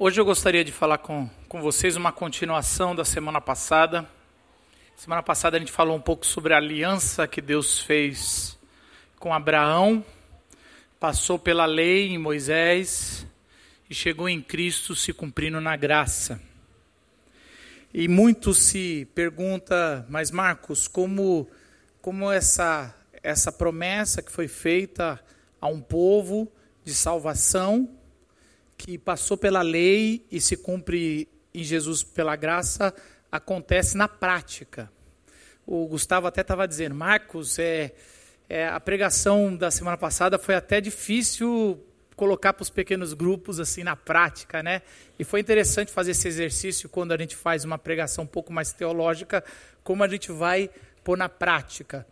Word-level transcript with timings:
Hoje 0.00 0.20
eu 0.20 0.24
gostaria 0.24 0.64
de 0.64 0.70
falar 0.70 0.98
com, 0.98 1.28
com 1.48 1.60
vocês 1.60 1.96
uma 1.96 2.12
continuação 2.12 2.94
da 2.94 3.04
semana 3.04 3.40
passada. 3.40 4.08
Semana 4.94 5.24
passada 5.24 5.56
a 5.56 5.58
gente 5.58 5.72
falou 5.72 5.96
um 5.96 6.00
pouco 6.00 6.24
sobre 6.24 6.54
a 6.54 6.56
aliança 6.56 7.26
que 7.26 7.40
Deus 7.40 7.80
fez 7.80 8.56
com 9.18 9.34
Abraão, 9.34 10.04
passou 11.00 11.36
pela 11.36 11.66
lei 11.66 12.10
em 12.10 12.16
Moisés 12.16 13.26
e 13.90 13.94
chegou 13.94 14.28
em 14.28 14.40
Cristo 14.40 14.94
se 14.94 15.12
cumprindo 15.12 15.60
na 15.60 15.74
graça. 15.74 16.40
E 17.92 18.06
muito 18.06 18.54
se 18.54 19.04
pergunta, 19.16 20.06
mas 20.08 20.30
Marcos, 20.30 20.86
como, 20.86 21.50
como 22.00 22.30
essa, 22.30 22.94
essa 23.20 23.50
promessa 23.50 24.22
que 24.22 24.30
foi 24.30 24.46
feita 24.46 25.18
a 25.60 25.66
um 25.66 25.80
povo 25.80 26.46
de 26.84 26.94
salvação 26.94 27.97
que 28.78 28.96
passou 28.96 29.36
pela 29.36 29.60
lei 29.60 30.24
e 30.30 30.40
se 30.40 30.56
cumpre 30.56 31.28
em 31.52 31.64
Jesus 31.64 32.04
pela 32.04 32.36
graça 32.36 32.94
acontece 33.30 33.96
na 33.96 34.08
prática. 34.08 34.90
O 35.66 35.86
Gustavo 35.86 36.26
até 36.26 36.40
estava 36.40 36.66
dizendo, 36.66 36.94
Marcos, 36.94 37.58
é, 37.58 37.92
é, 38.48 38.66
a 38.66 38.80
pregação 38.80 39.54
da 39.54 39.70
semana 39.70 39.98
passada 39.98 40.38
foi 40.38 40.54
até 40.54 40.80
difícil 40.80 41.84
colocar 42.16 42.52
para 42.52 42.62
os 42.62 42.70
pequenos 42.70 43.12
grupos 43.12 43.60
assim 43.60 43.84
na 43.84 43.94
prática, 43.94 44.62
né? 44.62 44.82
E 45.18 45.24
foi 45.24 45.40
interessante 45.40 45.92
fazer 45.92 46.12
esse 46.12 46.26
exercício 46.26 46.88
quando 46.88 47.12
a 47.12 47.16
gente 47.16 47.36
faz 47.36 47.64
uma 47.64 47.78
pregação 47.78 48.24
um 48.24 48.26
pouco 48.26 48.52
mais 48.52 48.72
teológica, 48.72 49.44
como 49.84 50.02
a 50.02 50.08
gente 50.08 50.32
vai 50.32 50.70
pôr 51.04 51.18
na 51.18 51.28
prática. 51.28 52.06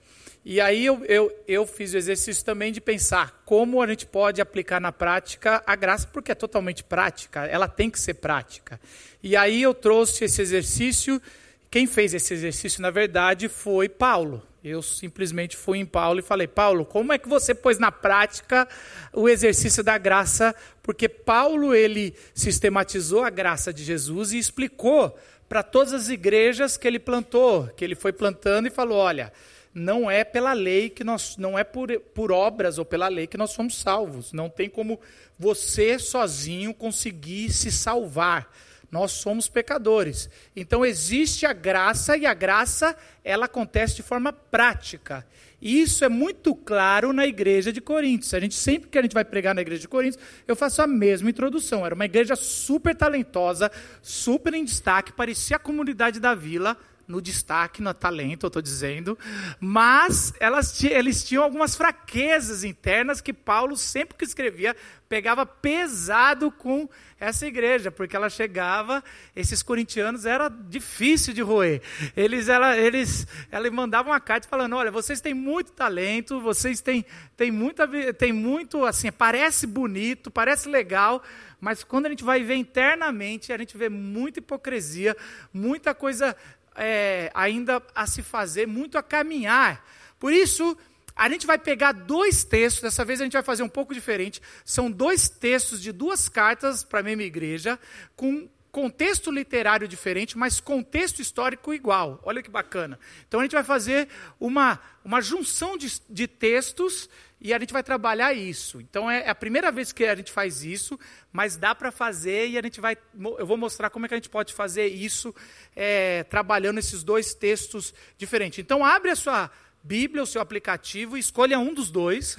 E 0.48 0.60
aí 0.60 0.86
eu, 0.86 1.04
eu, 1.06 1.36
eu 1.48 1.66
fiz 1.66 1.92
o 1.92 1.96
exercício 1.96 2.44
também 2.44 2.70
de 2.70 2.80
pensar 2.80 3.42
como 3.44 3.82
a 3.82 3.86
gente 3.88 4.06
pode 4.06 4.40
aplicar 4.40 4.80
na 4.80 4.92
prática 4.92 5.60
a 5.66 5.74
graça, 5.74 6.06
porque 6.12 6.30
é 6.30 6.36
totalmente 6.36 6.84
prática, 6.84 7.44
ela 7.46 7.66
tem 7.66 7.90
que 7.90 7.98
ser 7.98 8.14
prática. 8.14 8.80
E 9.20 9.34
aí 9.34 9.60
eu 9.60 9.74
trouxe 9.74 10.24
esse 10.24 10.40
exercício. 10.40 11.20
Quem 11.68 11.84
fez 11.84 12.14
esse 12.14 12.32
exercício, 12.32 12.80
na 12.80 12.92
verdade, 12.92 13.48
foi 13.48 13.88
Paulo. 13.88 14.40
Eu 14.62 14.82
simplesmente 14.82 15.56
fui 15.56 15.78
em 15.78 15.84
Paulo 15.84 16.20
e 16.20 16.22
falei: 16.22 16.46
Paulo, 16.46 16.84
como 16.84 17.12
é 17.12 17.18
que 17.18 17.28
você 17.28 17.52
pôs 17.52 17.80
na 17.80 17.90
prática 17.90 18.68
o 19.12 19.28
exercício 19.28 19.82
da 19.82 19.98
graça? 19.98 20.54
Porque 20.80 21.08
Paulo 21.08 21.74
ele 21.74 22.14
sistematizou 22.32 23.24
a 23.24 23.30
graça 23.30 23.72
de 23.72 23.82
Jesus 23.82 24.30
e 24.30 24.38
explicou 24.38 25.18
para 25.48 25.64
todas 25.64 25.92
as 25.92 26.08
igrejas 26.08 26.76
que 26.76 26.86
ele 26.86 27.00
plantou, 27.00 27.66
que 27.76 27.84
ele 27.84 27.96
foi 27.96 28.12
plantando 28.12 28.68
e 28.68 28.70
falou: 28.70 28.98
olha, 28.98 29.32
não 29.76 30.10
é 30.10 30.24
pela 30.24 30.54
lei 30.54 30.88
que 30.88 31.04
nós, 31.04 31.36
não 31.36 31.58
é 31.58 31.62
por, 31.62 32.00
por 32.14 32.32
obras 32.32 32.78
ou 32.78 32.84
pela 32.84 33.08
lei 33.08 33.26
que 33.26 33.36
nós 33.36 33.50
somos 33.50 33.76
salvos. 33.76 34.32
Não 34.32 34.48
tem 34.48 34.70
como 34.70 34.98
você 35.38 35.98
sozinho 35.98 36.72
conseguir 36.72 37.50
se 37.52 37.70
salvar. 37.70 38.50
Nós 38.90 39.12
somos 39.12 39.50
pecadores. 39.50 40.30
Então 40.56 40.82
existe 40.82 41.44
a 41.44 41.52
graça 41.52 42.16
e 42.16 42.24
a 42.24 42.32
graça 42.32 42.96
ela 43.22 43.44
acontece 43.44 43.96
de 43.96 44.02
forma 44.02 44.32
prática. 44.32 45.26
E 45.60 45.82
isso 45.82 46.06
é 46.06 46.08
muito 46.08 46.54
claro 46.54 47.12
na 47.12 47.26
igreja 47.26 47.70
de 47.70 47.82
Coríntios. 47.82 48.32
A 48.32 48.40
gente 48.40 48.54
sempre 48.54 48.88
que 48.88 48.96
a 48.96 49.02
gente 49.02 49.12
vai 49.12 49.26
pregar 49.26 49.54
na 49.54 49.60
igreja 49.60 49.82
de 49.82 49.88
Coríntios, 49.88 50.22
eu 50.48 50.56
faço 50.56 50.80
a 50.80 50.86
mesma 50.86 51.28
introdução. 51.28 51.84
Era 51.84 51.94
uma 51.94 52.06
igreja 52.06 52.34
super 52.34 52.96
talentosa, 52.96 53.70
super 54.00 54.54
em 54.54 54.64
destaque, 54.64 55.12
parecia 55.12 55.56
a 55.56 55.60
comunidade 55.60 56.18
da 56.18 56.34
vila, 56.34 56.78
no 57.06 57.20
destaque, 57.20 57.82
no 57.82 57.94
talento, 57.94 58.44
eu 58.44 58.48
estou 58.48 58.62
dizendo, 58.62 59.18
mas 59.60 60.32
elas, 60.40 60.82
eles 60.82 61.24
tinham 61.24 61.44
algumas 61.44 61.76
fraquezas 61.76 62.64
internas 62.64 63.20
que 63.20 63.32
Paulo, 63.32 63.76
sempre 63.76 64.16
que 64.16 64.24
escrevia, 64.24 64.74
pegava 65.08 65.46
pesado 65.46 66.50
com 66.50 66.88
essa 67.18 67.46
igreja, 67.46 67.90
porque 67.90 68.16
ela 68.16 68.28
chegava, 68.28 69.02
esses 69.34 69.62
corintianos 69.62 70.26
era 70.26 70.48
difícil 70.48 71.32
de 71.32 71.40
roer. 71.40 71.80
Eles, 72.16 72.48
ela, 72.48 72.76
eles, 72.76 73.26
ela 73.50 73.70
mandava 73.70 74.10
uma 74.10 74.20
carta 74.20 74.48
falando: 74.48 74.76
olha, 74.76 74.90
vocês 74.90 75.20
têm 75.20 75.32
muito 75.32 75.72
talento, 75.72 76.40
vocês 76.40 76.80
têm, 76.80 77.04
têm, 77.36 77.50
muita, 77.50 77.88
têm 78.14 78.32
muito, 78.32 78.84
assim, 78.84 79.10
parece 79.10 79.66
bonito, 79.66 80.30
parece 80.30 80.68
legal, 80.68 81.22
mas 81.60 81.82
quando 81.82 82.06
a 82.06 82.10
gente 82.10 82.24
vai 82.24 82.42
ver 82.42 82.56
internamente, 82.56 83.52
a 83.52 83.58
gente 83.58 83.76
vê 83.76 83.88
muita 83.88 84.40
hipocrisia, 84.40 85.16
muita 85.52 85.94
coisa 85.94 86.36
é, 86.76 87.30
ainda 87.34 87.82
a 87.94 88.06
se 88.06 88.22
fazer, 88.22 88.66
muito 88.66 88.98
a 88.98 89.02
caminhar. 89.02 89.84
Por 90.18 90.32
isso, 90.32 90.76
a 91.14 91.28
gente 91.28 91.46
vai 91.46 91.58
pegar 91.58 91.92
dois 91.92 92.44
textos, 92.44 92.82
dessa 92.82 93.04
vez 93.04 93.20
a 93.20 93.24
gente 93.24 93.32
vai 93.32 93.42
fazer 93.42 93.62
um 93.62 93.68
pouco 93.68 93.94
diferente. 93.94 94.40
São 94.64 94.90
dois 94.90 95.28
textos 95.28 95.80
de 95.80 95.90
duas 95.92 96.28
cartas 96.28 96.84
para 96.84 97.00
a 97.00 97.02
mesma 97.02 97.22
igreja, 97.22 97.78
com 98.14 98.48
contexto 98.76 99.30
literário 99.30 99.88
diferente, 99.88 100.36
mas 100.36 100.60
contexto 100.60 101.22
histórico 101.22 101.72
igual. 101.72 102.20
Olha 102.22 102.42
que 102.42 102.50
bacana. 102.50 102.98
Então 103.26 103.40
a 103.40 103.42
gente 103.42 103.54
vai 103.54 103.64
fazer 103.64 104.06
uma, 104.38 104.78
uma 105.02 105.22
junção 105.22 105.78
de, 105.78 105.98
de 106.10 106.28
textos 106.28 107.08
e 107.40 107.54
a 107.54 107.58
gente 107.58 107.72
vai 107.72 107.82
trabalhar 107.82 108.34
isso. 108.34 108.78
Então 108.78 109.10
é, 109.10 109.20
é 109.20 109.30
a 109.30 109.34
primeira 109.34 109.72
vez 109.72 109.92
que 109.92 110.04
a 110.04 110.14
gente 110.14 110.30
faz 110.30 110.62
isso, 110.62 111.00
mas 111.32 111.56
dá 111.56 111.74
para 111.74 111.90
fazer 111.90 112.48
e 112.48 112.58
a 112.58 112.62
gente 112.62 112.78
vai. 112.78 112.98
Eu 113.38 113.46
vou 113.46 113.56
mostrar 113.56 113.88
como 113.88 114.04
é 114.04 114.08
que 114.08 114.14
a 114.14 114.18
gente 114.18 114.28
pode 114.28 114.52
fazer 114.52 114.88
isso 114.88 115.34
é, 115.74 116.24
trabalhando 116.24 116.76
esses 116.76 117.02
dois 117.02 117.32
textos 117.32 117.94
diferentes. 118.18 118.58
Então 118.58 118.84
abre 118.84 119.10
a 119.10 119.16
sua 119.16 119.50
Bíblia, 119.82 120.22
o 120.22 120.26
seu 120.26 120.42
aplicativo, 120.42 121.16
escolha 121.16 121.58
um 121.58 121.72
dos 121.72 121.90
dois. 121.90 122.36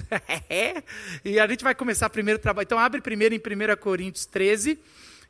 e 1.26 1.40
a 1.40 1.48
gente 1.48 1.64
vai 1.64 1.74
começar 1.74 2.08
primeiro 2.12 2.38
o 2.38 2.42
trabalho. 2.44 2.66
Então 2.66 2.78
abre 2.78 3.02
primeiro 3.02 3.34
em 3.34 3.40
1 3.40 3.76
Coríntios 3.78 4.28
13, 4.28 4.80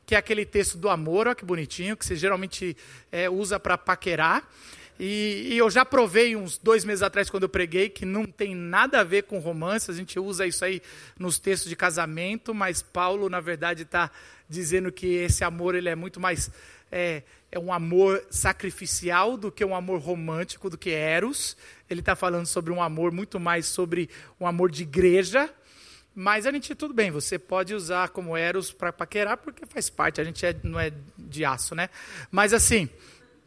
que 0.08 0.14
é 0.14 0.18
aquele 0.18 0.46
texto 0.46 0.78
do 0.78 0.88
amor, 0.88 1.26
olha 1.26 1.34
que 1.34 1.44
bonitinho, 1.44 1.94
que 1.94 2.02
você 2.02 2.16
geralmente 2.16 2.74
é, 3.12 3.28
usa 3.28 3.60
para 3.60 3.76
paquerar. 3.76 4.42
E, 4.98 5.48
e, 5.50 5.58
eu 5.58 5.68
já 5.68 5.84
provei 5.84 6.34
uns 6.34 6.56
dois 6.56 6.82
meses 6.82 7.02
atrás, 7.02 7.28
quando 7.28 7.42
eu 7.42 7.48
preguei, 7.48 7.90
que 7.90 8.06
não 8.06 8.24
tem 8.24 8.54
nada 8.54 9.00
a 9.00 9.04
ver 9.04 9.24
com 9.24 9.38
romance, 9.38 9.90
a 9.90 9.94
gente 9.94 10.18
usa 10.18 10.46
isso 10.46 10.64
aí 10.64 10.80
nos 11.18 11.38
textos 11.38 11.68
de 11.68 11.76
casamento, 11.76 12.54
mas 12.54 12.80
Paulo, 12.80 13.28
na 13.28 13.38
verdade, 13.38 13.82
está 13.82 14.10
dizendo 14.48 14.90
que 14.90 15.06
esse 15.08 15.44
amor 15.44 15.74
ele 15.74 15.90
é 15.90 15.94
muito 15.94 16.18
mais. 16.18 16.50
É, 16.90 17.22
é 17.52 17.58
um 17.58 17.70
amor 17.70 18.24
sacrificial 18.30 19.36
do 19.36 19.52
que 19.52 19.62
um 19.62 19.76
amor 19.76 20.00
romântico, 20.00 20.70
do 20.70 20.78
que 20.78 20.88
Eros. 20.88 21.54
Ele 21.88 22.00
está 22.00 22.16
falando 22.16 22.46
sobre 22.46 22.72
um 22.72 22.82
amor 22.82 23.12
muito 23.12 23.38
mais 23.38 23.66
sobre 23.66 24.08
um 24.40 24.46
amor 24.46 24.70
de 24.70 24.84
igreja. 24.84 25.50
Mas 26.20 26.46
a 26.46 26.50
gente, 26.50 26.74
tudo 26.74 26.92
bem, 26.92 27.12
você 27.12 27.38
pode 27.38 27.72
usar 27.72 28.08
como 28.08 28.36
Eros 28.36 28.72
para 28.72 28.92
paquerar, 28.92 29.36
porque 29.36 29.64
faz 29.64 29.88
parte, 29.88 30.20
a 30.20 30.24
gente 30.24 30.44
é, 30.44 30.52
não 30.64 30.80
é 30.80 30.92
de 31.16 31.44
aço, 31.44 31.76
né? 31.76 31.88
Mas 32.28 32.52
assim, 32.52 32.88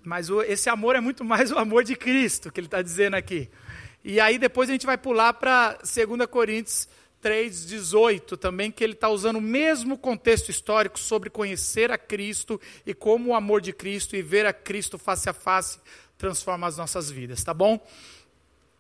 mas 0.06 0.30
o, 0.30 0.42
esse 0.42 0.70
amor 0.70 0.96
é 0.96 1.02
muito 1.02 1.26
mais 1.26 1.52
o 1.52 1.58
amor 1.58 1.84
de 1.84 1.98
Cristo, 1.98 2.50
que 2.50 2.62
ele 2.62 2.68
está 2.68 2.82
dizendo 2.82 3.16
aqui. 3.16 3.50
E 4.06 4.22
aí 4.22 4.38
depois 4.38 4.70
a 4.70 4.72
gente 4.72 4.86
vai 4.86 4.98
pular 4.98 5.34
para 5.34 5.80
2 5.80 6.26
Coríntios 6.28 6.88
3,18 7.22 8.38
também, 8.38 8.72
que 8.72 8.86
ele 8.86 8.94
está 8.94 9.10
usando 9.10 9.36
o 9.36 9.42
mesmo 9.42 9.98
contexto 9.98 10.48
histórico 10.48 10.98
sobre 10.98 11.30
conhecer 11.30 11.92
a 11.92 11.98
Cristo 11.98 12.58
e 12.86 12.94
como 12.94 13.32
o 13.32 13.36
amor 13.36 13.60
de 13.60 13.74
Cristo 13.74 14.16
e 14.16 14.22
ver 14.22 14.46
a 14.46 14.54
Cristo 14.54 14.98
face 14.98 15.30
a 15.30 15.34
face 15.34 15.78
transforma 16.18 16.68
as 16.68 16.78
nossas 16.78 17.12
vidas, 17.12 17.44
tá 17.44 17.54
bom? 17.54 17.86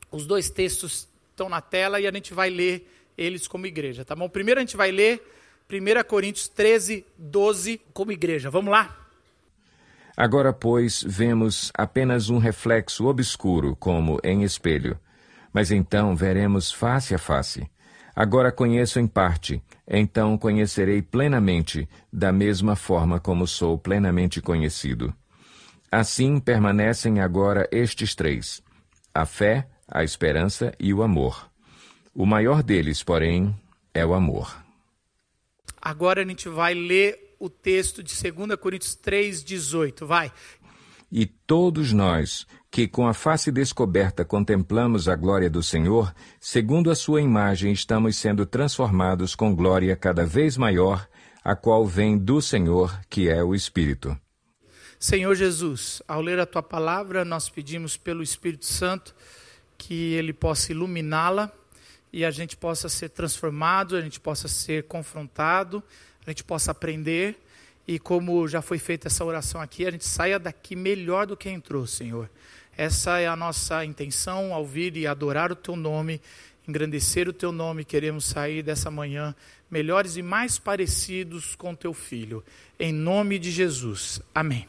Os 0.10 0.26
dois 0.26 0.50
textos 0.50 1.10
estão 1.32 1.50
na 1.50 1.60
tela 1.60 2.00
e 2.00 2.08
a 2.08 2.12
gente 2.14 2.34
vai 2.34 2.50
ler 2.50 2.88
eles 3.22 3.48
como 3.48 3.66
igreja, 3.66 4.04
tá 4.04 4.16
bom? 4.16 4.28
Primeiro 4.28 4.60
a 4.60 4.64
gente 4.64 4.78
vai 4.78 4.92
ler 4.92 5.22
1 5.70 6.04
Coríntios 6.08 6.48
13, 6.48 7.06
12 7.18 7.82
como 7.94 8.12
igreja. 8.12 8.50
Vamos 8.50 8.72
lá? 8.72 8.98
Agora, 10.16 10.52
pois, 10.52 11.04
vemos 11.08 11.72
apenas 11.74 12.30
um 12.30 12.38
reflexo 12.38 13.08
obscuro, 13.08 13.76
como 13.78 14.20
em 14.24 14.44
espelho. 14.44 15.00
Mas 15.54 15.72
então 15.72 16.16
veremos 16.16 16.72
face 16.72 17.16
a 17.16 17.18
face. 17.18 17.70
Agora 18.16 18.52
conheço 18.52 19.00
em 19.00 19.08
parte, 19.08 19.64
então 19.88 20.38
conhecerei 20.38 21.02
plenamente, 21.02 21.88
da 22.12 22.32
mesma 22.32 22.76
forma 22.76 23.20
como 23.20 23.48
sou 23.48 23.78
plenamente 23.78 24.42
conhecido. 24.42 25.14
Assim 25.90 26.40
permanecem 26.40 27.20
agora 27.20 27.68
estes 27.72 28.14
três: 28.14 28.62
a 29.14 29.26
fé, 29.26 29.68
a 29.88 30.04
esperança 30.04 30.74
e 30.80 30.94
o 30.94 31.04
amor. 31.04 31.51
O 32.14 32.26
maior 32.26 32.62
deles, 32.62 33.02
porém, 33.02 33.56
é 33.94 34.06
o 34.06 34.14
amor. 34.14 34.56
Agora 35.82 36.22
a 36.22 36.26
gente 36.26 36.50
vai 36.50 36.74
ler 36.74 37.36
o 37.40 37.50
texto 37.50 38.04
de 38.04 38.14
2 38.14 38.56
Coríntios 38.60 38.96
3,18. 38.96 40.06
Vai. 40.06 40.32
E 41.12 41.26
todos 41.26 41.92
nós, 41.92 42.46
que 42.70 42.88
com 42.88 43.08
a 43.08 43.14
face 43.14 43.52
descoberta 43.52 44.24
contemplamos 44.24 45.10
a 45.10 45.16
glória 45.16 45.50
do 45.50 45.64
Senhor, 45.64 46.14
segundo 46.40 46.92
a 46.92 46.96
sua 46.96 47.22
imagem 47.22 47.72
estamos 47.72 48.16
sendo 48.16 48.46
transformados 48.46 49.36
com 49.36 49.56
glória 49.56 49.96
cada 49.96 50.26
vez 50.26 50.56
maior, 50.56 51.08
a 51.44 51.56
qual 51.56 51.86
vem 51.86 52.18
do 52.18 52.42
Senhor, 52.42 53.02
que 53.10 53.28
é 53.28 53.44
o 53.44 53.56
Espírito. 53.56 54.18
Senhor 55.00 55.34
Jesus, 55.34 56.02
ao 56.08 56.22
ler 56.22 56.40
a 56.40 56.46
tua 56.46 56.62
palavra, 56.62 57.26
nós 57.26 57.50
pedimos 57.50 57.98
pelo 57.98 58.22
Espírito 58.22 58.66
Santo 58.66 59.16
que 59.78 60.14
ele 60.14 60.32
possa 60.32 60.72
iluminá-la 60.72 61.52
e 62.12 62.26
a 62.26 62.32
gente 62.32 62.58
possa 62.58 62.90
ser 62.90 63.10
transformado, 63.10 63.96
a 63.96 64.02
gente 64.02 64.20
possa 64.20 64.48
ser 64.48 64.84
confrontado 64.84 65.84
a 66.26 66.30
gente 66.30 66.44
possa 66.44 66.72
aprender 66.72 67.36
e 67.88 67.98
como 67.98 68.48
já 68.48 68.62
foi 68.62 68.78
feita 68.78 69.08
essa 69.08 69.26
oração 69.26 69.60
aqui, 69.60 69.86
a 69.86 69.92
gente 69.92 70.06
saia 70.06 70.38
daqui 70.38 70.76
melhor 70.76 71.26
do 71.26 71.36
que 71.36 71.50
entrou, 71.50 71.88
Senhor. 71.88 72.30
Essa 72.78 73.20
é 73.20 73.28
a 73.28 73.36
nossa 73.36 73.84
intenção 73.84 74.54
ao 74.54 74.66
vir 74.66 74.96
e 74.96 75.08
adorar 75.08 75.52
o 75.52 75.56
Teu 75.56 75.76
nome, 75.76 76.22
engrandecer 76.68 77.28
o 77.28 77.34
Teu 77.34 77.52
nome. 77.52 77.84
Queremos 77.84 78.26
sair 78.26 78.62
dessa 78.62 78.92
manhã 78.92 79.36
melhores 79.70 80.16
e 80.16 80.22
mais 80.22 80.60
parecidos 80.60 81.56
com 81.56 81.76
Teu 81.76 81.94
Filho. 81.94 82.44
Em 82.80 82.94
nome 82.94 83.40
de 83.40 83.52
Jesus. 83.52 84.22
Amém. 84.34 84.68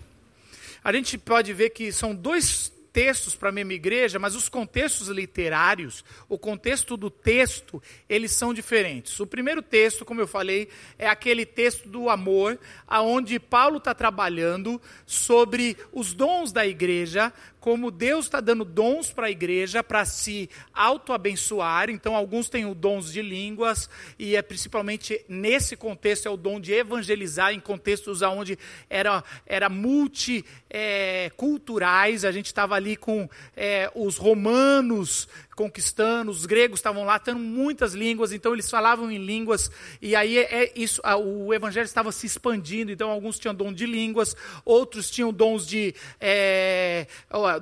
A 0.82 0.92
gente 0.92 1.18
pode 1.18 1.52
ver 1.52 1.70
que 1.70 1.92
são 1.92 2.14
dois 2.14 2.72
textos 2.92 3.34
para 3.34 3.48
a 3.48 3.52
mesma 3.52 3.72
igreja, 3.72 4.18
mas 4.18 4.34
os 4.34 4.48
contextos 4.48 5.08
literários, 5.08 6.04
o 6.28 6.38
contexto 6.38 6.96
do 6.96 7.08
texto, 7.10 7.82
eles 8.08 8.32
são 8.32 8.52
diferentes. 8.52 9.18
O 9.18 9.26
primeiro 9.26 9.62
texto, 9.62 10.04
como 10.04 10.20
eu 10.20 10.26
falei, 10.26 10.68
é 10.98 11.08
aquele 11.08 11.46
texto 11.46 11.88
do 11.88 12.10
amor, 12.10 12.58
aonde 12.86 13.38
Paulo 13.38 13.78
está 13.78 13.94
trabalhando 13.94 14.80
sobre 15.06 15.76
os 15.92 16.12
dons 16.12 16.52
da 16.52 16.66
igreja, 16.66 17.32
como 17.62 17.90
Deus 17.92 18.24
está 18.24 18.40
dando 18.40 18.64
dons 18.64 19.12
para 19.12 19.28
a 19.28 19.30
igreja 19.30 19.84
para 19.84 20.04
se 20.04 20.50
auto-abençoar. 20.74 21.90
Então, 21.90 22.16
alguns 22.16 22.48
têm 22.48 22.66
o 22.66 22.74
dons 22.74 23.12
de 23.12 23.22
línguas, 23.22 23.88
e 24.18 24.34
é 24.34 24.42
principalmente 24.42 25.24
nesse 25.28 25.76
contexto, 25.76 26.26
é 26.26 26.30
o 26.30 26.36
dom 26.36 26.58
de 26.58 26.72
evangelizar, 26.72 27.54
em 27.54 27.60
contextos 27.60 28.20
onde 28.20 28.58
era, 28.90 29.22
era 29.46 29.68
multiculturais. 29.68 32.24
É, 32.24 32.28
a 32.28 32.32
gente 32.32 32.46
estava 32.46 32.74
ali 32.74 32.96
com 32.96 33.30
é, 33.56 33.88
os 33.94 34.16
romanos 34.16 35.28
conquistando, 35.62 36.32
os 36.32 36.44
gregos 36.44 36.80
estavam 36.80 37.04
lá, 37.04 37.20
tendo 37.20 37.38
muitas 37.38 37.94
línguas, 37.94 38.32
então 38.32 38.52
eles 38.52 38.68
falavam 38.68 39.12
em 39.12 39.18
línguas, 39.24 39.70
e 40.00 40.16
aí 40.16 40.36
é, 40.36 40.64
é 40.64 40.72
isso, 40.74 41.00
o 41.22 41.54
evangelho 41.54 41.84
estava 41.84 42.10
se 42.10 42.26
expandindo, 42.26 42.90
então 42.90 43.08
alguns 43.08 43.38
tinham 43.38 43.54
dom 43.54 43.72
de 43.72 43.86
línguas, 43.86 44.34
outros 44.64 45.08
tinham 45.08 45.32
dons 45.32 45.64
de 45.64 45.94
é, 46.20 47.06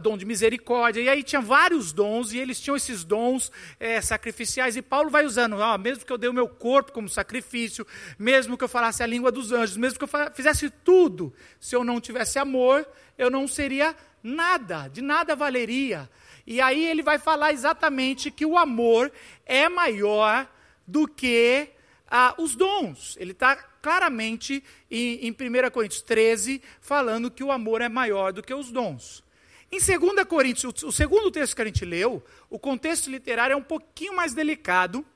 dom 0.00 0.16
de 0.16 0.24
misericórdia, 0.24 1.02
e 1.02 1.10
aí 1.10 1.22
tinha 1.22 1.42
vários 1.42 1.92
dons, 1.92 2.32
e 2.32 2.38
eles 2.38 2.58
tinham 2.58 2.74
esses 2.74 3.04
dons 3.04 3.52
é, 3.78 4.00
sacrificiais, 4.00 4.76
e 4.76 4.82
Paulo 4.82 5.10
vai 5.10 5.26
usando, 5.26 5.58
ó, 5.58 5.76
mesmo 5.76 6.06
que 6.06 6.12
eu 6.12 6.16
dê 6.16 6.26
o 6.26 6.32
meu 6.32 6.48
corpo 6.48 6.92
como 6.92 7.06
sacrifício, 7.06 7.86
mesmo 8.18 8.56
que 8.56 8.64
eu 8.64 8.68
falasse 8.68 9.02
a 9.02 9.06
língua 9.06 9.30
dos 9.30 9.52
anjos, 9.52 9.76
mesmo 9.76 9.98
que 9.98 10.04
eu 10.06 10.32
fizesse 10.32 10.70
tudo, 10.70 11.34
se 11.60 11.76
eu 11.76 11.84
não 11.84 12.00
tivesse 12.00 12.38
amor, 12.38 12.88
eu 13.18 13.28
não 13.28 13.46
seria 13.46 13.94
nada, 14.22 14.88
de 14.88 15.02
nada 15.02 15.36
valeria. 15.36 16.08
E 16.50 16.60
aí 16.60 16.84
ele 16.84 17.00
vai 17.00 17.16
falar 17.16 17.52
exatamente 17.52 18.28
que 18.28 18.44
o 18.44 18.58
amor 18.58 19.12
é 19.46 19.68
maior 19.68 20.50
do 20.84 21.06
que 21.06 21.68
ah, 22.10 22.34
os 22.38 22.56
dons. 22.56 23.16
Ele 23.20 23.30
está 23.30 23.54
claramente 23.54 24.60
em, 24.90 25.28
em 25.28 25.30
1 25.30 25.70
Coríntios 25.70 26.02
13 26.02 26.60
falando 26.80 27.30
que 27.30 27.44
o 27.44 27.52
amor 27.52 27.80
é 27.82 27.88
maior 27.88 28.32
do 28.32 28.42
que 28.42 28.52
os 28.52 28.72
dons. 28.72 29.22
Em 29.70 29.78
2 29.78 30.24
Coríntios, 30.24 30.82
o, 30.82 30.90
segundo 30.90 31.30
texto 31.30 31.54
que 31.54 31.62
a 31.62 31.66
gente 31.66 31.84
leu, 31.84 32.20
o 32.50 32.58
contexto 32.58 33.08
literário 33.08 33.54
é 33.54 33.56
um 33.56 33.62
pouquinho 33.62 34.16
mais 34.16 34.34
delicado, 34.34 35.06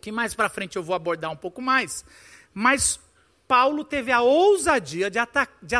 que 0.00 0.10
mais 0.10 0.34
para 0.34 0.48
frente 0.48 0.74
eu 0.74 0.82
vou 0.82 0.96
abordar 0.96 1.30
um 1.30 1.36
pouco 1.36 1.62
mais. 1.62 2.04
Mas 2.52 2.98
Paulo 3.46 3.84
teve 3.84 4.10
a 4.10 4.22
ousadia 4.22 5.08
de, 5.08 5.20
ata 5.20 5.48
de 5.62 5.76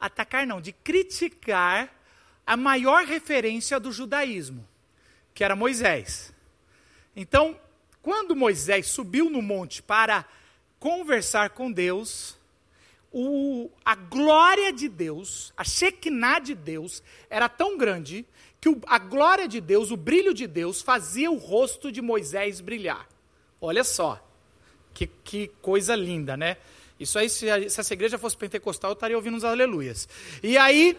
atacar, 0.00 0.46
não, 0.46 0.62
de 0.62 0.72
criticar 0.72 1.94
a 2.46 2.56
maior 2.56 3.04
referência 3.04 3.80
do 3.80 3.90
judaísmo, 3.90 4.66
que 5.32 5.44
era 5.44 5.56
Moisés. 5.56 6.32
Então, 7.16 7.58
quando 8.02 8.36
Moisés 8.36 8.86
subiu 8.88 9.30
no 9.30 9.40
monte 9.40 9.82
para 9.82 10.24
conversar 10.78 11.50
com 11.50 11.72
Deus, 11.72 12.36
o, 13.12 13.70
a 13.84 13.94
glória 13.94 14.72
de 14.72 14.88
Deus, 14.88 15.52
a 15.56 15.64
Shekinah 15.64 16.40
de 16.40 16.54
Deus, 16.54 17.02
era 17.30 17.48
tão 17.48 17.78
grande 17.78 18.26
que 18.60 18.68
o, 18.68 18.80
a 18.86 18.98
glória 18.98 19.46
de 19.46 19.60
Deus, 19.60 19.90
o 19.90 19.96
brilho 19.96 20.34
de 20.34 20.46
Deus, 20.46 20.82
fazia 20.82 21.30
o 21.30 21.36
rosto 21.36 21.92
de 21.92 22.02
Moisés 22.02 22.60
brilhar. 22.60 23.08
Olha 23.60 23.84
só, 23.84 24.20
que, 24.92 25.06
que 25.06 25.48
coisa 25.62 25.94
linda, 25.94 26.36
né? 26.36 26.56
Isso 26.98 27.18
aí, 27.18 27.28
se, 27.28 27.46
se 27.68 27.80
essa 27.80 27.92
igreja 27.92 28.16
fosse 28.16 28.36
pentecostal, 28.36 28.90
eu 28.90 28.94
estaria 28.94 29.16
ouvindo 29.16 29.36
uns 29.36 29.44
aleluias. 29.44 30.08
E 30.42 30.56
aí, 30.56 30.96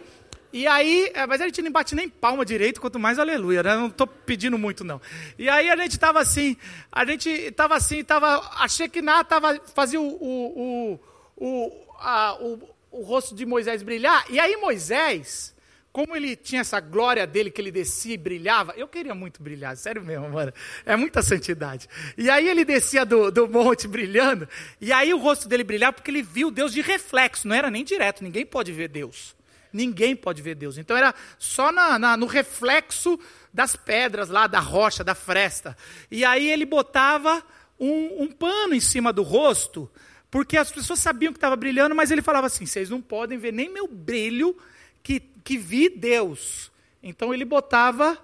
e 0.52 0.66
aí, 0.66 1.10
é, 1.14 1.26
mas 1.26 1.40
a 1.40 1.44
gente 1.44 1.60
não 1.62 1.70
bate 1.70 1.94
nem 1.94 2.08
palma 2.08 2.44
direito, 2.44 2.80
quanto 2.80 2.98
mais 2.98 3.18
aleluia, 3.18 3.62
né? 3.62 3.74
Não 3.74 3.88
estou 3.88 4.06
pedindo 4.06 4.56
muito, 4.56 4.84
não. 4.84 5.00
E 5.38 5.48
aí 5.48 5.68
a 5.68 5.76
gente 5.76 5.92
estava 5.92 6.20
assim, 6.20 6.56
a 6.90 7.04
gente 7.04 7.28
estava 7.28 7.76
assim, 7.76 8.02
tava, 8.02 8.40
a 8.56 8.66
Shekinah 8.68 9.24
tava, 9.24 9.60
fazia 9.74 10.00
o, 10.00 10.06
o, 10.06 11.00
o, 11.36 11.72
a, 11.98 12.36
o, 12.40 12.68
o 12.90 13.02
rosto 13.02 13.34
de 13.34 13.44
Moisés 13.44 13.82
brilhar, 13.82 14.24
e 14.30 14.40
aí 14.40 14.56
Moisés, 14.56 15.54
como 15.92 16.16
ele 16.16 16.36
tinha 16.36 16.62
essa 16.62 16.80
glória 16.80 17.26
dele, 17.26 17.50
que 17.50 17.60
ele 17.60 17.70
descia 17.70 18.14
e 18.14 18.18
brilhava, 18.18 18.72
eu 18.76 18.88
queria 18.88 19.14
muito 19.14 19.42
brilhar, 19.42 19.76
sério 19.76 20.02
mesmo, 20.02 20.30
mano. 20.30 20.52
É 20.86 20.96
muita 20.96 21.22
santidade. 21.22 21.88
E 22.16 22.30
aí 22.30 22.48
ele 22.48 22.64
descia 22.64 23.04
do, 23.04 23.30
do 23.30 23.48
monte 23.48 23.86
brilhando, 23.86 24.48
e 24.80 24.90
aí 24.90 25.12
o 25.12 25.18
rosto 25.18 25.48
dele 25.48 25.64
brilhava 25.64 25.92
porque 25.92 26.10
ele 26.10 26.22
viu 26.22 26.50
Deus 26.50 26.72
de 26.72 26.80
reflexo, 26.80 27.46
não 27.46 27.54
era 27.54 27.70
nem 27.70 27.84
direto, 27.84 28.24
ninguém 28.24 28.46
pode 28.46 28.72
ver 28.72 28.88
Deus. 28.88 29.35
Ninguém 29.76 30.16
pode 30.16 30.40
ver 30.40 30.54
Deus. 30.54 30.78
Então 30.78 30.96
era 30.96 31.14
só 31.38 31.70
na, 31.70 31.98
na, 31.98 32.16
no 32.16 32.26
reflexo 32.26 33.18
das 33.52 33.76
pedras 33.76 34.28
lá, 34.28 34.46
da 34.46 34.58
rocha, 34.58 35.04
da 35.04 35.14
fresta. 35.14 35.76
E 36.10 36.24
aí 36.24 36.50
ele 36.50 36.64
botava 36.64 37.42
um, 37.78 38.22
um 38.22 38.28
pano 38.28 38.74
em 38.74 38.80
cima 38.80 39.12
do 39.12 39.22
rosto, 39.22 39.90
porque 40.30 40.56
as 40.56 40.72
pessoas 40.72 40.98
sabiam 40.98 41.32
que 41.32 41.36
estava 41.36 41.56
brilhando, 41.56 41.94
mas 41.94 42.10
ele 42.10 42.22
falava 42.22 42.46
assim: 42.46 42.66
vocês 42.66 42.88
não 42.88 43.00
podem 43.00 43.38
ver 43.38 43.52
nem 43.52 43.68
meu 43.68 43.86
brilho 43.86 44.56
que, 45.02 45.20
que 45.20 45.56
vi 45.56 45.88
Deus. 45.88 46.70
Então 47.02 47.32
ele 47.32 47.44
botava 47.44 48.18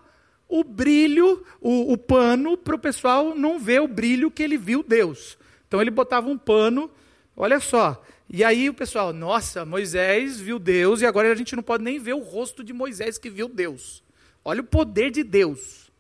o 0.49 0.65
brilho, 0.65 1.45
o, 1.61 1.93
o 1.93 1.97
pano, 1.97 2.57
para 2.57 2.75
o 2.75 2.79
pessoal 2.79 3.35
não 3.35 3.59
ver 3.59 3.81
o 3.81 3.89
brilho 3.89 4.31
que 4.31 4.43
ele 4.43 4.59
viu 4.59 4.83
Deus. 4.83 5.39
Então 5.69 5.81
ele 5.81 5.91
botava 5.91 6.29
um 6.29 6.37
pano, 6.37 6.91
olha 7.37 7.59
só, 7.61 8.03
e 8.29 8.43
aí 8.43 8.69
o 8.69 8.75
pessoal, 8.75 9.13
nossa, 9.13 9.65
Moisés 9.65 10.41
viu 10.41 10.59
Deus 10.59 11.01
e 11.01 11.07
agora 11.07 11.31
a 11.31 11.35
gente 11.35 11.55
não 11.55 11.63
pode 11.63 11.85
nem 11.85 11.99
ver 11.99 12.15
o 12.15 12.23
rosto 12.23 12.65
de 12.65 12.73
Moisés 12.73 13.19
que 13.19 13.29
viu 13.29 13.49
Deus. 13.49 14.03
Olha 14.45 14.61
o 14.61 14.65
poder 14.65 15.11
de 15.11 15.23
Deus. 15.23 15.91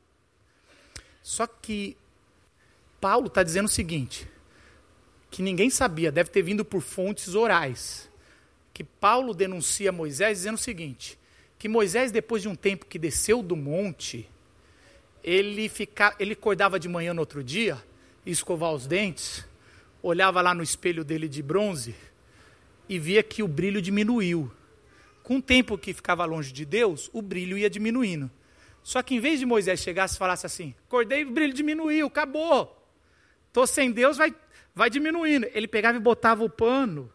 Só 1.23 1.47
que 1.47 1.97
Paulo 3.01 3.27
está 3.27 3.43
dizendo 3.43 3.67
o 3.67 3.71
seguinte: 3.71 4.27
que 5.31 5.43
ninguém 5.43 5.71
sabia, 5.71 6.11
deve 6.11 6.31
ter 6.31 6.43
vindo 6.43 6.65
por 6.65 6.81
fontes 6.81 7.35
orais. 7.35 8.09
Que 8.73 8.83
Paulo 8.83 9.35
denuncia 9.35 9.93
Moisés 9.93 10.38
dizendo 10.38 10.57
o 10.57 10.59
seguinte: 10.59 11.19
que 11.59 11.69
Moisés, 11.69 12.11
depois 12.11 12.43
de 12.43 12.49
um 12.49 12.55
tempo 12.55 12.87
que 12.87 12.99
desceu 12.99 13.43
do 13.43 13.55
monte, 13.55 14.29
ele, 15.23 15.69
fica, 15.69 16.17
ele 16.19 16.33
acordava 16.33 16.81
de 16.81 16.88
manhã 16.88 17.12
no 17.12 17.21
outro 17.21 17.45
dia, 17.45 17.76
escovar 18.25 18.73
os 18.73 18.87
dentes, 18.87 19.45
olhava 20.02 20.41
lá 20.41 20.55
no 20.55 20.62
espelho 20.62 21.05
dele 21.05 21.29
de 21.29 21.43
bronze 21.43 21.95
e 22.92 22.99
via 22.99 23.22
que 23.22 23.42
o 23.42 23.49
brilho 23.49 23.80
diminuiu. 23.80 24.52
Com 25.22 25.38
o 25.38 25.42
tempo 25.42 25.78
que 25.78 25.94
ficava 25.94 26.26
longe 26.26 26.52
de 26.52 26.66
Deus, 26.66 27.08
o 27.11 27.22
brilho 27.22 27.56
ia 27.56 27.70
diminuindo. 27.70 28.30
Só 28.82 29.02
que 29.02 29.14
em 29.14 29.20
vez 29.20 29.38
de 29.38 29.46
Moisés 29.46 29.80
chegasse 29.80 30.14
e 30.14 30.18
falasse 30.18 30.44
assim: 30.44 30.75
acordei, 30.87 31.25
o 31.25 31.30
brilho 31.30 31.54
diminuiu, 31.54 32.06
acabou. 32.06 32.87
Estou 33.49 33.66
sem 33.66 33.90
Deus, 33.90 34.18
vai, 34.18 34.34
vai 34.75 34.90
diminuindo. 34.90 35.46
Ele 35.54 35.66
pegava 35.66 35.96
e 35.96 36.00
botava 36.00 36.44
o 36.44 36.50
pano. 36.50 37.11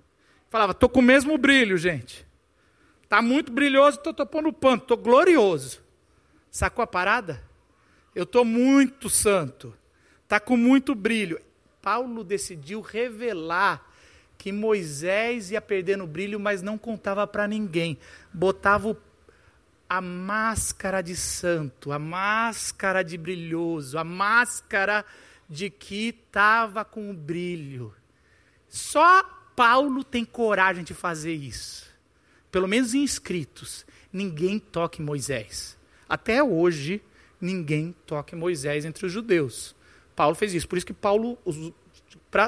Falava: 0.49 0.71
estou 0.71 0.89
com 0.89 0.99
o 0.99 1.03
mesmo 1.03 1.37
brilho, 1.37 1.77
gente. 1.77 2.25
Está 3.03 3.21
muito 3.21 3.51
brilhoso, 3.51 3.99
estou 4.03 4.25
pondo 4.25 4.49
o 4.49 4.53
pano, 4.53 4.81
estou 4.81 4.97
glorioso. 4.97 5.79
Sacou 6.49 6.81
a 6.81 6.87
parada? 6.87 7.43
Eu 8.15 8.23
estou 8.23 8.43
muito 8.43 9.11
santo. 9.11 9.75
Está 10.23 10.39
com 10.39 10.57
muito 10.57 10.95
brilho. 10.95 11.39
Paulo 11.83 12.23
decidiu 12.23 12.81
revelar 12.81 13.86
que 14.37 14.51
Moisés 14.51 15.51
ia 15.51 15.61
perdendo 15.61 16.03
o 16.03 16.07
brilho, 16.07 16.39
mas 16.39 16.61
não 16.61 16.77
contava 16.77 17.25
para 17.25 17.47
ninguém. 17.47 17.97
Botava 18.33 18.97
a 19.89 20.01
máscara 20.01 21.01
de 21.01 21.15
santo, 21.15 21.91
a 21.91 21.99
máscara 21.99 23.03
de 23.03 23.17
brilhoso, 23.17 23.97
a 23.97 24.03
máscara 24.03 25.05
de 25.49 25.69
que 25.69 26.09
estava 26.09 26.83
com 26.83 27.09
o 27.09 27.13
brilho. 27.13 27.93
Só 28.67 29.23
Paulo 29.55 30.03
tem 30.03 30.25
coragem 30.25 30.83
de 30.83 30.93
fazer 30.93 31.33
isso. 31.33 31.87
Pelo 32.51 32.67
menos 32.67 32.93
em 32.93 33.03
escritos. 33.03 33.85
Ninguém 34.11 34.59
toque 34.59 35.01
Moisés. 35.01 35.77
Até 36.07 36.43
hoje, 36.43 37.01
ninguém 37.39 37.95
toque 38.05 38.35
Moisés 38.35 38.85
entre 38.85 39.05
os 39.05 39.11
judeus. 39.11 39.75
Paulo 40.15 40.35
fez 40.35 40.53
isso. 40.53 40.67
Por 40.67 40.77
isso 40.77 40.85
que 40.85 40.93
Paulo, 40.93 41.37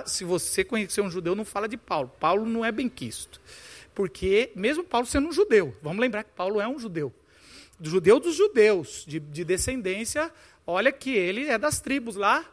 se 0.06 0.24
você 0.24 0.64
conhecer 0.64 1.02
um 1.02 1.10
judeu, 1.10 1.36
não 1.36 1.46
fala 1.46 1.68
de 1.68 1.78
Paulo. 1.78 2.12
Paulo 2.20 2.46
não 2.46 2.64
é 2.64 2.72
benquisto. 2.72 3.42
Porque, 3.94 4.52
mesmo 4.56 4.84
Paulo 4.84 5.06
sendo 5.06 5.28
um 5.28 5.32
judeu, 5.32 5.76
vamos 5.82 6.00
lembrar 6.00 6.24
que 6.24 6.32
Paulo 6.32 6.62
é 6.62 6.68
um 6.68 6.80
judeu. 6.80 7.14
Judeu 7.82 8.20
dos 8.20 8.36
judeus, 8.36 9.04
de, 9.08 9.20
de 9.20 9.44
descendência, 9.44 10.32
olha 10.66 10.92
que 10.92 11.12
ele 11.12 11.48
é 11.48 11.58
das 11.58 11.80
tribos 11.80 12.16
lá, 12.16 12.46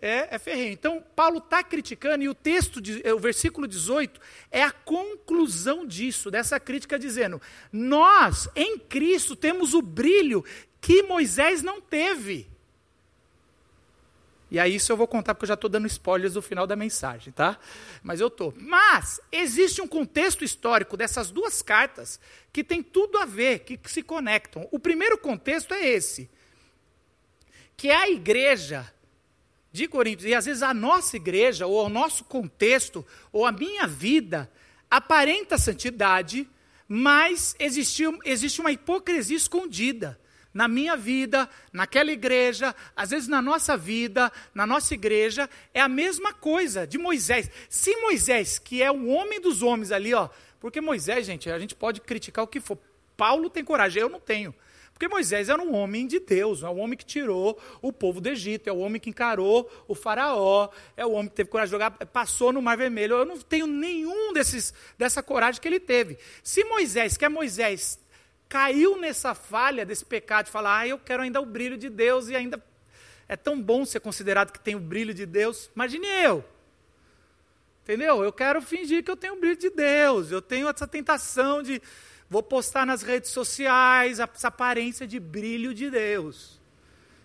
é, 0.00 0.34
é 0.34 0.38
ferrenho. 0.38 0.72
Então, 0.72 1.02
Paulo 1.14 1.38
está 1.38 1.62
criticando, 1.62 2.22
e 2.24 2.28
o 2.28 2.34
texto, 2.34 2.80
de, 2.80 3.02
o 3.10 3.18
versículo 3.18 3.66
18, 3.66 4.20
é 4.50 4.62
a 4.62 4.70
conclusão 4.70 5.86
disso, 5.86 6.30
dessa 6.30 6.60
crítica, 6.60 6.98
dizendo: 6.98 7.40
Nós, 7.72 8.48
em 8.54 8.78
Cristo, 8.78 9.34
temos 9.34 9.74
o 9.74 9.82
brilho 9.82 10.44
que 10.80 11.02
Moisés 11.02 11.62
não 11.62 11.80
teve. 11.80 12.48
E 14.50 14.60
aí 14.60 14.76
isso 14.76 14.92
eu 14.92 14.96
vou 14.96 15.08
contar 15.08 15.34
porque 15.34 15.44
eu 15.44 15.48
já 15.48 15.54
estou 15.54 15.68
dando 15.68 15.86
spoilers 15.86 16.34
do 16.34 16.42
final 16.42 16.66
da 16.66 16.76
mensagem, 16.76 17.32
tá? 17.32 17.58
Mas 18.02 18.20
eu 18.20 18.28
estou. 18.28 18.54
Mas 18.56 19.20
existe 19.32 19.82
um 19.82 19.88
contexto 19.88 20.44
histórico 20.44 20.96
dessas 20.96 21.30
duas 21.30 21.62
cartas 21.62 22.20
que 22.52 22.62
tem 22.62 22.82
tudo 22.82 23.18
a 23.18 23.24
ver, 23.24 23.60
que, 23.60 23.78
se 23.90 24.02
conectam. 24.02 24.68
O 24.70 24.78
primeiro 24.78 25.18
contexto 25.18 25.74
é 25.74 25.88
esse, 25.88 26.30
que 27.76 27.88
é 27.88 27.96
a 27.96 28.08
igreja 28.08 28.90
de 29.72 29.88
Coríntios, 29.88 30.30
e 30.30 30.34
às 30.34 30.46
vezes 30.46 30.62
a 30.62 30.72
nossa 30.72 31.16
igreja, 31.16 31.66
ou 31.66 31.84
o 31.84 31.90
nosso 31.90 32.24
contexto, 32.24 33.04
ou 33.30 33.44
a 33.44 33.52
minha 33.52 33.86
vida, 33.86 34.50
aparenta 34.90 35.58
santidade, 35.58 36.48
mas 36.88 37.54
existe, 37.58 38.04
existe 38.24 38.60
uma 38.60 38.72
hipocrisia 38.72 39.36
escondida 39.36 40.18
na 40.56 40.66
minha 40.66 40.96
vida, 40.96 41.46
naquela 41.70 42.10
igreja, 42.10 42.74
às 42.96 43.10
vezes 43.10 43.28
na 43.28 43.42
nossa 43.42 43.76
vida, 43.76 44.32
na 44.54 44.66
nossa 44.66 44.94
igreja, 44.94 45.50
é 45.74 45.82
a 45.82 45.88
mesma 45.88 46.32
coisa 46.32 46.86
de 46.86 46.96
Moisés. 46.96 47.50
Se 47.68 47.94
Moisés, 47.98 48.58
que 48.58 48.82
é 48.82 48.90
o 48.90 49.06
homem 49.08 49.38
dos 49.38 49.60
homens 49.60 49.92
ali, 49.92 50.14
ó, 50.14 50.30
porque 50.58 50.80
Moisés, 50.80 51.26
gente, 51.26 51.50
a 51.50 51.58
gente 51.58 51.74
pode 51.74 52.00
criticar 52.00 52.42
o 52.42 52.48
que 52.48 52.58
for. 52.58 52.78
Paulo 53.18 53.50
tem 53.50 53.62
coragem, 53.62 54.00
eu 54.00 54.08
não 54.08 54.18
tenho. 54.18 54.54
Porque 54.94 55.08
Moisés 55.08 55.50
era 55.50 55.60
um 55.60 55.74
homem 55.74 56.06
de 56.06 56.18
Deus, 56.18 56.62
é 56.62 56.68
o 56.70 56.76
homem 56.76 56.96
que 56.96 57.04
tirou 57.04 57.60
o 57.82 57.92
povo 57.92 58.18
do 58.18 58.30
Egito, 58.30 58.66
é 58.66 58.72
o 58.72 58.78
homem 58.78 58.98
que 58.98 59.10
encarou 59.10 59.70
o 59.86 59.94
faraó, 59.94 60.70
é 60.96 61.04
o 61.04 61.12
homem 61.12 61.28
que 61.28 61.34
teve 61.34 61.50
coragem 61.50 61.68
de 61.68 61.72
jogar, 61.72 61.90
passou 61.90 62.50
no 62.50 62.62
Mar 62.62 62.78
Vermelho. 62.78 63.16
Eu 63.16 63.26
não 63.26 63.36
tenho 63.36 63.66
nenhum 63.66 64.32
desses, 64.32 64.72
dessa 64.96 65.22
coragem 65.22 65.60
que 65.60 65.68
ele 65.68 65.80
teve. 65.80 66.16
Se 66.42 66.64
Moisés, 66.64 67.18
que 67.18 67.26
é 67.26 67.28
Moisés, 67.28 67.98
caiu 68.48 68.96
nessa 68.98 69.34
falha 69.34 69.84
desse 69.84 70.04
pecado 70.04 70.46
de 70.46 70.52
falar, 70.52 70.78
ah, 70.78 70.88
eu 70.88 70.98
quero 70.98 71.22
ainda 71.22 71.40
o 71.40 71.46
brilho 71.46 71.76
de 71.76 71.88
Deus 71.88 72.28
e 72.28 72.36
ainda 72.36 72.62
é 73.28 73.36
tão 73.36 73.60
bom 73.60 73.84
ser 73.84 74.00
considerado 74.00 74.52
que 74.52 74.60
tem 74.60 74.74
o 74.74 74.80
brilho 74.80 75.12
de 75.12 75.26
Deus. 75.26 75.70
Imagine 75.74 76.06
eu. 76.06 76.44
Entendeu? 77.82 78.22
Eu 78.24 78.32
quero 78.32 78.60
fingir 78.62 79.04
que 79.04 79.10
eu 79.10 79.16
tenho 79.16 79.34
o 79.34 79.40
brilho 79.40 79.56
de 79.56 79.70
Deus. 79.70 80.30
Eu 80.30 80.42
tenho 80.42 80.68
essa 80.68 80.86
tentação 80.86 81.62
de 81.62 81.80
vou 82.28 82.42
postar 82.42 82.84
nas 82.84 83.02
redes 83.02 83.30
sociais 83.30 84.18
essa 84.18 84.48
aparência 84.48 85.06
de 85.06 85.20
brilho 85.20 85.72
de 85.72 85.90
Deus. 85.90 86.60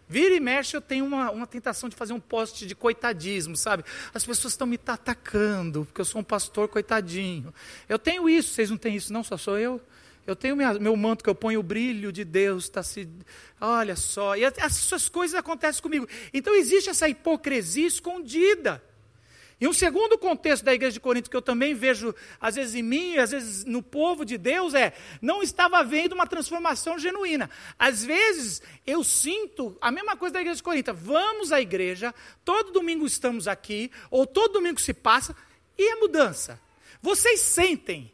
Vira 0.07 0.35
e 0.35 0.39
mexe, 0.41 0.75
eu 0.75 0.81
tenho 0.81 1.05
uma, 1.05 1.31
uma 1.31 1.47
tentação 1.47 1.87
de 1.87 1.95
fazer 1.95 2.11
um 2.11 2.19
post 2.19 2.67
de 2.67 2.75
coitadismo, 2.75 3.55
sabe? 3.55 3.83
As 4.13 4.25
pessoas 4.25 4.53
estão 4.53 4.67
me 4.67 4.77
atacando, 4.85 5.85
porque 5.85 6.01
eu 6.01 6.05
sou 6.05 6.19
um 6.19 6.23
pastor 6.23 6.67
coitadinho. 6.67 7.53
Eu 7.87 7.97
tenho 7.97 8.29
isso, 8.29 8.53
vocês 8.53 8.69
não 8.69 8.77
têm 8.77 8.95
isso, 8.95 9.13
não, 9.13 9.23
só 9.23 9.37
sou 9.37 9.57
eu. 9.57 9.81
Eu 10.25 10.35
tenho 10.35 10.55
minha, 10.55 10.73
meu 10.75 10.95
manto 10.95 11.23
que 11.23 11.29
eu 11.29 11.35
ponho 11.35 11.59
o 11.59 11.63
brilho 11.63 12.11
de 12.11 12.23
Deus, 12.23 12.65
está 12.65 12.83
se. 12.83 13.09
Olha 13.59 13.95
só. 13.95 14.35
E 14.35 14.43
essas 14.43 15.09
coisas 15.09 15.35
acontecem 15.35 15.81
comigo. 15.81 16.07
Então 16.33 16.55
existe 16.55 16.89
essa 16.89 17.09
hipocrisia 17.09 17.87
escondida. 17.87 18.83
E 19.61 19.67
um 19.67 19.73
segundo 19.73 20.17
contexto 20.17 20.63
da 20.63 20.73
igreja 20.73 20.93
de 20.93 20.99
Corinto 20.99 21.29
que 21.29 21.35
eu 21.37 21.41
também 21.41 21.75
vejo, 21.75 22.15
às 22.39 22.55
vezes 22.55 22.73
em 22.73 22.81
mim, 22.81 23.17
às 23.17 23.29
vezes 23.29 23.63
no 23.63 23.83
povo 23.83 24.25
de 24.25 24.35
Deus, 24.35 24.73
é 24.73 24.91
não 25.21 25.43
estava 25.43 25.77
havendo 25.77 26.15
uma 26.15 26.25
transformação 26.25 26.97
genuína. 26.97 27.47
Às 27.77 28.03
vezes 28.03 28.59
eu 28.87 29.03
sinto 29.03 29.77
a 29.79 29.91
mesma 29.91 30.17
coisa 30.17 30.33
da 30.33 30.41
igreja 30.41 30.57
de 30.57 30.63
Corinto. 30.63 30.91
Vamos 30.95 31.51
à 31.51 31.61
igreja, 31.61 32.11
todo 32.43 32.71
domingo 32.71 33.05
estamos 33.05 33.47
aqui, 33.47 33.91
ou 34.09 34.25
todo 34.25 34.53
domingo 34.53 34.81
se 34.81 34.95
passa, 34.95 35.35
e 35.77 35.91
a 35.91 35.97
mudança? 35.97 36.59
Vocês 36.99 37.41
sentem 37.41 38.11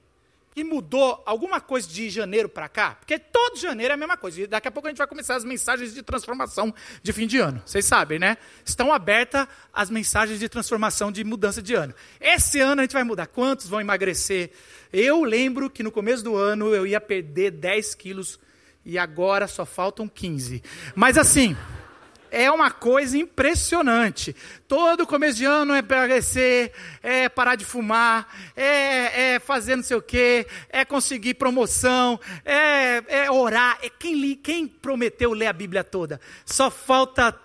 e 0.57 0.63
mudou 0.63 1.21
alguma 1.23 1.61
coisa 1.61 1.87
de 1.87 2.09
janeiro 2.09 2.49
para 2.49 2.67
cá? 2.67 2.95
Porque 2.95 3.19
todo 3.19 3.59
janeiro 3.59 3.91
é 3.91 3.93
a 3.93 3.97
mesma 3.97 4.17
coisa. 4.17 4.41
E 4.41 4.47
daqui 4.47 4.67
a 4.67 4.71
pouco 4.71 4.87
a 4.87 4.89
gente 4.89 4.97
vai 4.97 5.05
começar 5.05 5.35
as 5.35 5.45
mensagens 5.45 5.93
de 5.93 6.01
transformação 6.01 6.73
de 7.03 7.13
fim 7.13 7.27
de 7.27 7.37
ano. 7.37 7.61
Vocês 7.63 7.85
sabem, 7.85 8.17
né? 8.17 8.37
Estão 8.65 8.91
abertas 8.91 9.47
as 9.71 9.91
mensagens 9.91 10.39
de 10.39 10.49
transformação 10.49 11.11
de 11.11 11.23
mudança 11.23 11.61
de 11.61 11.75
ano. 11.75 11.93
Esse 12.19 12.59
ano 12.59 12.81
a 12.81 12.83
gente 12.85 12.93
vai 12.93 13.03
mudar. 13.03 13.27
Quantos 13.27 13.67
vão 13.67 13.79
emagrecer? 13.79 14.49
Eu 14.91 15.23
lembro 15.23 15.69
que 15.69 15.83
no 15.83 15.91
começo 15.91 16.23
do 16.23 16.35
ano 16.35 16.73
eu 16.73 16.87
ia 16.87 16.99
perder 16.99 17.51
10 17.51 17.93
quilos 17.93 18.39
e 18.83 18.97
agora 18.97 19.47
só 19.47 19.63
faltam 19.63 20.07
15. 20.07 20.63
Mas 20.95 21.19
assim 21.19 21.55
é 22.31 22.51
uma 22.51 22.71
coisa 22.71 23.17
impressionante. 23.17 24.35
Todo 24.67 25.07
começo 25.07 25.37
de 25.37 25.45
ano 25.45 25.73
é 25.73 25.79
emagrecer, 25.79 26.71
é 27.01 27.29
parar 27.29 27.55
de 27.55 27.65
fumar, 27.65 28.27
é, 28.55 29.35
é, 29.35 29.39
fazer 29.39 29.75
não 29.75 29.83
sei 29.83 29.97
o 29.97 30.01
quê, 30.01 30.47
é 30.69 30.83
conseguir 30.83 31.35
promoção, 31.35 32.19
é, 32.43 33.03
é 33.07 33.31
orar. 33.31 33.77
É 33.81 33.89
quem, 33.89 34.15
li, 34.15 34.35
quem 34.35 34.67
prometeu 34.67 35.33
ler 35.33 35.47
a 35.47 35.53
Bíblia 35.53 35.83
toda? 35.83 36.19
Só 36.45 36.69
falta 36.71 37.37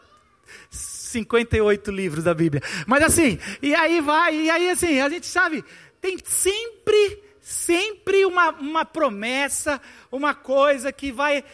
58 0.71 1.91
livros 1.91 2.25
da 2.25 2.35
Bíblia. 2.35 2.63
Mas 2.87 3.03
assim, 3.03 3.39
e 3.61 3.75
aí 3.75 4.01
vai, 4.01 4.35
e 4.35 4.51
aí 4.51 4.71
assim, 4.71 5.01
a 5.01 5.09
gente 5.09 5.27
sabe, 5.27 5.65
tem 6.01 6.19
sempre, 6.25 7.23
sempre 7.41 8.25
uma, 8.25 8.51
uma 8.51 8.85
promessa, 8.85 9.81
uma 10.11 10.35
coisa 10.35 10.93
que 10.93 11.13
vai 11.13 11.45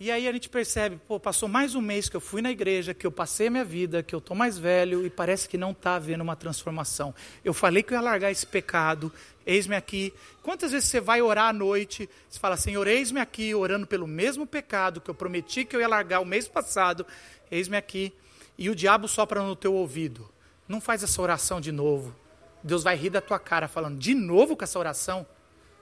e 0.00 0.12
aí 0.12 0.28
a 0.28 0.32
gente 0.32 0.48
percebe, 0.48 1.00
pô, 1.08 1.18
passou 1.18 1.48
mais 1.48 1.74
um 1.74 1.80
mês 1.80 2.08
que 2.08 2.14
eu 2.14 2.20
fui 2.20 2.40
na 2.40 2.52
igreja, 2.52 2.94
que 2.94 3.04
eu 3.04 3.10
passei 3.10 3.48
a 3.48 3.50
minha 3.50 3.64
vida, 3.64 4.00
que 4.00 4.14
eu 4.14 4.20
estou 4.20 4.36
mais 4.36 4.56
velho 4.56 5.04
e 5.04 5.10
parece 5.10 5.48
que 5.48 5.58
não 5.58 5.72
está 5.72 5.96
havendo 5.96 6.22
uma 6.22 6.36
transformação. 6.36 7.12
Eu 7.44 7.52
falei 7.52 7.82
que 7.82 7.92
eu 7.92 7.96
ia 7.96 8.00
largar 8.00 8.30
esse 8.30 8.46
pecado, 8.46 9.12
eis-me 9.44 9.74
aqui. 9.74 10.14
Quantas 10.40 10.70
vezes 10.70 10.88
você 10.88 11.00
vai 11.00 11.20
orar 11.20 11.48
à 11.48 11.52
noite, 11.52 12.08
você 12.28 12.38
fala, 12.38 12.56
Senhor, 12.56 12.86
eis-me 12.86 13.18
aqui, 13.18 13.52
orando 13.56 13.88
pelo 13.88 14.06
mesmo 14.06 14.46
pecado 14.46 15.00
que 15.00 15.10
eu 15.10 15.14
prometi 15.16 15.64
que 15.64 15.74
eu 15.74 15.80
ia 15.80 15.88
largar 15.88 16.20
o 16.20 16.24
mês 16.24 16.46
passado, 16.46 17.04
eis-me 17.50 17.76
aqui. 17.76 18.12
E 18.56 18.70
o 18.70 18.76
diabo 18.76 19.08
sopra 19.08 19.42
no 19.42 19.56
teu 19.56 19.74
ouvido. 19.74 20.30
Não 20.68 20.80
faz 20.80 21.02
essa 21.02 21.20
oração 21.20 21.60
de 21.60 21.72
novo. 21.72 22.14
Deus 22.62 22.84
vai 22.84 22.94
rir 22.94 23.10
da 23.10 23.20
tua 23.20 23.40
cara 23.40 23.66
falando, 23.66 23.98
de 23.98 24.14
novo 24.14 24.56
com 24.56 24.62
essa 24.62 24.78
oração? 24.78 25.26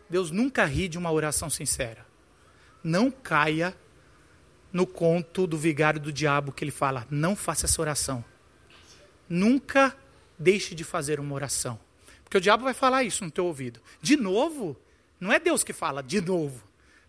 Deus 0.08 0.30
nunca 0.30 0.64
ri 0.64 0.88
de 0.88 0.96
uma 0.96 1.12
oração 1.12 1.50
sincera. 1.50 2.06
Não 2.82 3.10
caia 3.10 3.76
no 4.76 4.86
conto 4.86 5.46
do 5.46 5.56
vigário 5.56 5.98
do 5.98 6.12
diabo 6.12 6.52
que 6.52 6.62
ele 6.62 6.70
fala: 6.70 7.06
não 7.10 7.34
faça 7.34 7.64
essa 7.64 7.80
oração. 7.80 8.22
Nunca 9.26 9.96
deixe 10.38 10.74
de 10.74 10.84
fazer 10.84 11.18
uma 11.18 11.34
oração. 11.34 11.80
Porque 12.22 12.36
o 12.36 12.40
diabo 12.40 12.64
vai 12.64 12.74
falar 12.74 13.02
isso 13.02 13.24
no 13.24 13.30
teu 13.30 13.46
ouvido. 13.46 13.80
De 14.02 14.18
novo? 14.18 14.76
Não 15.18 15.32
é 15.32 15.38
Deus 15.38 15.64
que 15.64 15.72
fala 15.72 16.02
de 16.02 16.20
novo. 16.20 16.62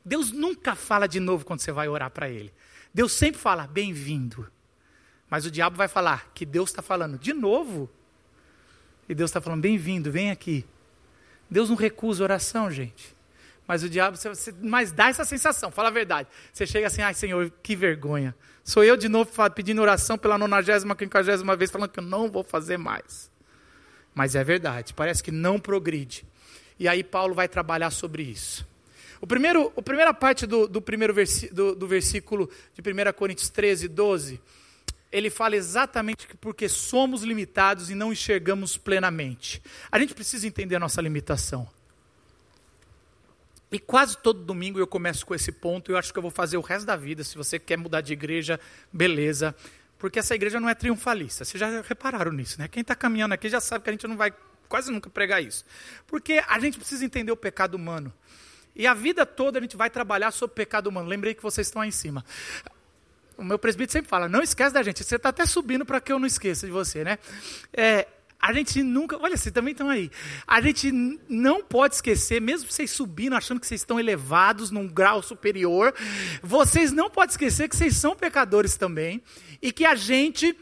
Deus 0.04 0.32
nunca 0.32 0.76
fala 0.76 1.08
de 1.08 1.20
novo 1.20 1.44
quando 1.44 1.60
você 1.60 1.74
vai 1.74 1.90
orar 1.90 2.10
para 2.10 2.30
ele. 2.30 2.54
Deus 2.94 3.12
sempre 3.12 3.42
fala 3.42 3.68
bem-vindo. 3.68 4.50
Mas 5.30 5.46
o 5.46 5.52
diabo 5.52 5.76
vai 5.76 5.90
falar 5.90 6.32
que 6.34 6.46
Deus 6.46 6.70
está 6.70 6.82
falando 6.82 7.20
de 7.20 7.34
novo. 7.34 7.90
E 9.10 9.14
Deus 9.14 9.30
está 9.30 9.42
falando 9.42 9.62
bem-vindo, 9.62 10.10
vem 10.10 10.32
aqui. 10.32 10.66
Deus 11.50 11.70
não 11.70 11.76
recusa 11.76 12.24
oração, 12.24 12.72
gente. 12.72 13.14
Mas 13.68 13.84
o 13.84 13.90
diabo, 13.90 14.16
você, 14.16 14.54
mas 14.62 14.92
dá 14.94 15.10
essa 15.10 15.26
sensação, 15.26 15.70
fala 15.70 15.90
a 15.90 15.92
verdade. 15.92 16.30
Você 16.54 16.66
chega 16.66 16.88
assim, 16.88 17.02
ai 17.02 17.14
Senhor, 17.14 17.52
que 17.62 17.76
vergonha. 17.76 18.34
Sou 18.64 18.84
eu 18.84 18.96
de 18.96 19.10
novo 19.10 19.30
pedindo 19.54 19.82
oração 19.82 20.18
pela 20.18 20.38
nonagésima, 20.38 20.96
quinquagésima 20.96 21.56
vez, 21.56 21.70
falando 21.70 21.90
que 21.90 22.00
eu 22.00 22.04
não 22.04 22.32
vou 22.32 22.44
fazer 22.44 22.78
mais. 22.78 23.30
Mas 24.16 24.36
é 24.36 24.44
verdade, 24.44 24.94
parece 24.94 25.22
que 25.22 25.32
não 25.32 25.60
progride. 25.60 26.26
E 26.80 26.88
aí 26.88 27.04
Paulo 27.04 27.34
vai 27.34 27.48
trabalhar 27.48 27.92
sobre 27.92 28.24
isso. 28.24 28.66
O 29.20 29.28
primeiro, 29.28 29.74
a 29.76 29.82
primeira 29.82 30.14
parte 30.14 30.46
do, 30.46 30.68
do 30.68 30.82
primeiro 30.82 31.14
versi, 31.14 31.54
do, 31.54 31.76
do 31.76 31.88
versículo 31.88 32.50
de 32.74 32.82
1 32.82 33.14
Coríntios 33.14 33.50
13, 33.50 33.88
12, 33.88 34.40
ele 35.12 35.30
fala 35.30 35.56
exatamente 35.56 36.28
que 36.28 36.38
porque 36.38 36.70
somos 36.70 37.24
limitados 37.24 37.90
e 37.90 37.96
não 37.96 38.12
enxergamos 38.12 38.78
plenamente. 38.78 39.62
A 39.92 40.00
gente 40.00 40.14
precisa 40.14 40.48
entender 40.48 40.76
a 40.76 40.80
nossa 40.80 41.02
limitação. 41.02 41.68
E 43.72 43.80
quase 43.80 44.18
todo 44.18 44.44
domingo 44.44 44.80
eu 44.80 44.88
começo 44.88 45.26
com 45.26 45.36
esse 45.36 45.52
ponto, 45.52 45.92
e 45.92 45.94
eu 45.94 45.98
acho 45.98 46.14
que 46.14 46.20
eu 46.20 46.22
vou 46.22 46.32
fazer 46.32 46.58
o 46.58 46.62
resto 46.62 46.86
da 46.86 46.96
vida. 46.96 47.24
Se 47.24 47.36
você 47.36 47.60
quer 47.60 47.78
mudar 47.78 48.02
de 48.02 48.14
igreja, 48.14 48.60
beleza. 48.92 49.54
Porque 49.98 50.20
essa 50.20 50.36
igreja 50.36 50.60
não 50.60 50.70
é 50.70 50.76
triunfalista. 50.76 51.44
Vocês 51.44 51.60
já 51.60 51.82
repararam 51.82 52.32
nisso, 52.32 52.60
né? 52.60 52.68
Quem 52.68 52.82
está 52.82 52.96
caminhando 52.96 53.34
aqui 53.34 53.50
já 53.50 53.60
sabe 53.60 53.84
que 53.84 53.90
a 53.90 53.94
gente 53.94 54.08
não 54.08 54.16
vai 54.16 54.32
quase 54.70 54.92
nunca 54.92 55.10
pregar 55.10 55.44
isso. 55.44 55.66
Porque 56.06 56.42
a 56.48 56.60
gente 56.60 56.78
precisa 56.78 57.04
entender 57.04 57.32
o 57.32 57.38
pecado 57.38 57.76
humano. 57.76 58.14
E 58.76 58.86
a 58.86 58.94
vida 58.94 59.26
toda 59.26 59.58
a 59.58 59.62
gente 59.62 59.76
vai 59.76 59.90
trabalhar 59.90 60.32
sobre 60.32 60.54
o 60.54 60.56
pecado 60.56 60.88
humano. 60.88 61.10
Lembrei 61.10 61.34
que 61.34 61.42
vocês 61.42 61.68
estão 61.68 61.82
aí 61.82 61.90
em 61.90 61.92
cima. 61.92 62.24
O 63.36 63.44
meu 63.44 63.58
presbítero 63.58 63.94
sempre 63.94 64.10
fala: 64.10 64.30
não 64.30 64.42
esquece 64.42 64.74
da 64.74 64.84
gente. 64.84 65.04
Você 65.04 65.16
está 65.16 65.30
até 65.30 65.46
subindo 65.46 65.86
para 65.86 66.00
que 66.00 66.12
eu 66.12 66.20
não 66.20 66.28
esqueça 66.28 66.66
de 66.68 66.72
você, 66.72 67.04
né? 67.04 67.18
É, 67.74 68.08
a 68.40 68.54
gente 68.54 68.84
nunca, 68.84 69.18
olha, 69.18 69.36
vocês 69.36 69.54
também 69.54 69.72
estão 69.72 69.90
aí. 69.90 70.12
A 70.46 70.62
gente 70.62 70.92
não 71.28 71.64
pode 71.64 71.96
esquecer, 71.96 72.40
mesmo 72.40 72.72
vocês 72.72 72.92
subindo, 72.92 73.36
achando 73.36 73.60
que 73.60 73.68
vocês 73.68 73.82
estão 73.82 74.00
elevados 74.00 74.72
num 74.72 74.88
grau 74.88 75.22
superior, 75.22 75.94
vocês 76.42 76.92
não 76.92 77.10
podem 77.10 77.32
esquecer 77.32 77.68
que 77.68 77.76
vocês 77.76 77.96
são 77.98 78.16
pecadores 78.16 78.78
também 78.78 79.22
e 79.62 79.72
que 79.72 79.86
a 79.86 79.96
gente 79.96 80.56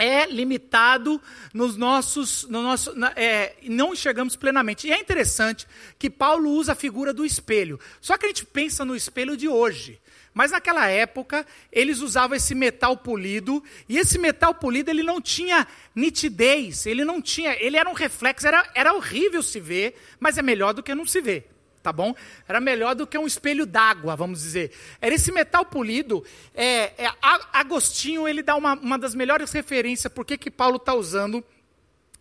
é 0.00 0.26
limitado 0.26 1.20
nos 1.52 1.76
nossos, 1.76 2.44
no 2.44 2.62
nosso, 2.62 2.94
é, 3.16 3.54
não 3.64 3.92
enxergamos 3.92 4.34
plenamente. 4.34 4.86
E 4.86 4.92
é 4.92 4.98
interessante 4.98 5.66
que 5.98 6.08
Paulo 6.08 6.50
usa 6.50 6.72
a 6.72 6.74
figura 6.74 7.12
do 7.12 7.24
espelho. 7.24 7.78
Só 8.00 8.16
que 8.16 8.24
a 8.24 8.28
gente 8.28 8.46
pensa 8.46 8.84
no 8.84 8.96
espelho 8.96 9.36
de 9.36 9.46
hoje. 9.46 10.00
Mas 10.40 10.52
naquela 10.52 10.88
época, 10.88 11.46
eles 11.70 12.00
usavam 12.00 12.34
esse 12.34 12.54
metal 12.54 12.96
polido, 12.96 13.62
e 13.86 13.98
esse 13.98 14.18
metal 14.18 14.54
polido 14.54 14.90
ele 14.90 15.02
não 15.02 15.20
tinha 15.20 15.68
nitidez, 15.94 16.86
ele 16.86 17.04
não 17.04 17.20
tinha, 17.20 17.54
ele 17.62 17.76
era 17.76 17.86
um 17.86 17.92
reflexo, 17.92 18.48
era, 18.48 18.66
era 18.74 18.94
horrível 18.94 19.42
se 19.42 19.60
ver, 19.60 20.00
mas 20.18 20.38
é 20.38 20.42
melhor 20.42 20.72
do 20.72 20.82
que 20.82 20.94
não 20.94 21.04
se 21.04 21.20
ver 21.20 21.50
tá 21.82 21.92
bom? 21.92 22.14
Era 22.46 22.58
melhor 22.58 22.94
do 22.94 23.06
que 23.06 23.16
um 23.16 23.26
espelho 23.26 23.64
d'água, 23.64 24.14
vamos 24.14 24.40
dizer. 24.40 24.70
Era 25.00 25.14
esse 25.14 25.32
metal 25.32 25.64
polido. 25.64 26.22
É, 26.54 26.92
é, 27.04 27.12
Agostinho 27.52 28.28
ele 28.28 28.42
dá 28.42 28.54
uma, 28.54 28.74
uma 28.74 28.98
das 28.98 29.14
melhores 29.14 29.50
referências 29.50 30.12
por 30.12 30.26
que 30.26 30.50
Paulo 30.50 30.76
está 30.76 30.94
usando 30.94 31.42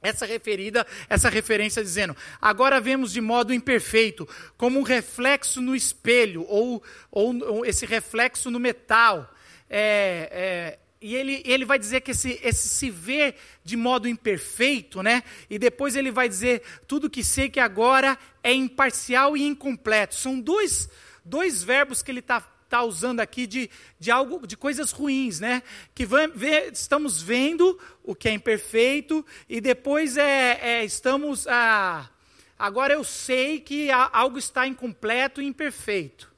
essa 0.01 0.25
referida, 0.25 0.85
essa 1.09 1.29
referência 1.29 1.83
dizendo: 1.83 2.15
agora 2.41 2.79
vemos 2.79 3.11
de 3.11 3.21
modo 3.21 3.53
imperfeito, 3.53 4.27
como 4.57 4.79
um 4.79 4.83
reflexo 4.83 5.61
no 5.61 5.75
espelho 5.75 6.45
ou, 6.47 6.81
ou, 7.11 7.35
ou 7.43 7.65
esse 7.65 7.85
reflexo 7.85 8.49
no 8.49 8.59
metal. 8.59 9.33
É, 9.69 10.29
é, 10.31 10.79
e 11.01 11.15
ele, 11.15 11.41
ele 11.45 11.63
vai 11.63 11.79
dizer 11.79 12.01
que 12.01 12.11
esse, 12.11 12.39
esse 12.43 12.67
se 12.67 12.89
ver 12.89 13.35
de 13.63 13.77
modo 13.77 14.07
imperfeito, 14.07 15.01
né? 15.01 15.23
E 15.49 15.57
depois 15.57 15.95
ele 15.95 16.11
vai 16.11 16.27
dizer 16.27 16.61
tudo 16.87 17.09
que 17.09 17.23
sei 17.23 17.49
que 17.49 17.59
agora 17.59 18.17
é 18.43 18.51
imparcial 18.51 19.37
e 19.37 19.43
incompleto. 19.43 20.15
São 20.15 20.39
dois, 20.39 20.89
dois 21.23 21.63
verbos 21.63 22.01
que 22.01 22.11
ele 22.11 22.19
está 22.19 22.41
tá 22.69 22.83
usando 22.83 23.19
aqui 23.19 23.47
de, 23.47 23.69
de 23.99 24.11
algo, 24.11 24.45
de 24.45 24.55
coisas 24.55 24.91
ruins, 24.91 25.39
né? 25.39 25.63
Que 25.95 26.05
ver, 26.05 26.71
estamos 26.71 27.21
vendo 27.21 27.77
o 28.03 28.13
que 28.13 28.29
é 28.29 28.31
imperfeito 28.31 29.25
e 29.49 29.59
depois 29.59 30.17
é, 30.17 30.59
é 30.61 30.85
estamos 30.85 31.47
ah, 31.47 32.09
agora 32.57 32.93
eu 32.93 33.03
sei 33.03 33.59
que 33.59 33.89
algo 33.91 34.37
está 34.37 34.67
incompleto 34.67 35.41
e 35.41 35.45
imperfeito. 35.45 36.31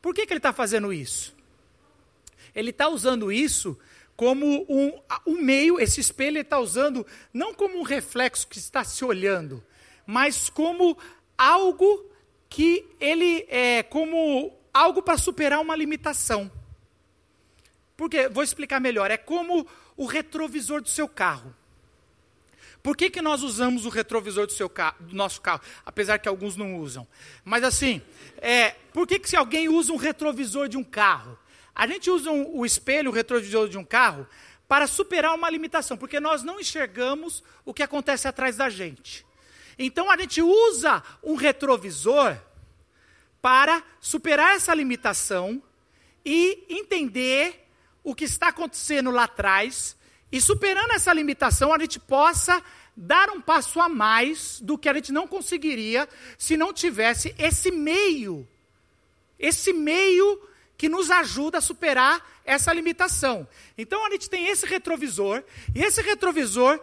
Por 0.00 0.14
que, 0.14 0.24
que 0.24 0.32
ele 0.32 0.38
está 0.38 0.52
fazendo 0.52 0.92
isso? 0.92 1.34
Ele 2.54 2.70
está 2.70 2.88
usando 2.88 3.32
isso 3.32 3.78
como 4.16 4.64
um, 4.68 5.00
um 5.26 5.40
meio, 5.40 5.80
esse 5.80 6.00
espelho 6.00 6.36
ele 6.36 6.40
está 6.40 6.60
usando 6.60 7.04
não 7.34 7.52
como 7.52 7.78
um 7.78 7.82
reflexo 7.82 8.46
que 8.46 8.58
está 8.58 8.84
se 8.84 9.04
olhando, 9.04 9.64
mas 10.06 10.48
como 10.48 10.96
algo 11.36 12.06
que 12.48 12.86
ele 13.00 13.46
é 13.48 13.82
como 13.82 14.61
algo 14.72 15.02
para 15.02 15.18
superar 15.18 15.60
uma 15.60 15.76
limitação. 15.76 16.50
Porque, 17.96 18.28
vou 18.28 18.42
explicar 18.42 18.80
melhor, 18.80 19.10
é 19.10 19.16
como 19.16 19.66
o 19.96 20.06
retrovisor 20.06 20.80
do 20.80 20.88
seu 20.88 21.08
carro. 21.08 21.54
Por 22.82 22.96
que, 22.96 23.08
que 23.10 23.22
nós 23.22 23.42
usamos 23.42 23.86
o 23.86 23.88
retrovisor 23.88 24.46
do, 24.46 24.52
seu 24.52 24.68
carro, 24.68 24.96
do 25.00 25.14
nosso 25.14 25.40
carro? 25.40 25.60
Apesar 25.86 26.18
que 26.18 26.28
alguns 26.28 26.56
não 26.56 26.76
usam. 26.78 27.06
Mas 27.44 27.62
assim, 27.62 28.02
é, 28.38 28.70
por 28.92 29.06
que, 29.06 29.20
que 29.20 29.28
se 29.28 29.36
alguém 29.36 29.68
usa 29.68 29.92
um 29.92 29.96
retrovisor 29.96 30.68
de 30.68 30.76
um 30.76 30.82
carro? 30.82 31.38
A 31.74 31.86
gente 31.86 32.10
usa 32.10 32.30
um, 32.30 32.56
o 32.56 32.66
espelho, 32.66 33.10
o 33.10 33.14
retrovisor 33.14 33.68
de 33.68 33.78
um 33.78 33.84
carro, 33.84 34.26
para 34.66 34.86
superar 34.86 35.34
uma 35.34 35.48
limitação, 35.48 35.96
porque 35.96 36.18
nós 36.18 36.42
não 36.42 36.58
enxergamos 36.58 37.44
o 37.64 37.72
que 37.72 37.82
acontece 37.82 38.26
atrás 38.26 38.56
da 38.56 38.68
gente. 38.68 39.24
Então 39.78 40.10
a 40.10 40.16
gente 40.16 40.42
usa 40.42 41.02
um 41.22 41.34
retrovisor 41.34 42.36
para 43.42 43.82
superar 44.00 44.54
essa 44.54 44.72
limitação 44.72 45.60
e 46.24 46.64
entender 46.70 47.66
o 48.04 48.14
que 48.14 48.24
está 48.24 48.48
acontecendo 48.48 49.10
lá 49.10 49.24
atrás, 49.24 49.96
e 50.30 50.40
superando 50.40 50.92
essa 50.92 51.12
limitação, 51.12 51.74
a 51.74 51.78
gente 51.78 52.00
possa 52.00 52.62
dar 52.96 53.30
um 53.30 53.40
passo 53.40 53.80
a 53.80 53.88
mais 53.88 54.60
do 54.60 54.78
que 54.78 54.88
a 54.88 54.94
gente 54.94 55.12
não 55.12 55.26
conseguiria 55.26 56.08
se 56.38 56.56
não 56.56 56.72
tivesse 56.72 57.34
esse 57.38 57.70
meio, 57.70 58.48
esse 59.38 59.72
meio 59.72 60.40
que 60.76 60.88
nos 60.88 61.10
ajuda 61.10 61.58
a 61.58 61.60
superar 61.60 62.40
essa 62.44 62.72
limitação. 62.72 63.46
Então 63.76 64.06
a 64.06 64.10
gente 64.10 64.30
tem 64.30 64.48
esse 64.48 64.66
retrovisor, 64.66 65.42
e 65.74 65.82
esse 65.82 66.00
retrovisor 66.00 66.80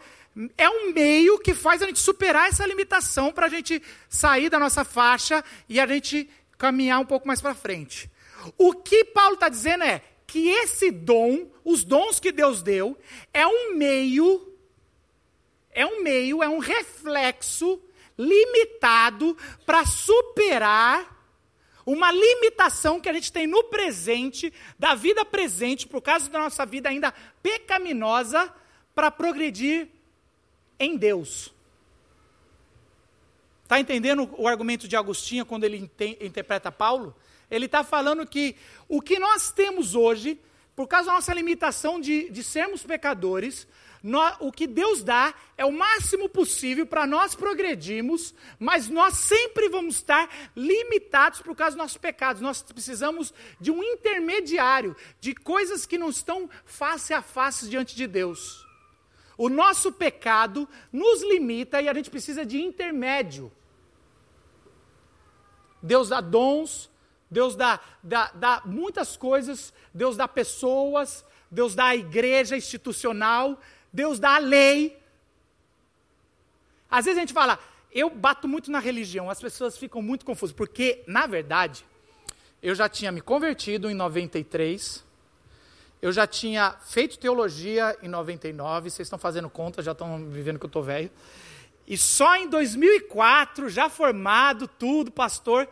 é 0.58 0.69
um 0.69 0.93
meio 0.93 1.39
que 1.39 1.54
faz 1.54 1.82
a 1.82 1.86
gente 1.86 2.00
superar 2.00 2.48
essa 2.48 2.65
limitação 2.65 3.32
para 3.32 3.48
a 3.48 3.50
gente 3.50 3.82
sair 4.08 4.50
da 4.50 4.60
nossa 4.60 4.84
faixa 4.84 5.43
e 5.67 5.80
a 5.80 5.88
gente 5.88 6.30
caminhar 6.60 7.00
um 7.00 7.06
pouco 7.06 7.26
mais 7.26 7.41
para 7.41 7.56
frente. 7.56 8.12
O 8.58 8.74
que 8.74 9.06
Paulo 9.06 9.34
está 9.34 9.50
dizendo 9.50 9.84
é 9.86 10.04
que 10.28 10.50
esse 10.50 10.91
dom, 10.91 11.48
os 11.63 11.84
dons 11.84 12.19
que 12.19 12.32
Deus 12.32 12.62
deu, 12.62 12.95
é 13.34 13.48
um 13.48 13.76
meio, 13.76 14.54
é 15.72 15.86
um 15.86 16.04
meio, 16.04 16.43
é 16.43 16.50
um 16.50 16.60
reflexo 16.60 17.82
limitado 18.17 19.36
para 19.65 19.86
superar 19.86 21.17
uma 21.86 22.12
limitação 22.12 23.00
que 23.00 23.10
a 23.10 23.13
gente 23.13 23.32
tem 23.32 23.48
no 23.48 23.63
presente, 23.63 24.54
da 24.78 24.93
vida 24.93 25.26
presente, 25.26 25.88
por 25.88 26.02
causa 26.02 26.30
da 26.30 26.38
nossa 26.38 26.65
vida 26.65 26.89
ainda 26.89 27.13
pecaminosa, 27.41 28.54
para 28.93 29.10
progredir 29.10 29.88
em 30.78 30.98
Deus. 30.98 31.52
Está 33.69 33.79
entendendo 33.79 34.27
o 34.36 34.47
argumento 34.47 34.88
de 34.88 34.95
Agostinho 34.95 35.45
quando 35.45 35.63
ele 35.63 35.91
interpreta 36.19 36.71
Paulo? 36.71 37.15
Ele 37.51 37.67
está 37.67 37.84
falando 37.84 38.25
que 38.25 38.55
o 38.88 38.99
que 38.99 39.19
nós 39.19 39.51
temos 39.51 39.93
hoje, 39.93 40.39
por 40.75 40.88
causa 40.88 41.05
da 41.05 41.13
nossa 41.13 41.32
limitação 41.36 42.01
de, 42.01 42.32
de 42.32 42.43
sermos 42.43 42.82
pecadores, 42.82 43.67
o 44.39 44.51
que 44.51 44.65
Deus 44.65 45.03
dá 45.03 45.36
é 45.55 45.63
o 45.63 45.71
máximo 45.71 46.27
possível 46.27 46.88
para 46.88 47.05
nós 47.05 47.36
progredirmos, 47.36 48.34
mas 48.58 48.89
nós 48.89 49.13
sempre 49.13 49.69
vamos 49.69 49.97
estar 49.97 50.27
limitados 50.55 51.39
por 51.39 51.55
causa 51.55 51.75
dos 51.75 51.84
nossos 51.84 51.97
pecados. 51.97 52.41
Nós 52.41 52.63
precisamos 52.63 53.32
de 53.62 53.69
um 53.69 53.84
intermediário, 53.84 54.95
de 55.21 55.36
coisas 55.36 55.86
que 55.86 55.95
não 55.95 56.10
estão 56.10 56.49
face 56.65 57.13
a 57.13 57.21
face 57.21 57.69
diante 57.69 57.95
de 57.95 58.08
Deus. 58.08 58.65
O 59.38 59.47
nosso 59.47 59.91
pecado 59.91 60.67
nos 60.91 61.21
limita 61.21 61.79
e 61.79 61.88
a 61.88 61.93
gente 61.93 62.10
precisa 62.10 62.43
de 62.43 62.60
intermédio. 62.60 63.51
Deus 65.82 66.10
dá 66.10 66.22
dons, 66.22 66.89
Deus 67.30 67.56
dá, 67.56 67.80
dá, 68.04 68.32
dá 68.34 68.62
muitas 68.65 69.15
coisas, 69.15 69.74
Deus 69.94 70.18
dá 70.18 70.28
pessoas, 70.28 71.26
Deus 71.50 71.76
dá 71.76 71.86
a 71.86 71.96
igreja 71.96 72.58
institucional, 72.58 73.60
Deus 73.92 74.20
dá 74.20 74.36
a 74.36 74.39
lei. 74.39 74.98
Às 76.89 77.06
vezes 77.06 77.18
a 77.18 77.22
gente 77.22 77.34
fala, 77.34 77.60
eu 77.92 78.10
bato 78.10 78.48
muito 78.48 78.72
na 78.72 78.80
religião, 78.80 79.30
as 79.30 79.39
pessoas 79.39 79.78
ficam 79.78 80.02
muito 80.02 80.26
confusas, 80.26 80.56
porque, 80.56 81.04
na 81.08 81.28
verdade, 81.28 81.86
eu 82.62 82.76
já 82.76 82.89
tinha 82.89 83.12
me 83.12 83.22
convertido 83.22 83.89
em 83.89 83.94
93, 83.94 85.04
eu 86.02 86.12
já 86.12 86.26
tinha 86.26 86.72
feito 86.82 87.20
teologia 87.20 87.98
em 88.02 88.08
99, 88.08 88.89
vocês 88.89 89.06
estão 89.06 89.20
fazendo 89.20 89.50
conta, 89.50 89.82
já 89.82 89.92
estão 89.92 90.26
vivendo 90.30 90.58
que 90.58 90.65
eu 90.65 90.70
estou 90.70 90.84
velho. 90.84 91.12
E 91.89 91.97
só 91.97 92.36
em 92.36 92.47
2004, 92.47 93.67
já 93.67 93.89
formado, 93.89 94.67
tudo, 94.67 95.12
pastor, 95.12 95.67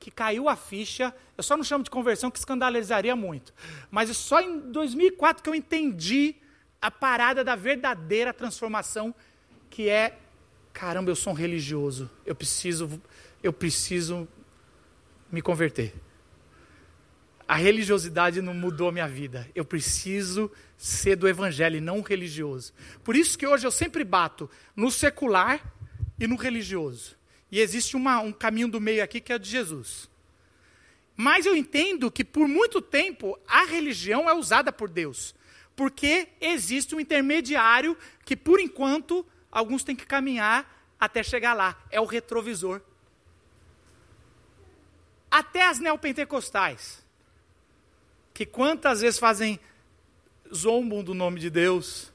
que 0.00 0.10
caiu 0.10 0.48
a 0.48 0.56
ficha. 0.56 1.14
Eu 1.38 1.44
só 1.44 1.56
não 1.56 1.62
chamo 1.62 1.84
de 1.84 1.90
conversão, 1.90 2.28
que 2.28 2.40
escandalizaria 2.40 3.14
muito. 3.14 3.54
Mas 3.88 4.10
é 4.10 4.12
só 4.12 4.40
em 4.40 4.58
2004 4.58 5.44
que 5.44 5.48
eu 5.48 5.54
entendi 5.54 6.34
a 6.82 6.90
parada 6.90 7.44
da 7.44 7.54
verdadeira 7.54 8.34
transformação, 8.34 9.14
que 9.70 9.88
é, 9.88 10.18
caramba, 10.72 11.10
eu 11.10 11.16
sou 11.16 11.32
um 11.32 11.36
religioso, 11.36 12.10
eu 12.26 12.34
preciso, 12.34 13.00
eu 13.40 13.52
preciso 13.52 14.26
me 15.30 15.40
converter. 15.40 15.94
A 17.50 17.56
religiosidade 17.56 18.40
não 18.40 18.54
mudou 18.54 18.90
a 18.90 18.92
minha 18.92 19.08
vida. 19.08 19.50
Eu 19.56 19.64
preciso 19.64 20.48
ser 20.78 21.16
do 21.16 21.26
evangelho 21.26 21.78
e 21.78 21.80
não 21.80 22.00
religioso. 22.00 22.72
Por 23.02 23.16
isso 23.16 23.36
que 23.36 23.44
hoje 23.44 23.66
eu 23.66 23.72
sempre 23.72 24.04
bato 24.04 24.48
no 24.76 24.88
secular 24.88 25.60
e 26.16 26.28
no 26.28 26.36
religioso. 26.36 27.16
E 27.50 27.58
existe 27.58 27.96
uma, 27.96 28.20
um 28.20 28.30
caminho 28.30 28.68
do 28.68 28.80
meio 28.80 29.02
aqui 29.02 29.20
que 29.20 29.32
é 29.32 29.34
o 29.34 29.38
de 29.40 29.50
Jesus. 29.50 30.08
Mas 31.16 31.44
eu 31.44 31.56
entendo 31.56 32.08
que 32.08 32.24
por 32.24 32.46
muito 32.46 32.80
tempo 32.80 33.36
a 33.48 33.64
religião 33.64 34.30
é 34.30 34.32
usada 34.32 34.70
por 34.70 34.88
Deus 34.88 35.34
porque 35.74 36.28
existe 36.40 36.94
um 36.94 37.00
intermediário 37.00 37.98
que, 38.24 38.36
por 38.36 38.60
enquanto, 38.60 39.26
alguns 39.50 39.82
têm 39.82 39.96
que 39.96 40.06
caminhar 40.06 40.88
até 41.00 41.20
chegar 41.24 41.54
lá. 41.54 41.82
É 41.90 42.00
o 42.00 42.04
retrovisor. 42.04 42.80
Até 45.28 45.66
as 45.66 45.80
neopentecostais, 45.80 47.02
que 48.40 48.46
quantas 48.46 49.02
vezes 49.02 49.20
fazem 49.20 49.60
zombam 50.54 51.04
do 51.04 51.12
nome 51.12 51.38
de 51.38 51.50
Deus, 51.50 52.10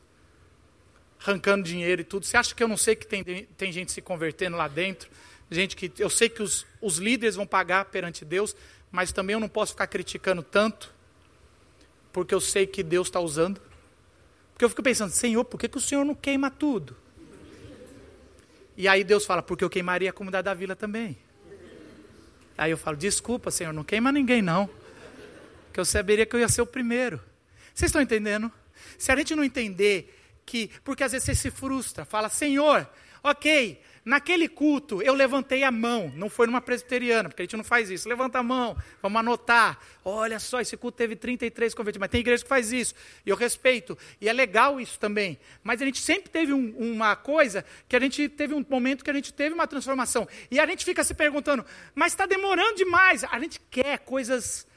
arrancando 1.21 1.63
dinheiro 1.63 2.01
e 2.01 2.03
tudo. 2.03 2.25
Você 2.25 2.35
acha 2.35 2.55
que 2.55 2.63
eu 2.63 2.67
não 2.67 2.77
sei 2.77 2.95
que 2.95 3.05
tem, 3.05 3.23
tem 3.23 3.71
gente 3.71 3.91
se 3.91 4.01
convertendo 4.01 4.57
lá 4.57 4.67
dentro? 4.67 5.07
Gente 5.51 5.75
que 5.75 5.91
eu 5.99 6.09
sei 6.09 6.27
que 6.27 6.41
os, 6.41 6.65
os 6.81 6.97
líderes 6.97 7.35
vão 7.35 7.45
pagar 7.45 7.85
perante 7.85 8.25
Deus, 8.25 8.55
mas 8.91 9.11
também 9.11 9.35
eu 9.35 9.39
não 9.39 9.47
posso 9.47 9.73
ficar 9.73 9.85
criticando 9.85 10.41
tanto 10.41 10.91
porque 12.11 12.33
eu 12.33 12.41
sei 12.41 12.65
que 12.65 12.81
Deus 12.81 13.05
está 13.05 13.19
usando. 13.19 13.61
Porque 14.51 14.65
eu 14.65 14.69
fico 14.69 14.81
pensando, 14.81 15.11
Senhor, 15.11 15.45
por 15.45 15.59
que, 15.59 15.67
que 15.67 15.77
o 15.77 15.81
Senhor 15.81 16.03
não 16.03 16.15
queima 16.15 16.49
tudo? 16.49 16.97
E 18.75 18.87
aí 18.87 19.03
Deus 19.03 19.27
fala, 19.27 19.43
porque 19.43 19.63
eu 19.63 19.69
queimaria 19.69 20.09
a 20.09 20.13
comunidade 20.13 20.45
da 20.45 20.55
vila 20.55 20.75
também. 20.75 21.19
Aí 22.57 22.71
eu 22.71 22.77
falo, 22.79 22.97
desculpa, 22.97 23.51
Senhor, 23.51 23.71
não 23.71 23.83
queima 23.83 24.11
ninguém 24.11 24.41
não. 24.41 24.67
Que 25.75 25.79
eu 25.81 25.83
saberia 25.83 26.25
que 26.25 26.33
eu 26.33 26.39
ia 26.39 26.47
ser 26.47 26.61
o 26.61 26.65
primeiro. 26.65 27.21
Vocês 27.73 27.89
estão 27.89 28.01
entendendo? 28.01 28.49
Se 28.97 29.11
a 29.11 29.15
gente 29.17 29.35
não 29.35 29.43
entender 29.43 30.17
que, 30.45 30.71
porque 30.85 31.03
às 31.03 31.11
vezes 31.11 31.25
você 31.25 31.35
se 31.35 31.51
frustra, 31.51 32.05
fala, 32.05 32.29
Senhor, 32.29 32.89
ok, 33.21 33.83
Naquele 34.05 34.47
culto, 34.47 35.01
eu 35.01 35.15
levantei 35.15 35.63
a 35.63 35.71
mão, 35.71 36.13
não 36.15 36.29
foi 36.29 36.45
numa 36.45 36.61
presbiteriana, 36.61 37.27
porque 37.27 37.41
a 37.41 37.45
gente 37.45 37.57
não 37.57 37.63
faz 37.63 37.89
isso. 37.89 38.07
Levanta 38.07 38.37
a 38.37 38.43
mão, 38.43 38.77
vamos 39.01 39.19
anotar. 39.19 39.79
Olha 40.03 40.37
só, 40.37 40.61
esse 40.61 40.77
culto 40.77 40.95
teve 40.95 41.15
33 41.15 41.73
convertidos, 41.73 42.01
mas 42.01 42.11
tem 42.11 42.19
igreja 42.19 42.43
que 42.43 42.47
faz 42.47 42.71
isso. 42.71 42.93
E 43.25 43.31
eu 43.31 43.35
respeito. 43.35 43.97
E 44.21 44.29
é 44.29 44.33
legal 44.33 44.79
isso 44.79 44.99
também. 44.99 45.39
Mas 45.63 45.81
a 45.81 45.85
gente 45.85 45.99
sempre 45.99 46.29
teve 46.29 46.53
um, 46.53 46.69
uma 46.77 47.15
coisa 47.15 47.65
que 47.89 47.95
a 47.95 47.99
gente 47.99 48.29
teve 48.29 48.53
um 48.53 48.63
momento 48.69 49.03
que 49.03 49.09
a 49.09 49.13
gente 49.13 49.33
teve 49.33 49.55
uma 49.55 49.65
transformação. 49.65 50.27
E 50.51 50.59
a 50.59 50.67
gente 50.67 50.85
fica 50.85 51.03
se 51.03 51.15
perguntando, 51.15 51.65
mas 51.95 52.13
está 52.13 52.27
demorando 52.27 52.75
demais. 52.75 53.23
A 53.23 53.39
gente 53.39 53.59
quer 53.71 53.97
coisas 53.97 54.67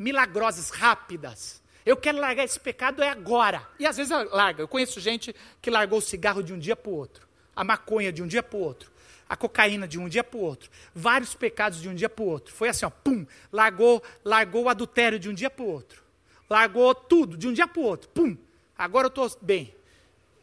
milagrosas, 0.00 0.70
rápidas. 0.70 1.62
Eu 1.86 1.96
quero 1.96 2.18
largar 2.18 2.44
esse 2.44 2.58
pecado 2.58 3.02
é 3.02 3.08
agora. 3.08 3.62
E 3.78 3.86
às 3.86 3.96
vezes 3.96 4.10
larga. 4.32 4.62
Eu 4.62 4.68
conheço 4.68 5.00
gente 5.00 5.32
que 5.62 5.70
largou 5.70 6.00
o 6.00 6.02
cigarro 6.02 6.42
de 6.42 6.52
um 6.52 6.58
dia 6.58 6.74
para 6.74 6.90
o 6.90 6.94
outro 6.94 7.30
a 7.60 7.64
maconha 7.64 8.10
de 8.10 8.22
um 8.22 8.26
dia 8.26 8.42
para 8.42 8.56
o 8.56 8.60
outro, 8.62 8.90
a 9.28 9.36
cocaína 9.36 9.86
de 9.86 9.98
um 9.98 10.08
dia 10.08 10.24
para 10.24 10.38
o 10.38 10.40
outro, 10.40 10.70
vários 10.94 11.34
pecados 11.34 11.80
de 11.80 11.90
um 11.90 11.94
dia 11.94 12.08
para 12.08 12.24
o 12.24 12.26
outro. 12.26 12.54
Foi 12.54 12.70
assim, 12.70 12.86
ó, 12.86 12.90
pum, 12.90 13.26
largou, 13.52 14.02
largou 14.24 14.64
o 14.64 14.68
adultério 14.70 15.18
de 15.18 15.28
um 15.28 15.34
dia 15.34 15.50
para 15.50 15.62
o 15.62 15.68
outro. 15.68 16.02
Largou 16.48 16.94
tudo 16.94 17.36
de 17.36 17.46
um 17.46 17.52
dia 17.52 17.68
para 17.68 17.80
o 17.80 17.84
outro. 17.84 18.08
Pum, 18.08 18.34
agora 18.76 19.06
eu 19.06 19.08
estou 19.08 19.30
bem. 19.42 19.74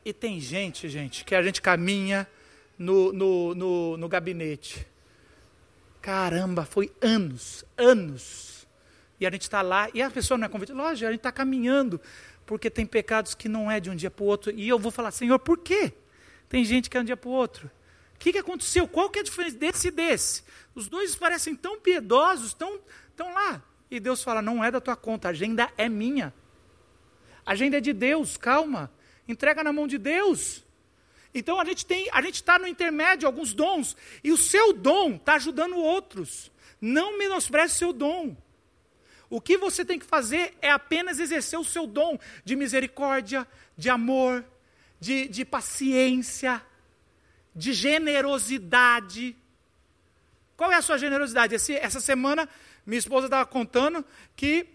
E 0.05 0.13
tem 0.13 0.39
gente, 0.39 0.87
gente, 0.87 1.25
que 1.25 1.33
a 1.33 1.41
gente 1.41 1.61
caminha 1.61 2.27
no, 2.77 3.11
no, 3.11 3.55
no, 3.55 3.97
no 3.97 4.07
gabinete. 4.07 4.87
Caramba, 6.01 6.65
foi 6.65 6.91
anos, 7.01 7.65
anos. 7.75 8.56
E 9.19 9.25
a 9.25 9.31
gente 9.31 9.43
está 9.43 9.61
lá, 9.61 9.89
e 9.93 10.01
a 10.01 10.09
pessoa 10.09 10.37
não 10.37 10.45
é 10.45 10.49
convidada. 10.49 10.79
Lógico, 10.79 11.07
a 11.07 11.11
gente 11.11 11.19
está 11.19 11.31
caminhando, 11.31 11.99
porque 12.45 12.69
tem 12.69 12.85
pecados 12.85 13.33
que 13.33 13.49
não 13.49 13.69
é 13.69 13.79
de 13.79 13.89
um 13.89 13.95
dia 13.95 14.11
para 14.11 14.23
o 14.23 14.27
outro. 14.27 14.51
E 14.51 14.67
eu 14.67 14.77
vou 14.77 14.91
falar, 14.91 15.11
Senhor, 15.11 15.39
por 15.39 15.57
quê? 15.57 15.93
Tem 16.47 16.63
gente 16.63 16.89
que 16.89 16.97
é 16.97 17.01
um 17.01 17.03
dia 17.03 17.17
para 17.17 17.29
o 17.29 17.33
outro. 17.33 17.69
O 18.15 18.19
que, 18.19 18.31
que 18.31 18.37
aconteceu? 18.37 18.87
Qual 18.87 19.09
que 19.09 19.19
é 19.19 19.21
a 19.21 19.25
diferença 19.25 19.57
desse 19.57 19.87
e 19.89 19.91
desse? 19.91 20.43
Os 20.73 20.87
dois 20.87 21.15
parecem 21.15 21.55
tão 21.55 21.79
piedosos, 21.79 22.53
tão, 22.53 22.79
tão 23.15 23.33
lá. 23.33 23.61
E 23.89 23.99
Deus 23.99 24.23
fala: 24.23 24.41
não 24.41 24.63
é 24.63 24.71
da 24.71 24.81
tua 24.81 24.95
conta, 24.95 25.27
a 25.27 25.31
agenda 25.31 25.71
é 25.77 25.87
minha. 25.87 26.33
A 27.45 27.51
agenda 27.51 27.77
é 27.77 27.81
de 27.81 27.93
Deus, 27.93 28.35
calma. 28.35 28.91
Entrega 29.27 29.63
na 29.63 29.71
mão 29.71 29.87
de 29.87 29.97
Deus. 29.97 30.63
Então 31.33 31.59
a 31.59 31.65
gente 31.65 31.85
tem, 31.85 32.09
a 32.11 32.21
gente 32.21 32.35
está 32.35 32.57
no 32.57 32.67
intermédio, 32.67 33.27
alguns 33.27 33.53
dons, 33.53 33.95
e 34.23 34.31
o 34.31 34.37
seu 34.37 34.73
dom 34.73 35.15
está 35.15 35.35
ajudando 35.35 35.77
outros. 35.77 36.51
Não 36.81 37.17
menospreze 37.17 37.75
o 37.75 37.77
seu 37.77 37.93
dom. 37.93 38.35
O 39.29 39.41
que 39.41 39.57
você 39.57 39.83
tem 39.83 39.99
que 39.99 40.05
fazer 40.05 40.57
é 40.61 40.71
apenas 40.71 41.19
exercer 41.19 41.59
o 41.59 41.63
seu 41.63 41.85
dom 41.85 42.17
de 42.45 42.55
misericórdia, 42.55 43.45
de 43.77 43.89
amor, 43.89 44.43
de, 44.99 45.27
de 45.27 45.43
paciência, 45.43 46.61
de 47.55 47.73
generosidade. 47.73 49.35
Qual 50.55 50.71
é 50.71 50.75
a 50.75 50.81
sua 50.81 50.97
generosidade? 50.97 51.55
Essa 51.55 51.99
semana, 51.99 52.47
minha 52.85 52.99
esposa 52.99 53.27
estava 53.27 53.45
contando 53.45 54.03
que 54.35 54.67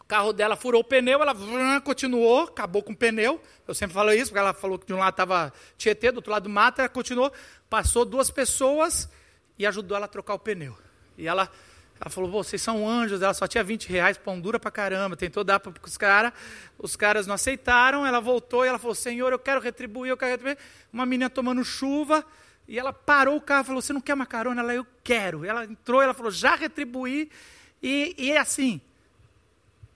o 0.00 0.04
carro 0.04 0.32
dela 0.32 0.54
furou 0.54 0.82
o 0.82 0.84
pneu, 0.84 1.22
ela 1.22 1.34
continuou, 1.80 2.42
acabou 2.42 2.82
com 2.82 2.92
o 2.92 2.96
pneu. 2.96 3.40
Eu 3.66 3.74
sempre 3.74 3.94
falo 3.94 4.12
isso, 4.12 4.26
porque 4.26 4.38
ela 4.38 4.52
falou 4.52 4.78
que 4.78 4.86
de 4.86 4.92
um 4.92 4.98
lado 4.98 5.14
estava 5.14 5.52
Tietê, 5.78 6.12
do 6.12 6.16
outro 6.16 6.30
lado 6.30 6.42
do 6.44 6.50
mato, 6.50 6.80
ela 6.80 6.88
continuou, 6.88 7.32
passou 7.70 8.04
duas 8.04 8.30
pessoas 8.30 9.08
e 9.58 9.64
ajudou 9.64 9.96
ela 9.96 10.06
a 10.06 10.08
trocar 10.08 10.34
o 10.34 10.38
pneu. 10.38 10.76
E 11.16 11.26
ela 11.26 11.50
ela 12.04 12.10
falou, 12.10 12.28
vocês 12.28 12.60
são 12.60 12.88
anjos, 12.88 13.22
ela 13.22 13.32
só 13.32 13.46
tinha 13.46 13.62
20 13.62 13.88
reais, 13.88 14.18
pão 14.18 14.40
dura 14.40 14.58
pra 14.58 14.72
caramba, 14.72 15.16
tentou 15.16 15.44
dar 15.44 15.60
para 15.60 15.72
os 15.86 15.96
caras, 15.96 16.32
os 16.76 16.96
caras 16.96 17.28
não 17.28 17.36
aceitaram, 17.36 18.04
ela 18.04 18.18
voltou 18.18 18.64
e 18.64 18.68
ela 18.68 18.78
falou, 18.78 18.92
Senhor, 18.92 19.32
eu 19.32 19.38
quero 19.38 19.60
retribuir, 19.60 20.10
eu 20.10 20.16
quero 20.16 20.32
retribuir. 20.32 20.58
Uma 20.92 21.06
menina 21.06 21.30
tomando 21.30 21.64
chuva, 21.64 22.26
e 22.66 22.76
ela 22.76 22.92
parou 22.92 23.36
o 23.36 23.40
carro 23.40 23.62
e 23.62 23.66
falou, 23.66 23.80
você 23.80 23.92
não 23.92 24.00
quer 24.00 24.14
uma 24.14 24.26
carona? 24.26 24.62
Ela, 24.62 24.74
eu 24.74 24.84
quero. 25.04 25.44
Ela 25.44 25.64
entrou, 25.64 26.02
ela 26.02 26.12
falou, 26.12 26.32
já 26.32 26.56
retribuí, 26.56 27.30
e, 27.80 28.16
e 28.18 28.32
é 28.32 28.38
assim. 28.38 28.80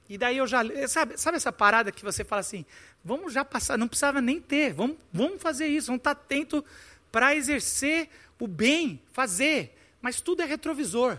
E 0.08 0.16
daí 0.16 0.36
eu 0.36 0.46
já, 0.46 0.60
sabe, 0.86 1.18
sabe 1.18 1.38
essa 1.38 1.50
parada 1.50 1.90
que 1.90 2.04
você 2.04 2.22
fala 2.22 2.38
assim, 2.38 2.64
vamos 3.04 3.32
já 3.32 3.44
passar, 3.44 3.76
não 3.76 3.88
precisava 3.88 4.20
nem 4.20 4.40
ter, 4.40 4.72
vamos, 4.72 4.96
vamos 5.12 5.42
fazer 5.42 5.66
isso, 5.66 5.88
vamos 5.88 5.98
estar 5.98 6.12
atento 6.12 6.64
para 7.10 7.34
exercer 7.34 8.08
o 8.38 8.46
bem, 8.46 9.02
fazer, 9.12 9.76
mas 10.00 10.20
tudo 10.20 10.42
é 10.42 10.44
retrovisor 10.44 11.18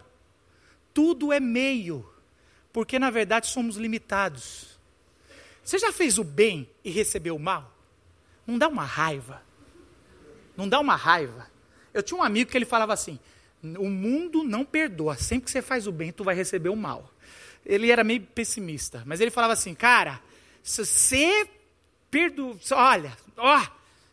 tudo 0.98 1.32
é 1.32 1.40
meio, 1.40 2.12
porque 2.74 2.98
na 2.98 3.12
verdade 3.12 3.46
somos 3.46 3.78
limitados. 3.78 4.80
Você 5.64 5.78
já 5.78 5.94
fez 5.94 6.18
o 6.18 6.24
bem 6.24 6.68
e 6.84 6.90
recebeu 6.90 7.36
o 7.36 7.40
mal? 7.40 7.72
Não 8.48 8.58
dá 8.58 8.68
uma 8.68 8.84
raiva? 8.84 9.44
Não 10.56 10.68
dá 10.68 10.80
uma 10.80 10.96
raiva? 10.96 11.52
Eu 11.94 12.02
tinha 12.02 12.20
um 12.20 12.24
amigo 12.24 12.50
que 12.50 12.58
ele 12.58 12.66
falava 12.66 12.94
assim: 12.94 13.20
o 13.62 13.88
mundo 13.88 14.44
não 14.44 14.66
perdoa, 14.66 15.16
sempre 15.16 15.46
que 15.46 15.52
você 15.52 15.62
faz 15.62 15.86
o 15.86 15.92
bem, 15.92 16.12
tu 16.12 16.24
vai 16.24 16.34
receber 16.34 16.70
o 16.70 16.76
mal. 16.76 17.14
Ele 17.64 17.92
era 17.92 18.04
meio 18.04 18.22
pessimista, 18.22 19.04
mas 19.06 19.22
ele 19.22 19.30
falava 19.30 19.54
assim, 19.54 19.76
cara, 19.76 20.20
se 20.64 20.84
você 20.84 21.48
perdoa, 22.10 22.58
olha, 22.72 23.16
ó, 23.38 23.68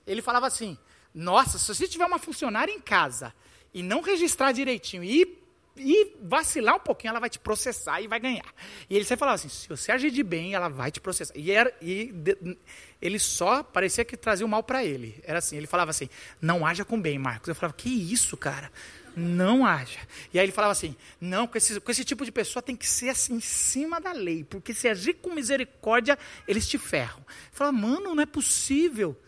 ele 0.06 0.20
falava 0.20 0.48
assim, 0.48 0.76
nossa, 1.14 1.58
se 1.58 1.74
você 1.74 1.88
tiver 1.88 2.04
uma 2.04 2.18
funcionária 2.18 2.72
em 2.72 2.80
casa 2.80 3.32
e 3.72 3.82
não 3.82 4.02
registrar 4.02 4.52
direitinho 4.52 5.02
e 5.02 5.43
e 5.76 6.14
vacilar 6.22 6.76
um 6.76 6.80
pouquinho, 6.80 7.10
ela 7.10 7.20
vai 7.20 7.28
te 7.28 7.38
processar 7.38 8.00
e 8.00 8.06
vai 8.06 8.20
ganhar. 8.20 8.46
E 8.88 8.94
ele 8.94 9.04
sempre 9.04 9.20
falava 9.20 9.34
assim: 9.34 9.48
se 9.48 9.68
você 9.68 9.90
agir 9.90 10.10
de 10.10 10.22
bem, 10.22 10.54
ela 10.54 10.68
vai 10.68 10.90
te 10.90 11.00
processar. 11.00 11.32
E, 11.36 11.50
era, 11.50 11.74
e 11.82 12.12
de, 12.12 12.56
ele 13.02 13.18
só 13.18 13.62
parecia 13.62 14.04
que 14.04 14.16
trazia 14.16 14.46
o 14.46 14.48
mal 14.48 14.62
para 14.62 14.84
ele. 14.84 15.20
Era 15.24 15.38
assim: 15.38 15.56
ele 15.56 15.66
falava 15.66 15.90
assim: 15.90 16.08
não 16.40 16.64
haja 16.64 16.84
com 16.84 17.00
bem, 17.00 17.18
Marcos. 17.18 17.48
Eu 17.48 17.56
falava: 17.56 17.74
que 17.76 17.88
isso, 17.88 18.36
cara? 18.36 18.70
Não 19.16 19.66
haja. 19.66 19.98
E 20.32 20.38
aí 20.38 20.44
ele 20.44 20.52
falava 20.52 20.70
assim: 20.70 20.94
não, 21.20 21.46
com 21.48 21.58
esse, 21.58 21.80
com 21.80 21.90
esse 21.90 22.04
tipo 22.04 22.24
de 22.24 22.30
pessoa 22.30 22.62
tem 22.62 22.76
que 22.76 22.86
ser 22.86 23.08
assim, 23.08 23.34
em 23.34 23.40
cima 23.40 24.00
da 24.00 24.12
lei, 24.12 24.44
porque 24.44 24.72
se 24.72 24.86
agir 24.86 25.14
com 25.14 25.34
misericórdia, 25.34 26.16
eles 26.46 26.68
te 26.68 26.78
ferram. 26.78 27.18
Eu 27.18 27.24
falava: 27.50 27.76
mano, 27.76 28.14
não 28.14 28.22
é 28.22 28.26
possível. 28.26 29.20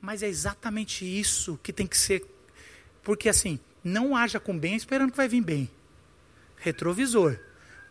Mas 0.00 0.20
é 0.20 0.26
exatamente 0.26 1.04
isso 1.04 1.60
que 1.62 1.72
tem 1.72 1.86
que 1.86 1.96
ser. 1.96 2.26
Porque 3.04 3.28
assim, 3.28 3.60
não 3.84 4.16
haja 4.16 4.40
com 4.40 4.58
bem 4.58 4.74
esperando 4.74 5.12
que 5.12 5.16
vai 5.16 5.28
vir 5.28 5.40
bem 5.40 5.70
retrovisor. 6.62 7.38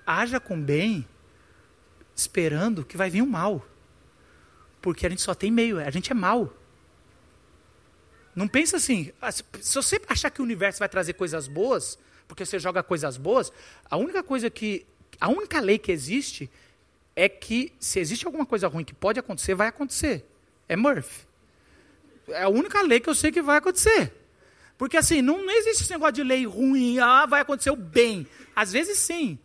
Haja 0.05 0.39
com 0.39 0.59
bem, 0.59 1.07
esperando 2.15 2.83
que 2.83 2.97
vai 2.97 3.09
vir 3.09 3.21
um 3.21 3.27
mal. 3.27 3.65
Porque 4.81 5.05
a 5.05 5.09
gente 5.09 5.21
só 5.21 5.35
tem 5.35 5.51
meio, 5.51 5.79
a 5.79 5.91
gente 5.91 6.11
é 6.11 6.15
mal. 6.15 6.51
Não 8.33 8.47
pensa 8.47 8.77
assim, 8.77 9.11
ah, 9.21 9.31
se 9.31 9.43
você 9.75 10.01
achar 10.07 10.31
que 10.31 10.41
o 10.41 10.43
universo 10.43 10.79
vai 10.79 10.87
trazer 10.87 11.13
coisas 11.13 11.47
boas, 11.47 11.99
porque 12.27 12.45
você 12.45 12.57
joga 12.57 12.81
coisas 12.81 13.17
boas, 13.17 13.51
a 13.89 13.97
única 13.97 14.23
coisa 14.23 14.49
que, 14.49 14.85
a 15.19 15.27
única 15.27 15.59
lei 15.59 15.77
que 15.77 15.91
existe 15.91 16.49
é 17.13 17.27
que 17.27 17.73
se 17.77 17.99
existe 17.99 18.25
alguma 18.25 18.45
coisa 18.45 18.69
ruim 18.69 18.85
que 18.85 18.93
pode 18.93 19.19
acontecer, 19.19 19.53
vai 19.53 19.67
acontecer. 19.67 20.25
É 20.67 20.77
Murphy. 20.77 21.27
É 22.29 22.43
a 22.43 22.49
única 22.49 22.81
lei 22.81 23.01
que 23.01 23.09
eu 23.09 23.15
sei 23.15 23.31
que 23.31 23.41
vai 23.41 23.57
acontecer. 23.57 24.13
Porque 24.81 24.97
assim, 24.97 25.21
não, 25.21 25.45
não 25.45 25.53
existe 25.53 25.83
esse 25.83 25.91
negócio 25.91 26.13
de 26.13 26.23
lei 26.23 26.43
ruim, 26.43 26.97
ah, 26.97 27.27
vai 27.27 27.41
acontecer 27.41 27.69
o 27.69 27.75
bem. 27.75 28.25
Às 28.55 28.71
vezes 28.71 28.97
sim. 28.97 29.37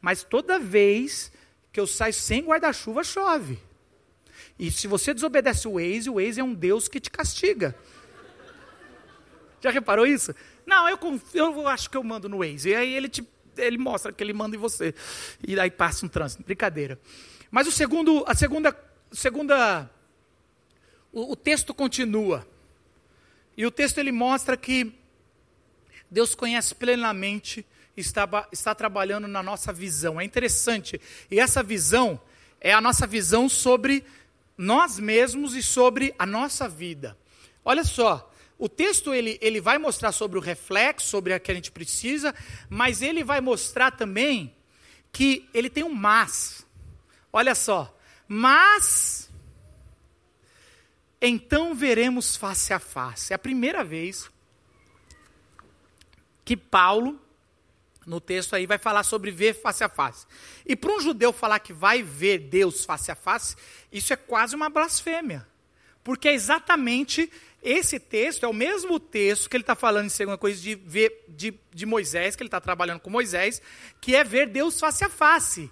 Mas 0.00 0.22
toda 0.22 0.60
vez 0.60 1.32
que 1.72 1.80
eu 1.80 1.88
saio 1.88 2.12
sem 2.12 2.44
guarda-chuva, 2.44 3.02
chove. 3.02 3.58
E 4.56 4.70
se 4.70 4.86
você 4.86 5.12
desobedece 5.12 5.66
o 5.66 5.72
Waze, 5.72 6.08
o 6.08 6.24
Waze 6.24 6.38
é 6.38 6.44
um 6.44 6.54
Deus 6.54 6.86
que 6.86 7.00
te 7.00 7.10
castiga. 7.10 7.74
Já 9.60 9.70
reparou 9.70 10.06
isso? 10.06 10.32
Não, 10.64 10.88
eu, 10.88 10.96
eu 11.34 11.66
acho 11.66 11.90
que 11.90 11.96
eu 11.96 12.04
mando 12.04 12.28
no 12.28 12.38
Waze. 12.38 12.68
E 12.68 12.74
aí 12.76 12.94
ele, 12.94 13.08
te, 13.08 13.28
ele 13.56 13.78
mostra 13.78 14.12
que 14.12 14.22
ele 14.22 14.32
manda 14.32 14.54
em 14.54 14.60
você. 14.60 14.94
E 15.44 15.58
aí 15.58 15.68
passa 15.68 16.06
um 16.06 16.08
trânsito. 16.08 16.44
Brincadeira. 16.44 16.96
Mas 17.50 17.66
o 17.66 17.72
segundo, 17.72 18.22
a 18.24 18.36
segunda, 18.36 18.72
segunda 19.10 19.90
o, 21.12 21.32
o 21.32 21.34
texto 21.34 21.74
continua. 21.74 22.46
E 23.56 23.64
o 23.64 23.70
texto 23.70 23.98
ele 23.98 24.12
mostra 24.12 24.56
que 24.56 24.92
Deus 26.10 26.34
conhece 26.34 26.74
plenamente, 26.74 27.64
está, 27.96 28.48
está 28.52 28.74
trabalhando 28.74 29.26
na 29.26 29.42
nossa 29.42 29.72
visão. 29.72 30.20
É 30.20 30.24
interessante. 30.24 31.00
E 31.30 31.40
essa 31.40 31.62
visão 31.62 32.20
é 32.60 32.72
a 32.72 32.80
nossa 32.80 33.06
visão 33.06 33.48
sobre 33.48 34.04
nós 34.56 34.98
mesmos 34.98 35.54
e 35.54 35.62
sobre 35.62 36.14
a 36.18 36.26
nossa 36.26 36.68
vida. 36.68 37.16
Olha 37.64 37.84
só, 37.84 38.32
o 38.58 38.68
texto 38.68 39.12
ele, 39.12 39.38
ele 39.42 39.60
vai 39.60 39.78
mostrar 39.78 40.12
sobre 40.12 40.38
o 40.38 40.40
reflexo, 40.40 41.08
sobre 41.08 41.34
o 41.34 41.40
que 41.40 41.50
a 41.50 41.54
gente 41.54 41.70
precisa, 41.70 42.34
mas 42.68 43.02
ele 43.02 43.22
vai 43.22 43.40
mostrar 43.40 43.90
também 43.90 44.54
que 45.12 45.48
ele 45.52 45.68
tem 45.68 45.84
um 45.84 45.92
mas. 45.92 46.66
Olha 47.32 47.54
só, 47.54 47.94
mas 48.26 49.25
então 51.20 51.74
veremos 51.74 52.36
face 52.36 52.72
a 52.72 52.78
face. 52.78 53.32
É 53.32 53.36
a 53.36 53.38
primeira 53.38 53.82
vez 53.82 54.30
que 56.44 56.56
Paulo, 56.56 57.20
no 58.06 58.20
texto 58.20 58.54
aí, 58.54 58.66
vai 58.66 58.78
falar 58.78 59.02
sobre 59.02 59.30
ver 59.30 59.54
face 59.54 59.82
a 59.82 59.88
face. 59.88 60.26
E 60.64 60.76
para 60.76 60.92
um 60.92 61.00
judeu 61.00 61.32
falar 61.32 61.58
que 61.58 61.72
vai 61.72 62.02
ver 62.02 62.38
Deus 62.38 62.84
face 62.84 63.10
a 63.10 63.16
face, 63.16 63.56
isso 63.90 64.12
é 64.12 64.16
quase 64.16 64.54
uma 64.54 64.68
blasfêmia. 64.68 65.46
Porque 66.04 66.28
é 66.28 66.34
exatamente 66.34 67.30
esse 67.60 67.98
texto, 67.98 68.44
é 68.44 68.48
o 68.48 68.52
mesmo 68.52 69.00
texto 69.00 69.50
que 69.50 69.56
ele 69.56 69.64
está 69.64 69.74
falando 69.74 70.08
em 70.08 70.24
2 70.24 70.38
Coisa 70.38 70.60
de, 70.60 70.76
ver, 70.76 71.24
de, 71.26 71.52
de 71.74 71.84
Moisés, 71.84 72.36
que 72.36 72.42
ele 72.44 72.48
está 72.48 72.60
trabalhando 72.60 73.00
com 73.00 73.10
Moisés, 73.10 73.60
que 74.00 74.14
é 74.14 74.22
ver 74.22 74.46
Deus 74.46 74.78
face 74.78 75.04
a 75.04 75.08
face. 75.08 75.68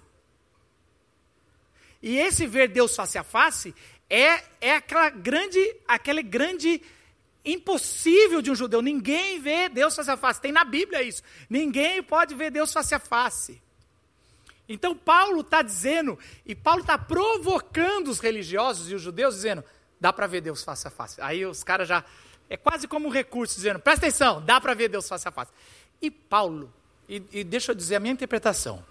E 2.01 2.17
esse 2.17 2.45
ver 2.45 2.67
Deus 2.67 2.93
face 2.93 3.17
a 3.17 3.23
face 3.23 3.73
é, 4.09 4.43
é 4.61 4.75
aquela 4.75 5.09
grande, 5.09 5.75
aquele 5.87 6.23
grande 6.23 6.81
impossível 7.43 8.41
de 8.41 8.49
um 8.49 8.55
judeu. 8.55 8.81
Ninguém 8.81 9.39
vê 9.39 9.69
Deus 9.69 9.95
face 9.95 10.09
a 10.11 10.17
face. 10.17 10.41
Tem 10.41 10.51
na 10.51 10.63
Bíblia 10.63 11.03
isso. 11.03 11.21
Ninguém 11.49 12.01
pode 12.01 12.33
ver 12.33 12.51
Deus 12.51 12.73
face 12.73 12.95
a 12.95 12.99
face. 12.99 13.61
Então 14.67 14.95
Paulo 14.95 15.41
está 15.41 15.61
dizendo, 15.61 16.17
e 16.45 16.55
Paulo 16.55 16.81
está 16.81 16.97
provocando 16.97 18.07
os 18.07 18.19
religiosos 18.19 18.89
e 18.89 18.95
os 18.95 19.01
judeus, 19.01 19.35
dizendo: 19.35 19.63
dá 19.99 20.11
para 20.11 20.27
ver 20.27 20.41
Deus 20.41 20.63
face 20.63 20.87
a 20.87 20.91
face. 20.91 21.21
Aí 21.21 21.45
os 21.45 21.63
caras 21.63 21.87
já. 21.87 22.03
É 22.47 22.55
quase 22.55 22.87
como 22.87 23.07
um 23.07 23.11
recurso, 23.11 23.55
dizendo: 23.55 23.79
presta 23.79 24.05
atenção, 24.05 24.41
dá 24.41 24.59
para 24.59 24.73
ver 24.73 24.89
Deus 24.89 25.07
face 25.07 25.27
a 25.27 25.31
face. 25.31 25.51
E 26.01 26.09
Paulo, 26.09 26.73
e, 27.07 27.21
e 27.31 27.43
deixa 27.43 27.71
eu 27.71 27.75
dizer 27.75 27.95
a 27.95 27.99
minha 27.99 28.13
interpretação, 28.13 28.83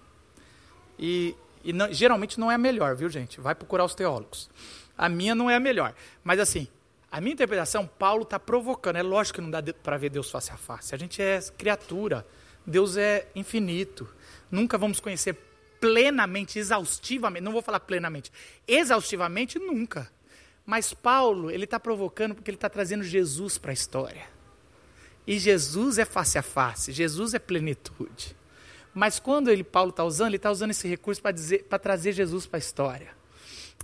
e, 0.97 1.35
e 1.63 1.71
não, 1.71 1.91
geralmente 1.93 2.39
não 2.39 2.51
é 2.51 2.55
a 2.55 2.57
melhor, 2.57 2.95
viu 2.95 3.09
gente? 3.09 3.39
Vai 3.39 3.55
procurar 3.55 3.85
os 3.85 3.95
teólogos. 3.95 4.49
A 4.97 5.09
minha 5.09 5.35
não 5.35 5.49
é 5.49 5.55
a 5.55 5.59
melhor. 5.59 5.93
Mas 6.23 6.39
assim, 6.39 6.67
a 7.11 7.21
minha 7.21 7.33
interpretação, 7.33 7.87
Paulo 7.87 8.23
está 8.23 8.39
provocando. 8.39 8.97
É 8.97 9.03
lógico 9.03 9.35
que 9.35 9.41
não 9.41 9.51
dá 9.51 9.61
para 9.83 9.97
ver 9.97 10.09
Deus 10.09 10.29
face 10.29 10.51
a 10.51 10.57
face. 10.57 10.93
A 10.93 10.97
gente 10.97 11.21
é 11.21 11.39
criatura. 11.57 12.25
Deus 12.65 12.97
é 12.97 13.27
infinito. 13.35 14.07
Nunca 14.51 14.77
vamos 14.77 14.99
conhecer 14.99 15.37
plenamente, 15.79 16.57
exaustivamente. 16.59 17.43
Não 17.43 17.51
vou 17.51 17.61
falar 17.61 17.79
plenamente. 17.79 18.31
Exaustivamente, 18.67 19.59
nunca. 19.59 20.11
Mas 20.65 20.93
Paulo, 20.93 21.51
ele 21.51 21.65
está 21.65 21.79
provocando 21.79 22.33
porque 22.33 22.49
ele 22.49 22.57
está 22.57 22.69
trazendo 22.69 23.03
Jesus 23.03 23.57
para 23.57 23.71
a 23.71 23.73
história. 23.73 24.27
E 25.27 25.39
Jesus 25.39 25.97
é 25.97 26.05
face 26.05 26.37
a 26.37 26.41
face. 26.41 26.91
Jesus 26.91 27.33
é 27.33 27.39
plenitude. 27.39 28.35
Mas 28.93 29.19
quando 29.19 29.49
ele, 29.49 29.63
Paulo 29.63 29.91
está 29.91 30.03
usando, 30.03 30.27
ele 30.27 30.37
está 30.37 30.51
usando 30.51 30.71
esse 30.71 30.87
recurso 30.87 31.21
para 31.21 31.79
trazer 31.79 32.13
Jesus 32.13 32.45
para 32.45 32.57
a 32.57 32.59
história. 32.59 33.14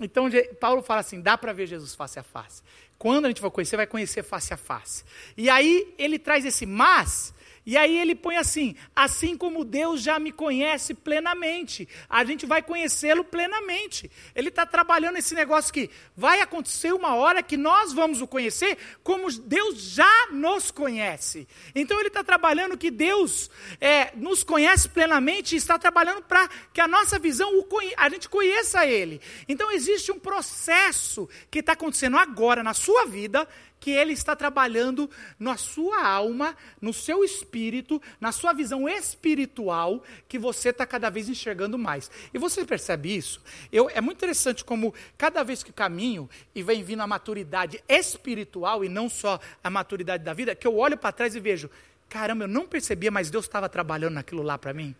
Então, 0.05 0.29
Paulo 0.59 0.81
fala 0.81 1.01
assim: 1.01 1.21
dá 1.21 1.37
para 1.37 1.53
ver 1.53 1.67
Jesus 1.67 1.95
face 1.95 2.19
a 2.19 2.23
face. 2.23 2.61
Quando 2.97 3.25
a 3.25 3.27
gente 3.29 3.41
for 3.41 3.51
conhecer, 3.51 3.77
vai 3.77 3.87
conhecer 3.87 4.23
face 4.23 4.53
a 4.53 4.57
face. 4.57 5.03
E 5.35 5.49
aí 5.49 5.93
ele 5.97 6.19
traz 6.19 6.45
esse 6.45 6.65
mas, 6.65 7.33
e 7.65 7.77
aí 7.77 7.97
ele 7.97 8.15
põe 8.15 8.37
assim: 8.37 8.75
assim 8.95 9.37
como 9.37 9.63
Deus 9.63 10.01
já 10.01 10.17
me 10.17 10.31
conhece 10.31 10.93
plenamente, 10.93 11.87
a 12.09 12.23
gente 12.23 12.45
vai 12.45 12.61
conhecê-lo 12.61 13.23
plenamente. 13.23 14.09
Ele 14.33 14.49
está 14.49 14.65
trabalhando 14.65 15.17
esse 15.17 15.35
negócio 15.35 15.73
que 15.73 15.89
vai 16.15 16.41
acontecer 16.41 16.91
uma 16.93 17.15
hora 17.15 17.43
que 17.43 17.57
nós 17.57 17.93
vamos 17.93 18.21
o 18.21 18.27
conhecer 18.27 18.77
como 19.03 19.31
Deus 19.31 19.79
já 19.79 20.27
nos 20.31 20.71
conhece. 20.71 21.47
Então 21.75 21.99
ele 21.99 22.07
está 22.07 22.23
trabalhando 22.23 22.77
que 22.77 22.89
Deus 22.89 23.49
é, 23.79 24.11
nos 24.15 24.43
conhece 24.43 24.89
plenamente 24.89 25.53
e 25.53 25.57
está 25.57 25.77
trabalhando 25.77 26.23
para 26.23 26.49
que 26.73 26.81
a 26.81 26.87
nossa 26.87 27.19
visão, 27.19 27.51
a 27.97 28.09
gente 28.09 28.27
conheça 28.27 28.85
Ele. 28.85 29.21
Então 29.47 29.71
existe 29.71 30.11
um 30.11 30.19
processo 30.19 31.29
que 31.49 31.59
está 31.59 31.73
acontecendo 31.73 32.17
agora 32.17 32.63
na 32.63 32.73
sua 32.73 33.05
vida 33.05 33.47
que 33.81 33.89
ele 33.89 34.13
está 34.13 34.35
trabalhando 34.35 35.09
na 35.39 35.57
sua 35.57 36.05
alma, 36.05 36.55
no 36.79 36.93
seu 36.93 37.25
espírito, 37.25 37.99
na 38.21 38.31
sua 38.31 38.53
visão 38.53 38.87
espiritual, 38.87 40.03
que 40.29 40.37
você 40.37 40.69
está 40.69 40.85
cada 40.85 41.09
vez 41.09 41.27
enxergando 41.27 41.79
mais. 41.79 42.09
E 42.31 42.37
você 42.37 42.63
percebe 42.63 43.13
isso? 43.13 43.41
Eu, 43.71 43.89
é 43.89 43.99
muito 43.99 44.19
interessante 44.19 44.63
como 44.63 44.93
cada 45.17 45.43
vez 45.43 45.63
que 45.63 45.73
caminho 45.73 46.29
e 46.53 46.61
vem 46.61 46.83
vindo 46.83 47.01
a 47.01 47.07
maturidade 47.07 47.83
espiritual 47.89 48.85
e 48.85 48.87
não 48.87 49.09
só 49.09 49.39
a 49.63 49.69
maturidade 49.69 50.23
da 50.23 50.31
vida, 50.31 50.53
que 50.53 50.67
eu 50.67 50.77
olho 50.77 50.95
para 50.95 51.11
trás 51.11 51.35
e 51.35 51.39
vejo, 51.39 51.67
caramba, 52.07 52.43
eu 52.43 52.47
não 52.47 52.67
percebia, 52.67 53.09
mas 53.09 53.31
Deus 53.31 53.45
estava 53.45 53.67
trabalhando 53.67 54.13
naquilo 54.13 54.43
lá 54.43 54.59
para 54.59 54.75
mim. 54.75 54.95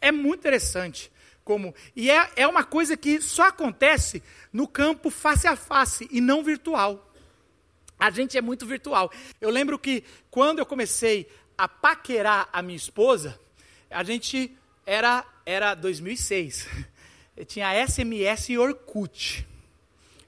É 0.00 0.10
muito 0.10 0.40
interessante 0.40 1.12
como 1.44 1.72
e 1.94 2.10
é, 2.10 2.28
é 2.34 2.48
uma 2.48 2.64
coisa 2.64 2.96
que 2.96 3.22
só 3.22 3.44
acontece 3.44 4.20
no 4.52 4.66
campo 4.66 5.10
face 5.10 5.46
a 5.46 5.54
face 5.54 6.08
e 6.10 6.20
não 6.20 6.42
virtual. 6.42 7.05
A 7.98 8.10
gente 8.10 8.36
é 8.36 8.42
muito 8.42 8.66
virtual. 8.66 9.10
Eu 9.40 9.50
lembro 9.50 9.78
que 9.78 10.04
quando 10.30 10.58
eu 10.58 10.66
comecei 10.66 11.28
a 11.56 11.66
paquerar 11.66 12.48
a 12.52 12.60
minha 12.62 12.76
esposa, 12.76 13.38
a 13.90 14.02
gente 14.02 14.56
era 14.84 15.24
era 15.46 15.74
2006. 15.74 16.68
Eu 17.36 17.44
tinha 17.44 17.86
SMS 17.86 18.48
e 18.48 18.58
Orkut. 18.58 19.46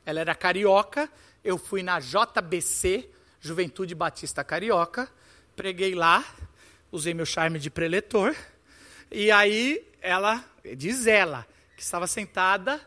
Ela 0.06 0.20
era 0.20 0.34
carioca, 0.34 1.10
eu 1.42 1.58
fui 1.58 1.82
na 1.82 1.98
JBC, 1.98 3.08
Juventude 3.40 3.94
Batista 3.94 4.44
Carioca, 4.44 5.10
preguei 5.56 5.94
lá, 5.94 6.24
usei 6.92 7.12
meu 7.12 7.26
charme 7.26 7.58
de 7.58 7.68
preletor, 7.68 8.34
e 9.10 9.30
aí 9.30 9.84
ela, 10.00 10.44
diz 10.76 11.06
ela, 11.06 11.46
que 11.76 11.82
estava 11.82 12.06
sentada, 12.06 12.80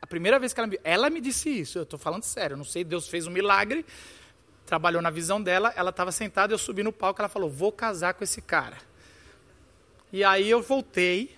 a 0.00 0.06
primeira 0.06 0.38
vez 0.38 0.52
que 0.52 0.60
ela 0.60 0.66
me, 0.66 0.80
ela 0.84 1.10
me 1.10 1.20
disse 1.20 1.48
isso, 1.48 1.78
eu 1.78 1.82
estou 1.82 1.98
falando 1.98 2.22
sério, 2.24 2.56
não 2.56 2.64
sei, 2.64 2.84
Deus 2.84 3.08
fez 3.08 3.26
um 3.26 3.30
milagre, 3.30 3.84
trabalhou 4.70 5.02
na 5.02 5.10
visão 5.10 5.42
dela, 5.42 5.72
ela 5.74 5.90
estava 5.90 6.12
sentada, 6.12 6.54
eu 6.54 6.58
subi 6.58 6.84
no 6.84 6.92
palco, 6.92 7.20
ela 7.20 7.28
falou, 7.28 7.50
vou 7.50 7.72
casar 7.72 8.14
com 8.14 8.22
esse 8.22 8.40
cara. 8.40 8.76
E 10.12 10.22
aí 10.22 10.48
eu 10.48 10.62
voltei, 10.62 11.36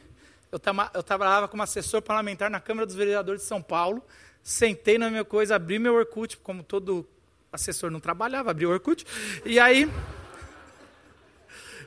eu, 0.52 0.58
tava, 0.58 0.90
eu 0.92 1.02
trabalhava 1.02 1.48
como 1.48 1.62
assessor 1.62 2.02
parlamentar 2.02 2.50
na 2.50 2.60
Câmara 2.60 2.84
dos 2.84 2.94
Vereadores 2.94 3.40
de 3.40 3.48
São 3.48 3.62
Paulo, 3.62 4.04
sentei 4.42 4.98
na 4.98 5.08
minha 5.08 5.24
coisa, 5.24 5.56
abri 5.56 5.78
meu 5.78 5.94
Orkut, 5.94 6.36
como 6.36 6.62
todo 6.62 7.08
assessor 7.50 7.90
não 7.90 8.00
trabalhava, 8.00 8.50
abri 8.50 8.66
o 8.66 8.70
Orkut, 8.70 9.06
e 9.46 9.58
aí... 9.58 9.90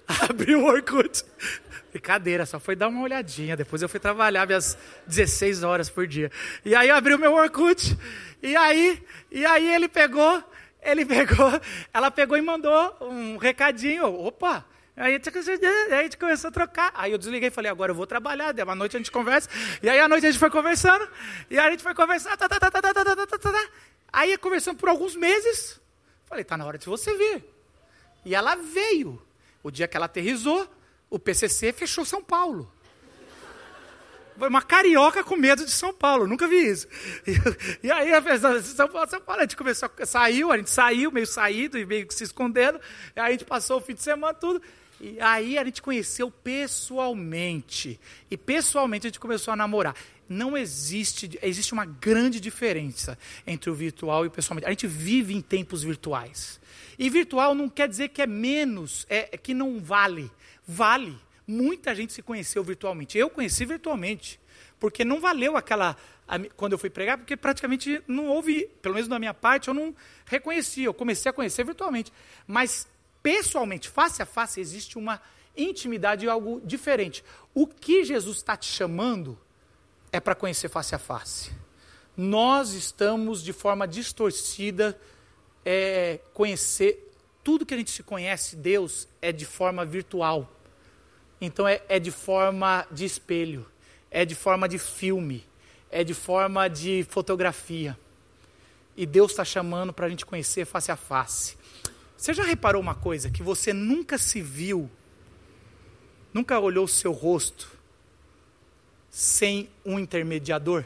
abri 0.27 0.55
o 0.55 0.65
Orkut. 0.65 1.23
Brincadeira, 1.91 2.43
só 2.47 2.59
foi 2.59 2.75
dar 2.75 2.87
uma 2.87 3.03
olhadinha. 3.03 3.55
Depois 3.55 3.83
eu 3.83 3.87
fui 3.87 3.99
trabalhar 3.99 4.45
minhas 4.45 4.77
16 5.07 5.63
horas 5.63 5.89
por 5.89 6.05
dia. 6.05 6.31
E 6.65 6.75
aí 6.75 6.89
abri 6.89 7.13
o 7.13 7.19
meu 7.19 7.33
Orkut. 7.33 7.97
E 8.43 8.55
aí, 8.55 9.01
e 9.31 9.45
aí 9.45 9.73
ele 9.73 9.87
pegou 9.87 10.43
ele 10.85 11.05
pegou, 11.05 11.51
ela 11.93 12.11
pegou 12.11 12.37
e 12.37 12.41
mandou 12.41 12.97
um 13.01 13.37
recadinho. 13.37 14.05
Opa! 14.05 14.65
Aí 14.95 15.15
a 15.15 16.03
gente 16.03 16.17
começou 16.17 16.47
a 16.47 16.51
trocar. 16.51 16.91
Aí 16.93 17.11
eu 17.11 17.17
desliguei 17.17 17.49
e 17.49 17.51
falei, 17.51 17.69
agora 17.69 17.91
eu 17.91 17.95
vou 17.95 18.07
trabalhar. 18.07 18.53
Deu 18.53 18.63
uma 18.63 18.75
noite 18.75 18.95
a 18.95 18.99
gente 18.99 19.11
conversa. 19.11 19.49
E 19.83 19.89
aí 19.89 19.99
à 19.99 20.07
noite 20.07 20.25
a 20.25 20.31
gente 20.31 20.39
foi 20.39 20.49
conversando. 20.49 21.05
E 21.49 21.59
aí 21.59 21.67
a 21.67 21.71
gente 21.71 21.83
foi 21.83 21.93
conversando. 21.93 22.37
Tá, 22.37 22.47
tá, 22.47 22.59
tá, 22.59 22.71
tá, 22.71 22.81
tá, 22.81 22.93
tá, 22.93 23.15
tá, 23.15 23.27
tá, 23.27 23.37
tá. 23.37 23.69
Aí 24.13 24.37
conversando 24.37 24.77
por 24.77 24.87
alguns 24.87 25.15
meses. 25.15 25.81
Falei, 26.25 26.45
tá 26.45 26.55
na 26.55 26.65
hora 26.65 26.77
de 26.77 26.85
você 26.85 27.13
vir. 27.17 27.43
E 28.23 28.33
ela 28.33 28.55
veio. 28.55 29.21
O 29.61 29.71
dia 29.71 29.87
que 29.87 29.97
ela 29.97 30.05
aterrizou, 30.05 30.69
o 31.09 31.19
PCC 31.19 31.73
fechou 31.73 32.05
São 32.05 32.23
Paulo. 32.23 32.71
Uma 34.37 34.61
carioca 34.61 35.23
com 35.23 35.35
medo 35.35 35.63
de 35.63 35.71
São 35.71 35.93
Paulo, 35.93 36.27
nunca 36.27 36.47
vi 36.47 36.67
isso. 36.67 36.87
E, 37.25 37.87
e 37.87 37.91
aí, 37.91 38.13
a 38.13 38.21
pessoa, 38.21 38.61
São 38.61 38.87
Paulo, 38.87 39.09
São 39.09 39.21
Paulo, 39.21 39.41
a 39.41 39.43
gente 39.43 39.55
começou, 39.55 39.89
saiu, 40.05 40.51
a 40.51 40.57
gente 40.57 40.69
saiu, 40.69 41.11
meio 41.11 41.27
saído 41.27 41.77
e 41.77 41.85
meio 41.85 42.05
se 42.11 42.23
escondendo. 42.23 42.79
E 43.15 43.19
aí 43.19 43.29
a 43.29 43.31
gente 43.31 43.45
passou 43.45 43.77
o 43.77 43.81
fim 43.81 43.93
de 43.93 44.03
semana 44.03 44.33
tudo. 44.33 44.61
E 44.99 45.19
aí 45.19 45.57
a 45.57 45.63
gente 45.63 45.81
conheceu 45.81 46.31
pessoalmente. 46.31 47.99
E 48.29 48.37
pessoalmente 48.37 49.07
a 49.07 49.09
gente 49.09 49.19
começou 49.19 49.53
a 49.53 49.57
namorar. 49.57 49.95
Não 50.27 50.57
existe, 50.57 51.37
existe 51.41 51.73
uma 51.73 51.85
grande 51.85 52.39
diferença 52.39 53.17
entre 53.45 53.69
o 53.69 53.75
virtual 53.75 54.25
e 54.25 54.27
o 54.27 54.31
pessoalmente. 54.31 54.67
A 54.67 54.71
gente 54.71 54.87
vive 54.87 55.35
em 55.35 55.41
tempos 55.41 55.83
virtuais. 55.83 56.59
E 56.97 57.09
virtual 57.09 57.53
não 57.53 57.69
quer 57.69 57.87
dizer 57.87 58.09
que 58.09 58.21
é 58.21 58.27
menos, 58.27 59.05
é, 59.09 59.29
é 59.31 59.37
que 59.37 59.53
não 59.53 59.79
vale. 59.79 60.31
Vale. 60.67 61.15
Muita 61.47 61.93
gente 61.93 62.13
se 62.13 62.21
conheceu 62.21 62.63
virtualmente. 62.63 63.17
Eu 63.17 63.29
conheci 63.29 63.65
virtualmente, 63.65 64.39
porque 64.79 65.05
não 65.05 65.19
valeu 65.19 65.55
aquela 65.57 65.95
quando 66.55 66.71
eu 66.71 66.79
fui 66.79 66.89
pregar, 66.89 67.19
porque 67.19 67.37
praticamente 67.37 68.01
não 68.07 68.27
houve, 68.27 68.67
pelo 68.81 68.95
menos 68.95 69.07
da 69.07 69.19
minha 69.19 69.33
parte, 69.33 69.67
eu 69.67 69.73
não 69.73 69.95
reconheci. 70.25 70.83
Eu 70.83 70.93
comecei 70.93 71.29
a 71.29 71.33
conhecer 71.33 71.63
virtualmente, 71.63 72.11
mas 72.47 72.87
pessoalmente, 73.21 73.89
face 73.89 74.21
a 74.21 74.25
face, 74.25 74.59
existe 74.59 74.97
uma 74.97 75.21
intimidade 75.55 76.25
e 76.25 76.29
algo 76.29 76.61
diferente. 76.65 77.23
O 77.53 77.67
que 77.67 78.03
Jesus 78.03 78.37
está 78.37 78.57
te 78.57 78.67
chamando 78.67 79.37
é 80.11 80.19
para 80.19 80.35
conhecer 80.35 80.69
face 80.69 80.95
a 80.95 80.99
face. 80.99 81.51
Nós 82.17 82.73
estamos 82.73 83.43
de 83.43 83.53
forma 83.53 83.87
distorcida 83.87 84.99
é, 85.63 86.19
conhecer 86.33 87.11
tudo 87.43 87.65
que 87.65 87.73
a 87.73 87.77
gente 87.77 87.91
se 87.91 88.01
conhece 88.01 88.55
Deus 88.55 89.07
é 89.21 89.31
de 89.31 89.45
forma 89.45 89.85
virtual. 89.85 90.51
Então 91.39 91.67
é, 91.67 91.81
é 91.89 91.99
de 91.99 92.11
forma 92.11 92.85
de 92.91 93.05
espelho, 93.05 93.65
é 94.09 94.25
de 94.25 94.35
forma 94.35 94.67
de 94.67 94.77
filme, 94.77 95.45
é 95.91 96.03
de 96.03 96.13
forma 96.13 96.67
de 96.69 97.05
fotografia. 97.09 97.97
E 98.95 99.05
Deus 99.05 99.31
está 99.31 99.43
chamando 99.43 99.91
para 99.91 100.05
a 100.05 100.09
gente 100.09 100.25
conhecer 100.25 100.65
face 100.65 100.91
a 100.91 100.95
face. 100.95 101.57
Você 102.17 102.33
já 102.33 102.43
reparou 102.43 102.81
uma 102.81 102.95
coisa? 102.95 103.29
Que 103.29 103.43
você 103.43 103.73
nunca 103.73 104.17
se 104.17 104.41
viu, 104.41 104.89
nunca 106.33 106.59
olhou 106.59 106.85
o 106.85 106.87
seu 106.87 107.11
rosto 107.11 107.71
sem 109.09 109.69
um 109.85 109.99
intermediador? 109.99 110.85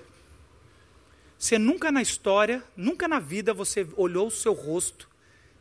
Você 1.38 1.58
nunca 1.58 1.92
na 1.92 2.02
história, 2.02 2.64
nunca 2.76 3.08
na 3.08 3.20
vida 3.20 3.54
você 3.54 3.88
olhou 3.96 4.28
o 4.28 4.32
seu 4.32 4.54
rosto 4.54 5.08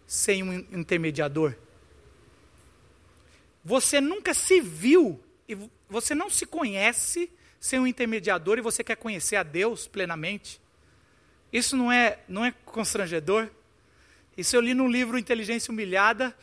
sem 0.06 0.42
um 0.42 0.52
intermediador? 0.72 1.54
Você 3.68 4.00
nunca 4.00 4.32
se 4.32 4.62
viu 4.62 5.22
e 5.46 5.54
você 5.90 6.14
não 6.14 6.30
se 6.30 6.46
conhece 6.46 7.30
sem 7.60 7.78
um 7.78 7.86
intermediador 7.86 8.56
e 8.56 8.62
você 8.62 8.82
quer 8.82 8.96
conhecer 8.96 9.36
a 9.36 9.42
Deus 9.42 9.86
plenamente? 9.86 10.58
Isso 11.52 11.76
não 11.76 11.92
é, 11.92 12.18
não 12.26 12.42
é 12.46 12.50
constrangedor? 12.64 13.50
Isso 14.38 14.56
eu 14.56 14.62
li 14.62 14.72
no 14.72 14.88
livro 14.88 15.18
Inteligência 15.18 15.70
Humilhada. 15.70 16.34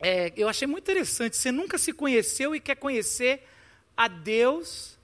É, 0.00 0.32
eu 0.36 0.48
achei 0.48 0.66
muito 0.66 0.82
interessante. 0.82 1.36
Você 1.36 1.52
nunca 1.52 1.78
se 1.78 1.92
conheceu 1.92 2.56
e 2.56 2.58
quer 2.60 2.74
conhecer 2.74 3.46
a 3.96 4.08
Deus. 4.08 4.98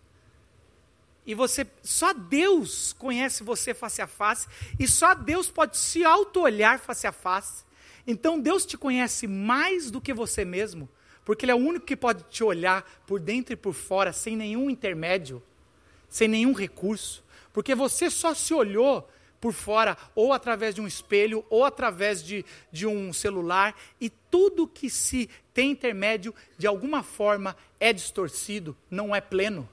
E 1.25 1.37
você, 1.37 1.65
só 1.85 2.13
Deus 2.13 2.95
conhece 2.95 3.45
você 3.45 3.73
face 3.73 4.03
a 4.03 4.09
face. 4.09 4.49
E 4.77 4.89
só 4.89 5.15
Deus 5.15 5.49
pode 5.49 5.77
se 5.79 6.05
auto-olhar 6.05 6.81
face 6.81 7.07
a 7.07 7.13
face. 7.13 7.63
Então 8.09 8.41
Deus 8.41 8.67
te 8.67 8.77
conhece 8.77 9.29
mais 9.29 9.89
do 9.89 10.01
que 10.01 10.13
você 10.13 10.45
mesmo. 10.45 10.89
Porque 11.25 11.45
Ele 11.45 11.53
é 11.53 11.55
o 11.55 11.59
único 11.59 11.87
que 11.87 11.97
pode 11.97 12.25
te 12.25 12.43
olhar 12.43 12.83
por 13.07 13.21
dentro 13.21 13.53
e 13.53 13.57
por 13.57 13.73
fora, 13.73 14.13
sem 14.13 14.37
nenhum 14.37 14.69
intermédio, 14.69 15.43
sem 16.09 16.27
nenhum 16.29 16.53
recurso. 16.53 17.23
Porque 17.53 17.75
você 17.75 18.11
só 18.11 18.35
se 18.35 18.53
olhou 18.53 19.09
por 19.41 19.53
fora, 19.53 19.99
ou 20.15 20.33
através 20.33 20.75
de 20.75 20.81
um 20.81 20.87
espelho, 20.87 21.45
ou 21.51 21.65
através 21.65 22.23
de, 22.23 22.45
de 22.71 22.87
um 22.87 23.13
celular, 23.13 23.75
e 24.01 24.09
tudo 24.09 24.69
que 24.69 24.89
se 24.89 25.29
tem 25.53 25.73
intermédio, 25.73 26.33
de 26.57 26.67
alguma 26.67 27.03
forma, 27.03 27.57
é 27.81 27.93
distorcido, 27.93 28.77
não 28.89 29.15
é 29.15 29.21
pleno. 29.21 29.69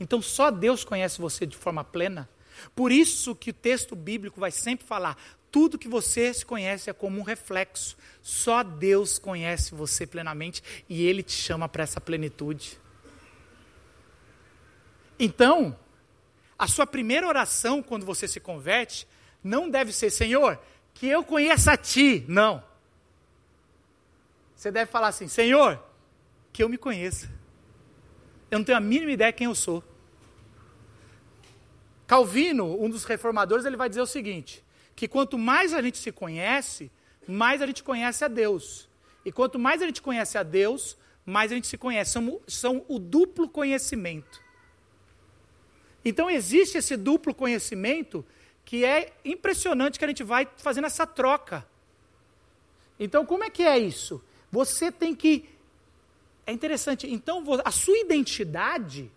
Então 0.00 0.22
só 0.22 0.50
Deus 0.50 0.84
conhece 0.84 1.20
você 1.20 1.44
de 1.44 1.56
forma 1.56 1.84
plena. 1.84 2.28
Por 2.74 2.90
isso 2.90 3.34
que 3.34 3.50
o 3.50 3.54
texto 3.54 3.94
bíblico 3.94 4.40
vai 4.40 4.50
sempre 4.50 4.86
falar: 4.86 5.16
tudo 5.58 5.76
que 5.76 5.88
você 5.88 6.32
se 6.32 6.46
conhece 6.46 6.88
é 6.88 6.92
como 6.92 7.18
um 7.18 7.24
reflexo. 7.24 7.96
Só 8.22 8.62
Deus 8.62 9.18
conhece 9.18 9.74
você 9.74 10.06
plenamente 10.06 10.62
e 10.88 11.04
Ele 11.04 11.20
te 11.20 11.32
chama 11.32 11.68
para 11.68 11.82
essa 11.82 12.00
plenitude. 12.00 12.78
Então, 15.18 15.76
a 16.56 16.68
sua 16.68 16.86
primeira 16.86 17.26
oração 17.26 17.82
quando 17.82 18.06
você 18.06 18.28
se 18.28 18.38
converte 18.38 19.04
não 19.42 19.68
deve 19.68 19.92
ser: 19.92 20.10
Senhor, 20.10 20.60
que 20.94 21.08
eu 21.08 21.24
conheça 21.24 21.72
a 21.72 21.76
Ti. 21.76 22.24
Não. 22.28 22.62
Você 24.54 24.70
deve 24.70 24.88
falar 24.92 25.08
assim: 25.08 25.26
Senhor, 25.26 25.82
que 26.52 26.62
eu 26.62 26.68
me 26.68 26.78
conheça. 26.78 27.28
Eu 28.48 28.60
não 28.60 28.64
tenho 28.64 28.78
a 28.78 28.80
mínima 28.80 29.10
ideia 29.10 29.32
quem 29.32 29.46
eu 29.46 29.56
sou. 29.56 29.82
Calvino, 32.06 32.80
um 32.80 32.88
dos 32.88 33.02
reformadores, 33.02 33.64
ele 33.64 33.76
vai 33.76 33.88
dizer 33.88 34.02
o 34.02 34.06
seguinte: 34.06 34.62
que 34.98 35.06
quanto 35.06 35.38
mais 35.38 35.72
a 35.72 35.80
gente 35.80 35.96
se 35.96 36.10
conhece, 36.10 36.90
mais 37.24 37.62
a 37.62 37.66
gente 37.68 37.84
conhece 37.84 38.24
a 38.24 38.28
Deus. 38.28 38.88
E 39.24 39.30
quanto 39.30 39.56
mais 39.56 39.80
a 39.80 39.86
gente 39.86 40.02
conhece 40.02 40.36
a 40.36 40.42
Deus, 40.42 40.98
mais 41.24 41.52
a 41.52 41.54
gente 41.54 41.68
se 41.68 41.78
conhece. 41.78 42.10
São, 42.10 42.40
são 42.48 42.84
o 42.88 42.98
duplo 42.98 43.48
conhecimento. 43.48 44.42
Então 46.04 46.28
existe 46.28 46.78
esse 46.78 46.96
duplo 46.96 47.32
conhecimento 47.32 48.26
que 48.64 48.84
é 48.84 49.12
impressionante 49.24 50.00
que 50.00 50.04
a 50.04 50.08
gente 50.08 50.24
vai 50.24 50.48
fazendo 50.56 50.86
essa 50.86 51.06
troca. 51.06 51.64
Então, 52.98 53.24
como 53.24 53.44
é 53.44 53.50
que 53.50 53.62
é 53.62 53.78
isso? 53.78 54.20
Você 54.50 54.90
tem 54.90 55.14
que. 55.14 55.48
É 56.44 56.50
interessante. 56.50 57.06
Então, 57.06 57.44
a 57.64 57.70
sua 57.70 57.96
identidade. 57.98 59.08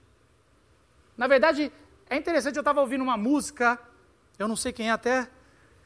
Na 1.17 1.25
verdade, 1.25 1.71
é 2.07 2.17
interessante. 2.17 2.55
Eu 2.55 2.61
estava 2.61 2.81
ouvindo 2.81 3.03
uma 3.03 3.17
música, 3.17 3.79
eu 4.37 4.47
não 4.47 4.55
sei 4.55 4.71
quem 4.71 4.89
é 4.89 4.91
até 4.91 5.27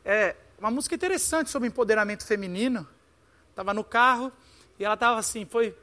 é, 0.06 0.36
uma 0.60 0.70
música 0.70 0.94
interessante 0.94 1.50
sobre 1.50 1.68
empoderamento 1.68 2.26
feminino. 2.26 2.88
Estava 3.50 3.74
no 3.74 3.84
carro 3.84 4.32
e 4.80 4.86
ela 4.86 4.94
estava 4.94 5.20
assim, 5.20 5.46
foi. 5.46 5.76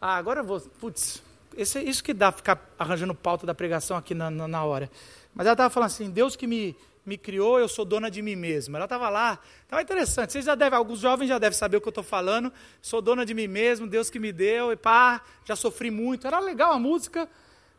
Ah, 0.00 0.16
agora 0.16 0.40
eu 0.40 0.44
vou. 0.44 0.60
Putz, 0.60 1.22
esse, 1.56 1.78
isso 1.80 2.02
que 2.02 2.14
dá 2.14 2.32
ficar 2.32 2.58
arranjando 2.78 3.14
pauta 3.14 3.46
da 3.46 3.54
pregação 3.54 3.96
aqui 3.96 4.14
na, 4.14 4.30
na, 4.30 4.48
na 4.48 4.64
hora. 4.64 4.90
Mas 5.34 5.46
ela 5.46 5.52
estava 5.52 5.68
falando 5.68 5.88
assim: 5.88 6.08
Deus 6.10 6.34
que 6.34 6.46
me, 6.46 6.74
me 7.04 7.18
criou, 7.18 7.58
eu 7.58 7.68
sou 7.68 7.84
dona 7.84 8.10
de 8.10 8.22
mim 8.22 8.36
mesma. 8.36 8.78
Ela 8.78 8.86
estava 8.86 9.10
lá, 9.10 9.38
estava 9.64 9.82
interessante. 9.82 10.32
Vocês 10.32 10.46
já 10.46 10.54
devem, 10.54 10.78
alguns 10.78 11.00
jovens 11.00 11.28
já 11.28 11.38
devem 11.38 11.58
saber 11.58 11.76
o 11.76 11.80
que 11.80 11.88
eu 11.88 11.90
estou 11.90 12.04
falando. 12.04 12.50
Sou 12.80 13.02
dona 13.02 13.26
de 13.26 13.34
mim 13.34 13.48
mesmo, 13.48 13.86
Deus 13.86 14.08
que 14.08 14.18
me 14.18 14.32
deu, 14.32 14.72
e 14.72 14.76
pá, 14.76 15.20
já 15.44 15.54
sofri 15.54 15.90
muito. 15.90 16.26
Era 16.26 16.38
legal 16.38 16.72
a 16.72 16.78
música, 16.78 17.28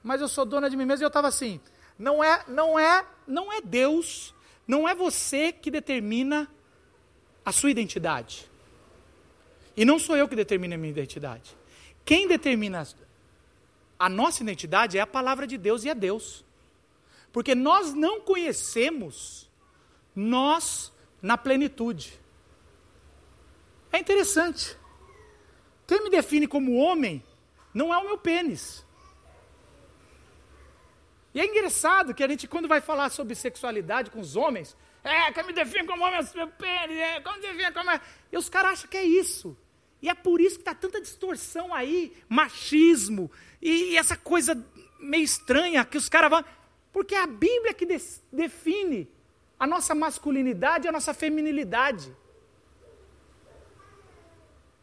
mas 0.03 0.21
eu 0.21 0.27
sou 0.27 0.45
dona 0.45 0.69
de 0.69 0.77
mim 0.77 0.85
mesmo. 0.85 1.03
E 1.03 1.05
eu 1.05 1.07
estava 1.07 1.27
assim: 1.27 1.59
não 1.97 2.23
é, 2.23 2.43
não 2.47 2.77
é, 2.77 3.03
não 3.25 3.51
é 3.51 3.59
Deus 3.61 4.35
não 4.69 4.87
é 4.87 4.93
você 4.93 5.51
que 5.51 5.71
determina 5.71 6.47
a 7.43 7.51
sua 7.51 7.71
identidade. 7.71 8.47
E 9.75 9.83
não 9.83 9.97
sou 9.97 10.15
eu 10.15 10.27
que 10.27 10.35
determino 10.35 10.75
a 10.75 10.77
minha 10.77 10.91
identidade. 10.91 11.57
Quem 12.05 12.27
determina 12.27 12.87
a 13.97 14.07
nossa 14.07 14.43
identidade 14.43 14.95
é 14.95 15.01
a 15.01 15.07
palavra 15.07 15.47
de 15.47 15.57
Deus 15.57 15.83
e 15.83 15.89
é 15.89 15.95
Deus. 15.95 16.45
Porque 17.33 17.55
nós 17.55 17.95
não 17.95 18.21
conhecemos 18.21 19.49
nós 20.15 20.93
na 21.19 21.35
plenitude. 21.35 22.19
É 23.91 23.97
interessante. 23.97 24.77
Quem 25.87 26.03
me 26.03 26.11
define 26.11 26.45
como 26.45 26.75
homem 26.75 27.23
não 27.73 27.91
é 27.91 27.97
o 27.97 28.05
meu 28.05 28.19
pênis. 28.19 28.85
E 31.39 31.41
é 31.41 31.45
engraçado 31.45 32.13
que 32.13 32.21
a 32.21 32.27
gente, 32.27 32.49
quando 32.49 32.67
vai 32.67 32.81
falar 32.81 33.09
sobre 33.09 33.33
sexualidade 33.33 34.11
com 34.11 34.19
os 34.19 34.35
homens, 34.35 34.75
é, 35.01 35.31
que 35.31 35.41
me 35.43 35.53
define 35.53 35.87
como 35.87 36.03
homem, 36.03 36.19
meu 36.35 36.49
pênis, 36.49 36.97
é, 36.97 37.21
como 37.21 37.39
define 37.39 37.71
como 37.71 37.89
é. 37.91 38.01
E 38.29 38.37
os 38.37 38.49
caras 38.49 38.73
acham 38.73 38.89
que 38.89 38.97
é 38.97 39.05
isso. 39.05 39.57
E 40.01 40.09
é 40.09 40.13
por 40.13 40.41
isso 40.41 40.57
que 40.57 40.63
está 40.63 40.75
tanta 40.75 40.99
distorção 40.99 41.73
aí, 41.73 42.11
machismo, 42.27 43.31
e, 43.61 43.91
e, 43.91 43.97
essa 43.97 44.17
coisa 44.17 44.53
meio 44.99 45.23
estranha 45.23 45.85
que 45.85 45.97
os 45.97 46.09
caras 46.09 46.29
vão. 46.29 46.43
Porque 46.91 47.15
é 47.15 47.23
a 47.23 47.27
Bíblia 47.27 47.73
que 47.73 47.85
de, 47.85 47.97
define 48.33 49.09
a 49.57 49.65
nossa 49.65 49.95
masculinidade 49.95 50.87
e 50.87 50.89
a 50.89 50.91
nossa 50.91 51.13
feminilidade. 51.13 52.13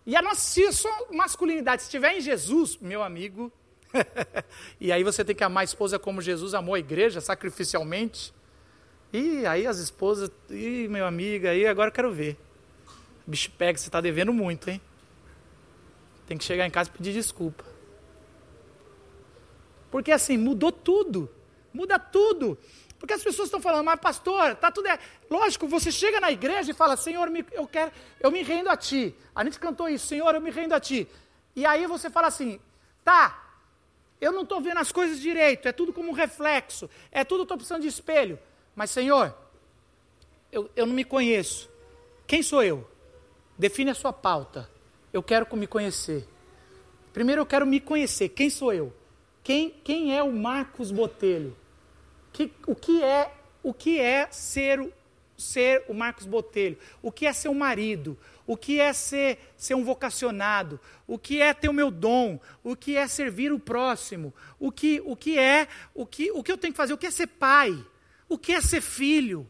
E 0.06 0.16
a 0.16 0.22
nossa, 0.22 0.40
se 0.40 0.64
a 0.64 0.72
sua 0.72 1.08
masculinidade 1.10 1.82
estiver 1.82 2.16
em 2.16 2.22
Jesus, 2.22 2.78
meu 2.78 3.02
amigo, 3.02 3.52
e 4.80 4.92
aí 4.92 5.02
você 5.02 5.24
tem 5.24 5.34
que 5.34 5.44
amar 5.44 5.62
a 5.62 5.64
esposa 5.64 5.98
como 5.98 6.20
Jesus 6.20 6.54
amou 6.54 6.74
a 6.74 6.78
igreja, 6.78 7.20
sacrificialmente. 7.20 8.32
E 9.12 9.46
aí 9.46 9.66
as 9.66 9.78
esposas, 9.78 10.30
e 10.50 10.88
meu 10.88 11.06
amigo, 11.06 11.46
aí 11.46 11.66
agora 11.66 11.88
eu 11.88 11.92
quero 11.92 12.12
ver. 12.12 12.36
Bicho 13.26 13.50
pega, 13.52 13.78
você 13.78 13.88
está 13.88 14.00
devendo 14.00 14.32
muito, 14.32 14.68
hein? 14.68 14.80
Tem 16.26 16.36
que 16.36 16.44
chegar 16.44 16.66
em 16.66 16.70
casa 16.70 16.90
e 16.90 16.92
pedir 16.92 17.12
desculpa. 17.12 17.64
Porque 19.90 20.12
assim, 20.12 20.36
mudou 20.36 20.72
tudo. 20.72 21.30
Muda 21.72 21.98
tudo. 21.98 22.58
Porque 22.98 23.14
as 23.14 23.22
pessoas 23.22 23.48
estão 23.48 23.60
falando, 23.60 23.84
mas 23.84 24.00
pastor, 24.00 24.54
tá 24.56 24.70
tudo. 24.70 24.88
Lógico, 25.30 25.68
você 25.68 25.92
chega 25.92 26.20
na 26.20 26.30
igreja 26.30 26.70
e 26.70 26.74
fala, 26.74 26.96
Senhor, 26.96 27.30
eu 27.52 27.66
quero, 27.66 27.92
eu 28.20 28.30
me 28.30 28.42
rendo 28.42 28.70
a 28.70 28.76
ti. 28.76 29.14
A 29.34 29.44
gente 29.44 29.58
cantou 29.58 29.88
isso, 29.88 30.06
Senhor, 30.06 30.34
eu 30.34 30.40
me 30.40 30.50
rendo 30.50 30.74
a 30.74 30.80
ti. 30.80 31.06
E 31.54 31.64
aí 31.64 31.86
você 31.86 32.10
fala 32.10 32.28
assim, 32.28 32.58
tá, 33.04 33.45
eu 34.20 34.32
não 34.32 34.42
estou 34.42 34.60
vendo 34.60 34.78
as 34.78 34.92
coisas 34.92 35.20
direito, 35.20 35.68
é 35.68 35.72
tudo 35.72 35.92
como 35.92 36.10
um 36.10 36.12
reflexo, 36.12 36.88
é 37.10 37.24
tudo 37.24 37.42
estou 37.42 37.56
precisando 37.56 37.82
de 37.82 37.88
espelho. 37.88 38.38
Mas, 38.74 38.90
Senhor, 38.90 39.34
eu, 40.50 40.70
eu 40.74 40.86
não 40.86 40.94
me 40.94 41.04
conheço. 41.04 41.68
Quem 42.26 42.42
sou 42.42 42.62
eu? 42.62 42.88
Define 43.58 43.90
a 43.90 43.94
sua 43.94 44.12
pauta. 44.12 44.68
Eu 45.12 45.22
quero 45.22 45.46
me 45.56 45.66
conhecer. 45.66 46.26
Primeiro 47.12 47.42
eu 47.42 47.46
quero 47.46 47.66
me 47.66 47.80
conhecer. 47.80 48.28
Quem 48.30 48.50
sou 48.50 48.72
eu? 48.72 48.92
Quem, 49.42 49.70
quem 49.70 50.16
é 50.16 50.22
o 50.22 50.32
Marcos 50.32 50.90
Botelho? 50.90 51.56
Que, 52.32 52.52
o 52.66 52.74
que 52.74 53.02
é 53.02 53.32
o 53.62 53.74
que 53.74 53.98
é 53.98 54.28
ser, 54.30 54.92
ser 55.36 55.84
o 55.88 55.94
Marcos 55.94 56.24
Botelho? 56.24 56.78
O 57.02 57.10
que 57.10 57.26
é 57.26 57.32
ser 57.32 57.48
um 57.48 57.54
marido? 57.54 58.16
O 58.46 58.56
que 58.56 58.80
é 58.80 58.92
ser, 58.92 59.38
ser 59.56 59.74
um 59.74 59.84
vocacionado, 59.84 60.80
o 61.06 61.18
que 61.18 61.40
é 61.40 61.52
ter 61.52 61.68
o 61.68 61.72
meu 61.72 61.90
dom, 61.90 62.40
o 62.62 62.76
que 62.76 62.96
é 62.96 63.08
servir 63.08 63.52
o 63.52 63.58
próximo, 63.58 64.32
o 64.58 64.70
que, 64.70 65.02
o 65.04 65.16
que 65.16 65.38
é, 65.38 65.68
o 65.94 66.06
que, 66.06 66.30
o 66.30 66.42
que 66.42 66.52
eu 66.52 66.58
tenho 66.58 66.72
que 66.72 66.76
fazer, 66.76 66.92
o 66.92 66.98
que 66.98 67.06
é 67.06 67.10
ser 67.10 67.26
pai, 67.26 67.76
o 68.28 68.38
que 68.38 68.52
é 68.52 68.60
ser 68.60 68.80
filho. 68.80 69.48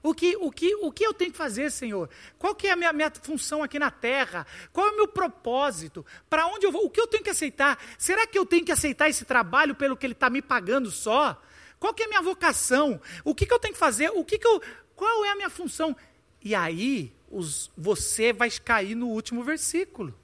O 0.00 0.14
que, 0.14 0.36
o, 0.36 0.50
que, 0.50 0.74
o 0.76 0.92
que 0.92 1.04
eu 1.04 1.12
tenho 1.12 1.32
que 1.32 1.36
fazer, 1.36 1.72
Senhor? 1.72 2.08
Qual 2.38 2.54
que 2.54 2.68
é 2.68 2.70
a 2.70 2.76
minha, 2.76 2.92
minha 2.92 3.10
função 3.20 3.64
aqui 3.64 3.80
na 3.80 3.90
terra? 3.90 4.46
Qual 4.72 4.86
é 4.86 4.92
o 4.92 4.96
meu 4.96 5.08
propósito? 5.08 6.06
Para 6.30 6.46
onde 6.46 6.64
eu 6.64 6.70
vou? 6.70 6.86
O 6.86 6.90
que 6.90 7.00
eu 7.00 7.06
tenho 7.08 7.22
que 7.22 7.30
aceitar? 7.30 7.76
Será 7.98 8.24
que 8.24 8.38
eu 8.38 8.46
tenho 8.46 8.64
que 8.64 8.70
aceitar 8.70 9.08
esse 9.08 9.24
trabalho 9.24 9.74
pelo 9.74 9.96
que 9.96 10.06
ele 10.06 10.12
está 10.12 10.30
me 10.30 10.40
pagando 10.40 10.88
só? 10.90 11.42
Qual 11.80 11.92
que 11.92 12.02
é 12.04 12.06
a 12.06 12.08
minha 12.08 12.22
vocação? 12.22 13.00
O 13.24 13.34
que, 13.34 13.44
que 13.44 13.52
eu 13.52 13.58
tenho 13.58 13.74
que 13.74 13.80
fazer? 13.80 14.10
O 14.10 14.24
que, 14.24 14.38
que 14.38 14.46
eu, 14.46 14.62
qual 14.94 15.24
é 15.24 15.30
a 15.30 15.34
minha 15.34 15.50
função? 15.50 15.96
E 16.42 16.54
aí, 16.54 17.12
os, 17.30 17.70
você 17.76 18.32
vai 18.32 18.50
cair 18.50 18.94
no 18.94 19.08
último 19.08 19.42
versículo. 19.44 20.14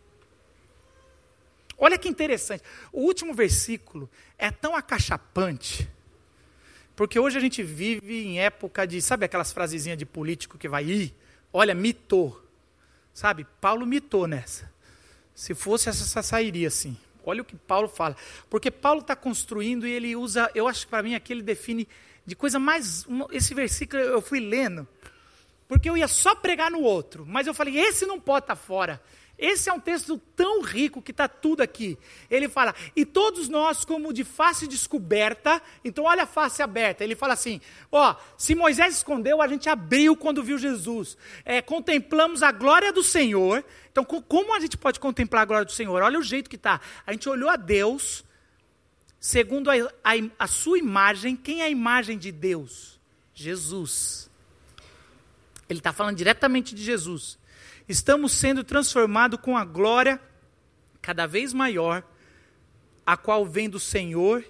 Olha 1.76 1.98
que 1.98 2.08
interessante. 2.08 2.62
O 2.92 3.02
último 3.02 3.34
versículo 3.34 4.08
é 4.38 4.50
tão 4.50 4.74
acachapante, 4.76 5.88
porque 6.96 7.18
hoje 7.18 7.36
a 7.36 7.40
gente 7.40 7.62
vive 7.62 8.24
em 8.24 8.40
época 8.40 8.86
de, 8.86 9.02
sabe 9.02 9.24
aquelas 9.24 9.52
frasezinhas 9.52 9.98
de 9.98 10.06
político 10.06 10.56
que 10.56 10.68
vai 10.68 10.84
ir? 10.84 11.14
Olha, 11.52 11.74
mitou. 11.74 12.40
Sabe? 13.12 13.46
Paulo 13.60 13.86
mitou 13.86 14.26
nessa. 14.26 14.72
Se 15.34 15.54
fosse, 15.54 15.88
essa 15.88 16.22
sairia 16.22 16.68
assim. 16.68 16.96
Olha 17.24 17.42
o 17.42 17.44
que 17.44 17.56
Paulo 17.56 17.88
fala. 17.88 18.16
Porque 18.48 18.70
Paulo 18.70 19.00
está 19.00 19.16
construindo 19.16 19.86
e 19.86 19.90
ele 19.90 20.14
usa, 20.14 20.50
eu 20.54 20.68
acho 20.68 20.84
que 20.84 20.90
para 20.90 21.02
mim 21.02 21.14
aqui 21.14 21.32
ele 21.32 21.42
define 21.42 21.88
de 22.24 22.36
coisa 22.36 22.58
mais. 22.58 23.06
Esse 23.32 23.54
versículo 23.54 24.02
eu 24.02 24.20
fui 24.20 24.40
lendo, 24.40 24.86
porque 25.66 25.88
eu 25.88 25.96
ia 25.96 26.08
só 26.08 26.34
pregar 26.34 26.70
no 26.70 26.82
outro, 26.82 27.24
mas 27.26 27.46
eu 27.46 27.54
falei, 27.54 27.78
esse 27.78 28.06
não 28.06 28.20
pode 28.20 28.44
estar 28.44 28.56
tá 28.56 28.60
fora. 28.60 29.00
Esse 29.36 29.68
é 29.68 29.72
um 29.72 29.80
texto 29.80 30.16
tão 30.36 30.62
rico 30.62 31.02
que 31.02 31.10
está 31.10 31.26
tudo 31.26 31.60
aqui. 31.60 31.98
Ele 32.30 32.48
fala, 32.48 32.72
e 32.94 33.04
todos 33.04 33.48
nós, 33.48 33.84
como 33.84 34.12
de 34.12 34.22
face 34.22 34.68
descoberta, 34.68 35.60
então 35.84 36.04
olha 36.04 36.22
a 36.22 36.26
face 36.26 36.62
aberta. 36.62 37.02
Ele 37.02 37.16
fala 37.16 37.34
assim: 37.34 37.60
ó, 37.90 38.14
se 38.38 38.54
Moisés 38.54 38.96
escondeu, 38.96 39.42
a 39.42 39.48
gente 39.48 39.68
abriu 39.68 40.16
quando 40.16 40.42
viu 40.42 40.56
Jesus. 40.56 41.16
É, 41.44 41.60
contemplamos 41.60 42.42
a 42.44 42.52
glória 42.52 42.92
do 42.92 43.02
Senhor. 43.02 43.64
Então, 43.90 44.04
como 44.04 44.54
a 44.54 44.60
gente 44.60 44.76
pode 44.76 45.00
contemplar 45.00 45.42
a 45.42 45.46
glória 45.46 45.64
do 45.64 45.72
Senhor? 45.72 46.00
Olha 46.00 46.18
o 46.18 46.22
jeito 46.22 46.48
que 46.48 46.56
está. 46.56 46.80
A 47.04 47.12
gente 47.12 47.28
olhou 47.28 47.50
a 47.50 47.56
Deus, 47.56 48.24
segundo 49.18 49.68
a, 49.68 49.74
a, 50.04 50.12
a 50.38 50.46
sua 50.46 50.78
imagem. 50.78 51.34
Quem 51.34 51.60
é 51.60 51.64
a 51.64 51.70
imagem 51.70 52.18
de 52.18 52.30
Deus? 52.30 53.00
Jesus. 53.34 54.30
Ele 55.68 55.80
está 55.80 55.92
falando 55.92 56.16
diretamente 56.16 56.74
de 56.74 56.82
Jesus 56.82 57.38
estamos 57.88 58.32
sendo 58.32 58.64
transformados 58.64 59.40
com 59.40 59.56
a 59.56 59.64
glória 59.64 60.20
cada 61.00 61.26
vez 61.26 61.52
maior, 61.52 62.02
a 63.04 63.16
qual 63.16 63.44
vem 63.44 63.68
do 63.68 63.78
Senhor, 63.78 64.44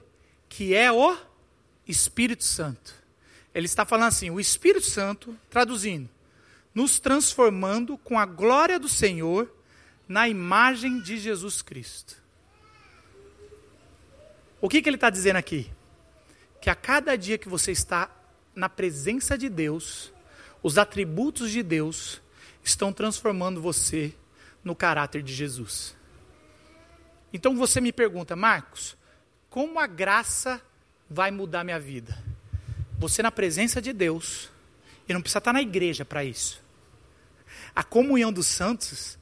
que 0.48 0.74
é 0.74 0.90
o 0.92 1.16
Espírito 1.86 2.44
Santo. 2.44 2.94
Ele 3.54 3.66
está 3.66 3.84
falando 3.84 4.08
assim: 4.08 4.30
o 4.30 4.40
Espírito 4.40 4.86
Santo, 4.86 5.36
traduzindo, 5.50 6.08
nos 6.72 7.00
transformando 7.00 7.98
com 7.98 8.18
a 8.18 8.26
glória 8.26 8.78
do 8.78 8.88
Senhor 8.88 9.52
na 10.06 10.28
imagem 10.28 11.00
de 11.00 11.18
Jesus 11.18 11.62
Cristo. 11.62 12.22
O 14.60 14.68
que, 14.68 14.80
que 14.80 14.88
ele 14.88 14.96
está 14.96 15.10
dizendo 15.10 15.36
aqui? 15.36 15.70
Que 16.60 16.70
a 16.70 16.74
cada 16.74 17.16
dia 17.16 17.36
que 17.36 17.48
você 17.48 17.72
está 17.72 18.10
na 18.54 18.68
presença 18.68 19.36
de 19.36 19.48
Deus, 19.48 20.13
os 20.64 20.78
atributos 20.78 21.50
de 21.50 21.62
Deus 21.62 22.22
estão 22.64 22.90
transformando 22.90 23.60
você 23.60 24.14
no 24.64 24.74
caráter 24.74 25.22
de 25.22 25.34
Jesus. 25.34 25.94
Então 27.30 27.54
você 27.54 27.82
me 27.82 27.92
pergunta, 27.92 28.34
Marcos, 28.34 28.96
como 29.50 29.78
a 29.78 29.86
graça 29.86 30.62
vai 31.08 31.30
mudar 31.30 31.64
minha 31.64 31.78
vida? 31.78 32.18
Você 32.98 33.22
na 33.22 33.30
presença 33.30 33.82
de 33.82 33.92
Deus, 33.92 34.50
e 35.06 35.12
não 35.12 35.20
precisa 35.20 35.38
estar 35.38 35.52
na 35.52 35.60
igreja 35.60 36.02
para 36.02 36.24
isso. 36.24 36.64
A 37.76 37.84
comunhão 37.84 38.32
dos 38.32 38.46
santos 38.46 39.18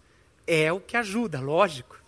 é 0.47 0.73
o 0.73 0.79
que 0.79 0.97
ajuda, 0.97 1.41
lógico, 1.41 2.01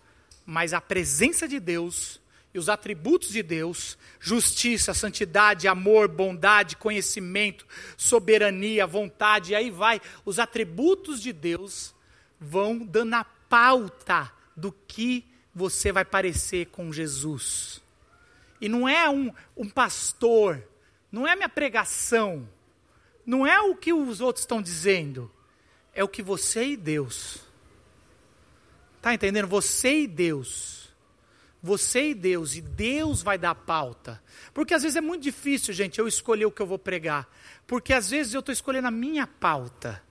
mas 0.46 0.72
a 0.72 0.80
presença 0.80 1.48
de 1.48 1.58
Deus 1.58 2.20
e 2.54 2.58
os 2.58 2.68
atributos 2.68 3.30
de 3.30 3.42
Deus, 3.42 3.98
justiça, 4.20 4.94
santidade, 4.94 5.66
amor, 5.66 6.06
bondade, 6.06 6.76
conhecimento, 6.76 7.66
soberania, 7.96 8.86
vontade, 8.86 9.52
e 9.52 9.54
aí 9.56 9.70
vai, 9.70 10.00
os 10.24 10.38
atributos 10.38 11.20
de 11.20 11.32
Deus 11.32 11.92
vão 12.38 12.78
dando 12.78 13.14
a 13.14 13.24
pauta 13.24 14.32
do 14.56 14.70
que 14.70 15.26
você 15.52 15.90
vai 15.90 16.04
parecer 16.04 16.66
com 16.66 16.92
Jesus. 16.92 17.82
E 18.60 18.68
não 18.68 18.88
é 18.88 19.10
um, 19.10 19.32
um 19.56 19.68
pastor, 19.68 20.62
não 21.10 21.26
é 21.26 21.34
minha 21.34 21.48
pregação, 21.48 22.48
não 23.26 23.44
é 23.44 23.60
o 23.60 23.74
que 23.74 23.92
os 23.92 24.20
outros 24.20 24.44
estão 24.44 24.62
dizendo, 24.62 25.28
é 25.92 26.04
o 26.04 26.08
que 26.08 26.22
você 26.22 26.64
e 26.66 26.76
Deus. 26.76 27.40
Está 28.98 29.12
entendendo? 29.12 29.48
Você 29.48 30.02
e 30.02 30.06
Deus 30.06 30.83
você 31.64 32.10
e 32.10 32.14
Deus, 32.14 32.54
e 32.54 32.60
Deus 32.60 33.22
vai 33.22 33.38
dar 33.38 33.54
pauta. 33.54 34.22
Porque 34.52 34.74
às 34.74 34.82
vezes 34.82 34.96
é 34.96 35.00
muito 35.00 35.22
difícil, 35.22 35.72
gente, 35.72 35.98
eu 35.98 36.06
escolher 36.06 36.44
o 36.44 36.50
que 36.50 36.60
eu 36.60 36.66
vou 36.66 36.78
pregar. 36.78 37.26
Porque 37.66 37.94
às 37.94 38.10
vezes 38.10 38.34
eu 38.34 38.40
estou 38.40 38.52
escolhendo 38.52 38.88
a 38.88 38.90
minha 38.90 39.26
pauta. 39.26 40.02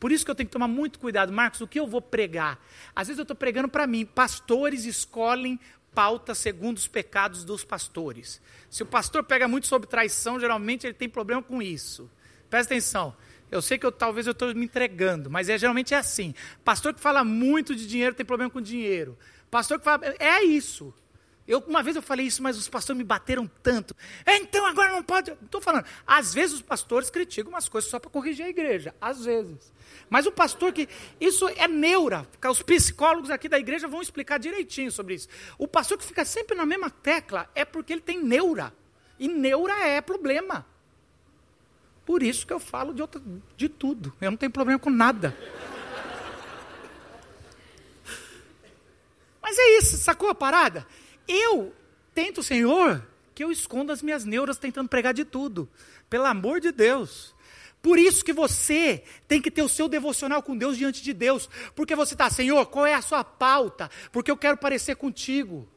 Por 0.00 0.10
isso 0.10 0.24
que 0.24 0.30
eu 0.30 0.34
tenho 0.34 0.46
que 0.46 0.52
tomar 0.54 0.68
muito 0.68 0.98
cuidado, 0.98 1.30
Marcos, 1.30 1.60
o 1.60 1.68
que 1.68 1.78
eu 1.78 1.86
vou 1.86 2.00
pregar? 2.00 2.58
Às 2.96 3.08
vezes 3.08 3.18
eu 3.18 3.24
estou 3.24 3.36
pregando 3.36 3.68
para 3.68 3.86
mim. 3.86 4.06
Pastores 4.06 4.86
escolhem 4.86 5.60
pauta 5.94 6.34
segundo 6.34 6.78
os 6.78 6.88
pecados 6.88 7.44
dos 7.44 7.62
pastores. 7.62 8.40
Se 8.70 8.82
o 8.82 8.86
pastor 8.86 9.22
pega 9.22 9.46
muito 9.46 9.66
sobre 9.66 9.86
traição, 9.86 10.40
geralmente 10.40 10.86
ele 10.86 10.94
tem 10.94 11.10
problema 11.10 11.42
com 11.42 11.60
isso. 11.60 12.10
Presta 12.48 12.72
atenção. 12.72 13.14
Eu 13.50 13.60
sei 13.60 13.76
que 13.76 13.84
eu, 13.84 13.92
talvez 13.92 14.26
eu 14.26 14.32
estou 14.32 14.54
me 14.54 14.64
entregando, 14.64 15.28
mas 15.28 15.50
é, 15.50 15.58
geralmente 15.58 15.92
é 15.92 15.98
assim. 15.98 16.34
Pastor 16.64 16.94
que 16.94 17.00
fala 17.00 17.22
muito 17.22 17.76
de 17.76 17.86
dinheiro 17.86 18.14
tem 18.14 18.24
problema 18.24 18.50
com 18.50 18.62
dinheiro. 18.62 19.18
Pastor 19.50 19.78
que 19.78 19.84
fala. 19.84 20.02
É 20.18 20.42
isso. 20.42 20.94
Eu, 21.52 21.62
uma 21.68 21.82
vez 21.82 21.94
eu 21.94 22.00
falei 22.00 22.24
isso, 22.24 22.42
mas 22.42 22.56
os 22.56 22.66
pastores 22.66 22.96
me 22.96 23.04
bateram 23.04 23.46
tanto. 23.62 23.94
É, 24.24 24.38
então 24.38 24.64
agora 24.64 24.90
não 24.90 25.02
pode. 25.02 25.32
Estou 25.32 25.60
falando. 25.60 25.84
Às 26.06 26.32
vezes 26.32 26.54
os 26.54 26.62
pastores 26.62 27.10
criticam 27.10 27.52
umas 27.52 27.68
coisas 27.68 27.90
só 27.90 27.98
para 27.98 28.08
corrigir 28.08 28.46
a 28.46 28.48
igreja. 28.48 28.94
Às 28.98 29.26
vezes. 29.26 29.70
Mas 30.08 30.24
o 30.24 30.32
pastor 30.32 30.72
que. 30.72 30.88
Isso 31.20 31.46
é 31.50 31.68
neura. 31.68 32.26
Os 32.50 32.62
psicólogos 32.62 33.28
aqui 33.28 33.50
da 33.50 33.58
igreja 33.58 33.86
vão 33.86 34.00
explicar 34.00 34.38
direitinho 34.38 34.90
sobre 34.90 35.12
isso. 35.12 35.28
O 35.58 35.68
pastor 35.68 35.98
que 35.98 36.06
fica 36.06 36.24
sempre 36.24 36.56
na 36.56 36.64
mesma 36.64 36.88
tecla 36.88 37.50
é 37.54 37.66
porque 37.66 37.92
ele 37.92 38.00
tem 38.00 38.24
neura. 38.24 38.72
E 39.18 39.28
neura 39.28 39.74
é 39.86 40.00
problema. 40.00 40.64
Por 42.06 42.22
isso 42.22 42.46
que 42.46 42.52
eu 42.54 42.60
falo 42.60 42.94
de, 42.94 43.02
outra, 43.02 43.20
de 43.58 43.68
tudo. 43.68 44.10
Eu 44.22 44.30
não 44.30 44.38
tenho 44.38 44.50
problema 44.50 44.78
com 44.78 44.88
nada. 44.88 45.36
Mas 49.42 49.58
é 49.58 49.76
isso, 49.76 49.98
sacou 49.98 50.30
a 50.30 50.34
parada? 50.34 50.86
Eu 51.26 51.72
tento, 52.14 52.42
Senhor, 52.42 53.06
que 53.34 53.42
eu 53.42 53.50
esconda 53.50 53.92
as 53.92 54.02
minhas 54.02 54.24
neuras 54.24 54.58
tentando 54.58 54.88
pregar 54.88 55.14
de 55.14 55.24
tudo. 55.24 55.68
Pelo 56.08 56.26
amor 56.26 56.60
de 56.60 56.72
Deus. 56.72 57.34
Por 57.80 57.98
isso 57.98 58.24
que 58.24 58.32
você 58.32 59.02
tem 59.26 59.42
que 59.42 59.50
ter 59.50 59.62
o 59.62 59.68
seu 59.68 59.88
devocional 59.88 60.42
com 60.42 60.56
Deus 60.56 60.76
diante 60.76 61.02
de 61.02 61.12
Deus. 61.12 61.48
Porque 61.74 61.96
você 61.96 62.14
está, 62.14 62.30
Senhor, 62.30 62.64
qual 62.66 62.86
é 62.86 62.94
a 62.94 63.02
sua 63.02 63.24
pauta? 63.24 63.90
Porque 64.12 64.30
eu 64.30 64.36
quero 64.36 64.56
parecer 64.56 64.94
contigo. 64.94 65.68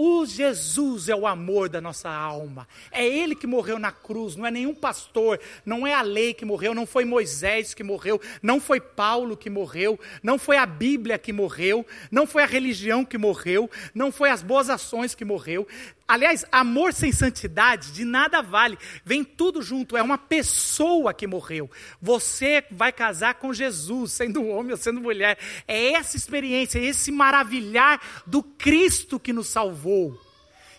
O 0.00 0.24
Jesus 0.24 1.08
é 1.08 1.16
o 1.16 1.26
amor 1.26 1.68
da 1.68 1.80
nossa 1.80 2.08
alma. 2.08 2.68
É 2.92 3.04
Ele 3.04 3.34
que 3.34 3.48
morreu 3.48 3.80
na 3.80 3.90
cruz, 3.90 4.36
não 4.36 4.46
é 4.46 4.50
nenhum 4.52 4.72
pastor, 4.72 5.40
não 5.66 5.84
é 5.84 5.92
a 5.92 6.02
lei 6.02 6.32
que 6.32 6.44
morreu, 6.44 6.72
não 6.72 6.86
foi 6.86 7.04
Moisés 7.04 7.74
que 7.74 7.82
morreu, 7.82 8.20
não 8.40 8.60
foi 8.60 8.80
Paulo 8.80 9.36
que 9.36 9.50
morreu, 9.50 9.98
não 10.22 10.38
foi 10.38 10.56
a 10.56 10.64
Bíblia 10.64 11.18
que 11.18 11.32
morreu, 11.32 11.84
não 12.12 12.28
foi 12.28 12.44
a 12.44 12.46
religião 12.46 13.04
que 13.04 13.18
morreu, 13.18 13.68
não 13.92 14.12
foi 14.12 14.30
as 14.30 14.40
boas 14.40 14.70
ações 14.70 15.16
que 15.16 15.24
morreu. 15.24 15.66
Aliás, 16.08 16.42
amor 16.50 16.94
sem 16.94 17.12
santidade 17.12 17.92
de 17.92 18.02
nada 18.02 18.40
vale. 18.40 18.78
Vem 19.04 19.22
tudo 19.22 19.60
junto. 19.60 19.94
É 19.94 20.02
uma 20.02 20.16
pessoa 20.16 21.12
que 21.12 21.26
morreu. 21.26 21.70
Você 22.00 22.64
vai 22.70 22.90
casar 22.90 23.34
com 23.34 23.52
Jesus, 23.52 24.12
sendo 24.12 24.46
homem 24.46 24.72
ou 24.72 24.78
sendo 24.78 25.02
mulher. 25.02 25.38
É 25.68 25.92
essa 25.92 26.16
experiência, 26.16 26.78
esse 26.78 27.12
maravilhar 27.12 28.00
do 28.26 28.42
Cristo 28.42 29.20
que 29.20 29.34
nos 29.34 29.48
salvou. 29.48 30.18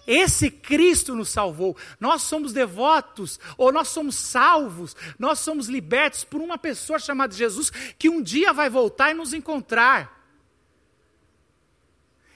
Esse 0.07 0.49
Cristo 0.49 1.13
nos 1.15 1.29
salvou. 1.29 1.77
Nós 1.99 2.23
somos 2.23 2.51
devotos, 2.51 3.39
ou 3.55 3.71
nós 3.71 3.89
somos 3.89 4.15
salvos, 4.15 4.95
nós 5.19 5.37
somos 5.37 5.67
libertos 5.67 6.23
por 6.23 6.41
uma 6.41 6.57
pessoa 6.57 6.97
chamada 6.97 7.35
Jesus 7.35 7.69
que 7.69 8.09
um 8.09 8.19
dia 8.19 8.51
vai 8.51 8.67
voltar 8.67 9.11
e 9.11 9.13
nos 9.13 9.31
encontrar. 9.35 10.19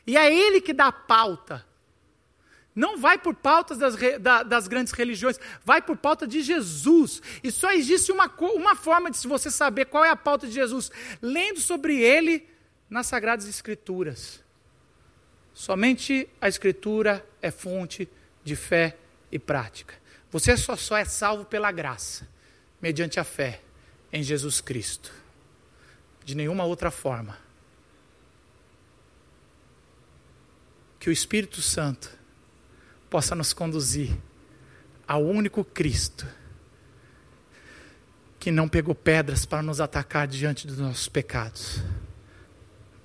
E 0.06 0.16
é 0.16 0.32
Ele 0.32 0.62
que 0.62 0.74
dá 0.74 0.88
a 0.88 0.92
pauta. 0.92 1.73
Não 2.76 2.98
vai 2.98 3.18
por 3.20 3.36
pautas 3.36 3.78
das, 3.78 3.96
das, 4.48 4.68
grandes 4.68 4.94
religiões, 4.94 5.40
vai 5.64 5.82
por 5.82 5.96
pauta 5.96 6.26
de 6.26 6.42
Jesus. 6.42 7.22
E 7.44 7.52
só 7.52 7.72
existe 7.72 8.12
uma, 8.12 8.26
uma 8.56 8.76
forma 8.76 9.12
de 9.12 9.28
você 9.28 9.52
saber 9.52 9.86
qual 9.86 10.04
é 10.04 10.10
a 10.10 10.16
pauta 10.16 10.48
de 10.48 10.54
Jesus: 10.54 10.92
lendo 11.22 11.60
sobre 11.60 12.00
ele 12.00 12.48
nas 12.90 13.08
Sagradas 13.08 13.48
Escrituras. 13.48 14.42
Somente 15.54 16.28
a 16.42 16.48
Escritura 16.48 17.24
é 17.42 17.52
fonte 17.52 18.10
de 18.44 18.56
fé 18.56 18.98
e 19.32 19.38
prática. 19.38 19.94
Você 20.32 20.58
só, 20.58 20.76
só 20.76 20.98
é 20.98 21.06
salvo 21.06 21.46
pela 21.46 21.72
graça, 21.72 22.28
mediante 22.82 23.20
a 23.20 23.24
fé 23.24 23.62
em 24.12 24.24
Jesus 24.24 24.60
Cristo. 24.62 25.14
De 26.26 26.34
nenhuma 26.34 26.64
outra 26.64 26.90
forma. 26.90 27.38
Que 31.00 31.10
o 31.10 31.14
Espírito 31.14 31.62
Santo 31.62 32.23
possa 33.14 33.36
nos 33.36 33.54
conduzir 33.54 34.10
ao 35.08 35.24
único 35.24 35.64
Cristo 35.64 36.26
que 38.40 38.50
não 38.50 38.68
pegou 38.68 38.96
pedras 38.96 39.46
para 39.46 39.62
nos 39.62 39.80
atacar 39.80 40.28
diante 40.28 40.66
dos 40.66 40.80
nossos 40.80 41.08
pecados, 41.08 41.80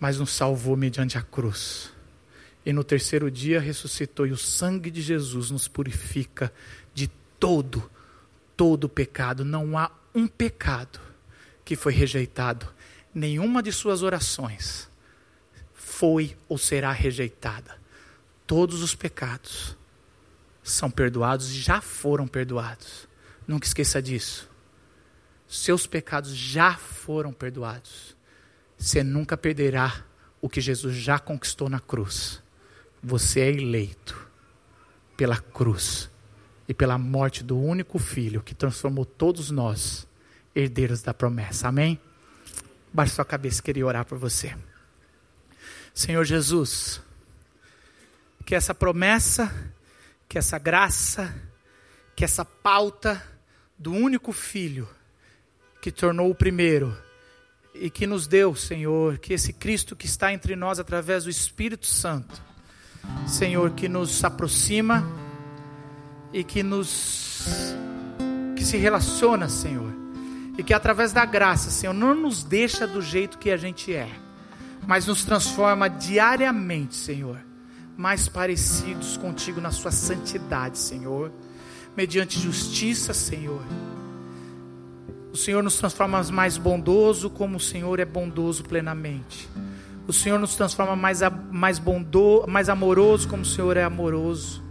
mas 0.01 0.19
nos 0.19 0.31
salvou 0.31 0.79
mediante 0.79 1.19
a 1.19 1.23
cruz. 1.23 1.93
E 2.65 2.73
no 2.73 2.83
terceiro 2.83 3.31
dia 3.31 3.61
ressuscitou, 3.61 4.27
e 4.27 4.33
o 4.33 4.37
sangue 4.39 4.91
de 4.91 5.03
Jesus 5.03 5.51
nos 5.51 5.69
purifica 5.69 6.51
de 6.95 7.09
todo, 7.39 7.91
todo 8.57 8.89
pecado. 8.89 9.45
Não 9.45 9.77
há 9.77 9.91
um 10.15 10.27
pecado 10.27 10.99
que 11.67 11.77
foi 11.77 11.93
rejeitado, 11.93 12.67
nenhuma 13.15 13.63
de 13.63 13.73
suas 13.73 14.03
orações 14.03 14.91
foi 15.75 16.35
ou 16.49 16.57
será 16.57 16.93
rejeitada. 16.93 17.77
Todos 18.47 18.83
os 18.83 18.95
pecados 18.95 19.77
são 20.71 20.91
perdoados 20.91 21.51
e 21.51 21.61
já 21.61 21.81
foram 21.81 22.27
perdoados. 22.27 23.09
Nunca 23.47 23.66
esqueça 23.66 24.01
disso. 24.03 24.49
Seus 25.49 25.87
pecados 25.87 26.35
já 26.35 26.75
foram 26.77 27.33
perdoados. 27.33 28.16
Você 28.77 29.03
nunca 29.03 29.37
perderá 29.37 30.05
o 30.41 30.49
que 30.49 30.61
Jesus 30.61 30.95
já 30.95 31.19
conquistou 31.19 31.69
na 31.69 31.81
cruz. 31.81 32.43
Você 33.03 33.41
é 33.41 33.49
eleito 33.49 34.29
pela 35.16 35.39
cruz 35.39 36.11
e 36.69 36.75
pela 36.75 36.99
morte 36.99 37.43
do 37.43 37.59
único 37.59 37.99
filho 37.99 38.43
que 38.43 38.55
transformou 38.55 39.05
todos 39.05 39.51
nós 39.51 40.07
herdeiros 40.55 41.03
da 41.03 41.14
promessa. 41.14 41.69
Amém? 41.69 41.99
Baixe 42.93 43.14
sua 43.14 43.25
cabeça, 43.25 43.62
queria 43.62 43.87
orar 43.87 44.05
por 44.05 44.19
você. 44.19 44.57
Senhor 45.95 46.25
Jesus, 46.25 47.01
que 48.45 48.55
essa 48.55 48.75
promessa, 48.75 49.53
que 50.29 50.39
essa 50.39 50.59
graça, 50.59 51.35
que 52.14 52.24
essa 52.24 52.45
pauta 52.45 53.22
do 53.79 53.93
único 53.93 54.33
filho 54.33 54.89
que 55.81 55.91
tornou 55.91 56.31
o 56.31 56.35
primeiro 56.35 56.97
e 57.74 57.89
que 57.89 58.07
nos 58.07 58.26
deu, 58.26 58.55
Senhor, 58.55 59.18
que 59.18 59.33
esse 59.33 59.53
Cristo 59.53 59.97
que 59.97 60.07
está 60.07 60.33
entre 60.33 60.57
nós 60.57 60.79
através 60.79 61.24
do 61.24 61.31
Espírito 61.31 61.87
Santo, 61.87 62.43
Senhor, 63.26 63.70
que 63.70 63.89
nos 63.89 64.22
aproxima 64.22 65.07
e 66.33 66.45
que 66.45 66.62
nos 66.62 67.74
que 68.57 68.64
se 68.64 68.76
relaciona, 68.76 69.49
Senhor, 69.49 69.93
e 70.59 70.64
que 70.64 70.74
através 70.74 71.12
da 71.12 71.24
graça, 71.24 71.70
Senhor, 71.70 71.93
não 71.93 72.14
nos 72.14 72.43
deixa 72.43 72.87
do 72.87 73.01
jeito 73.01 73.39
que 73.39 73.51
a 73.51 73.57
gente 73.57 73.95
é, 73.95 74.11
mas 74.87 75.07
nos 75.07 75.24
transforma 75.24 75.89
diariamente, 75.89 76.97
Senhor, 76.97 77.39
mais 77.99 78.28
parecidos 78.30 79.18
contigo 79.18 79.61
na 79.61 79.70
sua 79.70 79.90
santidade, 79.90 80.78
Senhor, 80.78 81.30
mediante 81.94 82.38
justiça, 82.38 83.12
Senhor 83.12 83.62
o 85.32 85.36
Senhor 85.36 85.62
nos 85.62 85.76
transforma 85.76 86.22
mais 86.32 86.57
bondoso, 86.57 87.28
como 87.28 87.59
o 87.59 87.61
Senhor 87.61 88.01
é 88.01 88.05
bondoso 88.05 88.64
plenamente. 88.64 89.49
O 90.07 90.12
Senhor 90.12 90.38
nos 90.38 90.57
transforma 90.57 90.96
mais, 90.96 91.20
mais, 91.53 91.78
bondo, 91.78 92.44
mais 92.49 92.68
amoroso, 92.68 93.28
como 93.28 93.42
o 93.42 93.46
Senhor 93.46 93.76
é 93.76 93.84
amoroso. 93.84 94.62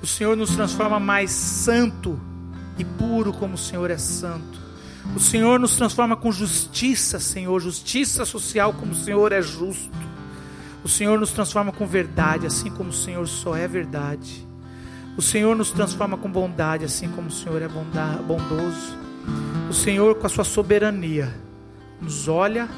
O 0.00 0.06
Senhor 0.06 0.36
nos 0.36 0.54
transforma 0.54 1.00
mais 1.00 1.30
santo 1.30 2.18
e 2.78 2.84
puro, 2.84 3.32
como 3.32 3.54
o 3.54 3.58
Senhor 3.58 3.90
é 3.90 3.98
santo. 3.98 4.58
O 5.14 5.20
Senhor 5.20 5.58
nos 5.58 5.76
transforma 5.76 6.16
com 6.16 6.32
justiça, 6.32 7.18
Senhor, 7.18 7.60
justiça 7.60 8.24
social, 8.24 8.72
como 8.72 8.92
o 8.92 8.96
Senhor 8.96 9.32
é 9.32 9.42
justo. 9.42 10.03
O 10.84 10.88
Senhor 10.88 11.18
nos 11.18 11.32
transforma 11.32 11.72
com 11.72 11.86
verdade, 11.86 12.46
assim 12.46 12.70
como 12.70 12.90
o 12.90 12.92
Senhor 12.92 13.26
só 13.26 13.56
é 13.56 13.66
verdade. 13.66 14.46
O 15.16 15.22
Senhor 15.22 15.56
nos 15.56 15.70
transforma 15.70 16.18
com 16.18 16.30
bondade, 16.30 16.84
assim 16.84 17.08
como 17.08 17.28
o 17.28 17.32
Senhor 17.32 17.62
é 17.62 17.68
bondoso. 17.68 18.98
O 19.70 19.72
Senhor, 19.72 20.16
com 20.16 20.26
a 20.26 20.28
sua 20.28 20.44
soberania, 20.44 21.34
nos 22.00 22.28
olha 22.28 22.68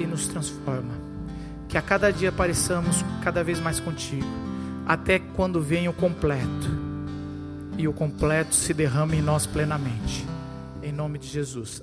e 0.00 0.04
nos 0.04 0.26
transforma. 0.26 0.94
Que 1.68 1.78
a 1.78 1.82
cada 1.82 2.12
dia 2.12 2.32
pareçamos 2.32 3.04
cada 3.22 3.44
vez 3.44 3.60
mais 3.60 3.78
contigo, 3.78 4.26
até 4.84 5.20
quando 5.20 5.62
venha 5.62 5.90
o 5.90 5.94
completo 5.94 6.68
e 7.78 7.86
o 7.86 7.92
completo 7.92 8.54
se 8.54 8.74
derrame 8.74 9.18
em 9.18 9.22
nós 9.22 9.46
plenamente. 9.46 10.26
Em 10.82 10.92
nome 10.92 11.18
de 11.18 11.28
Jesus. 11.28 11.82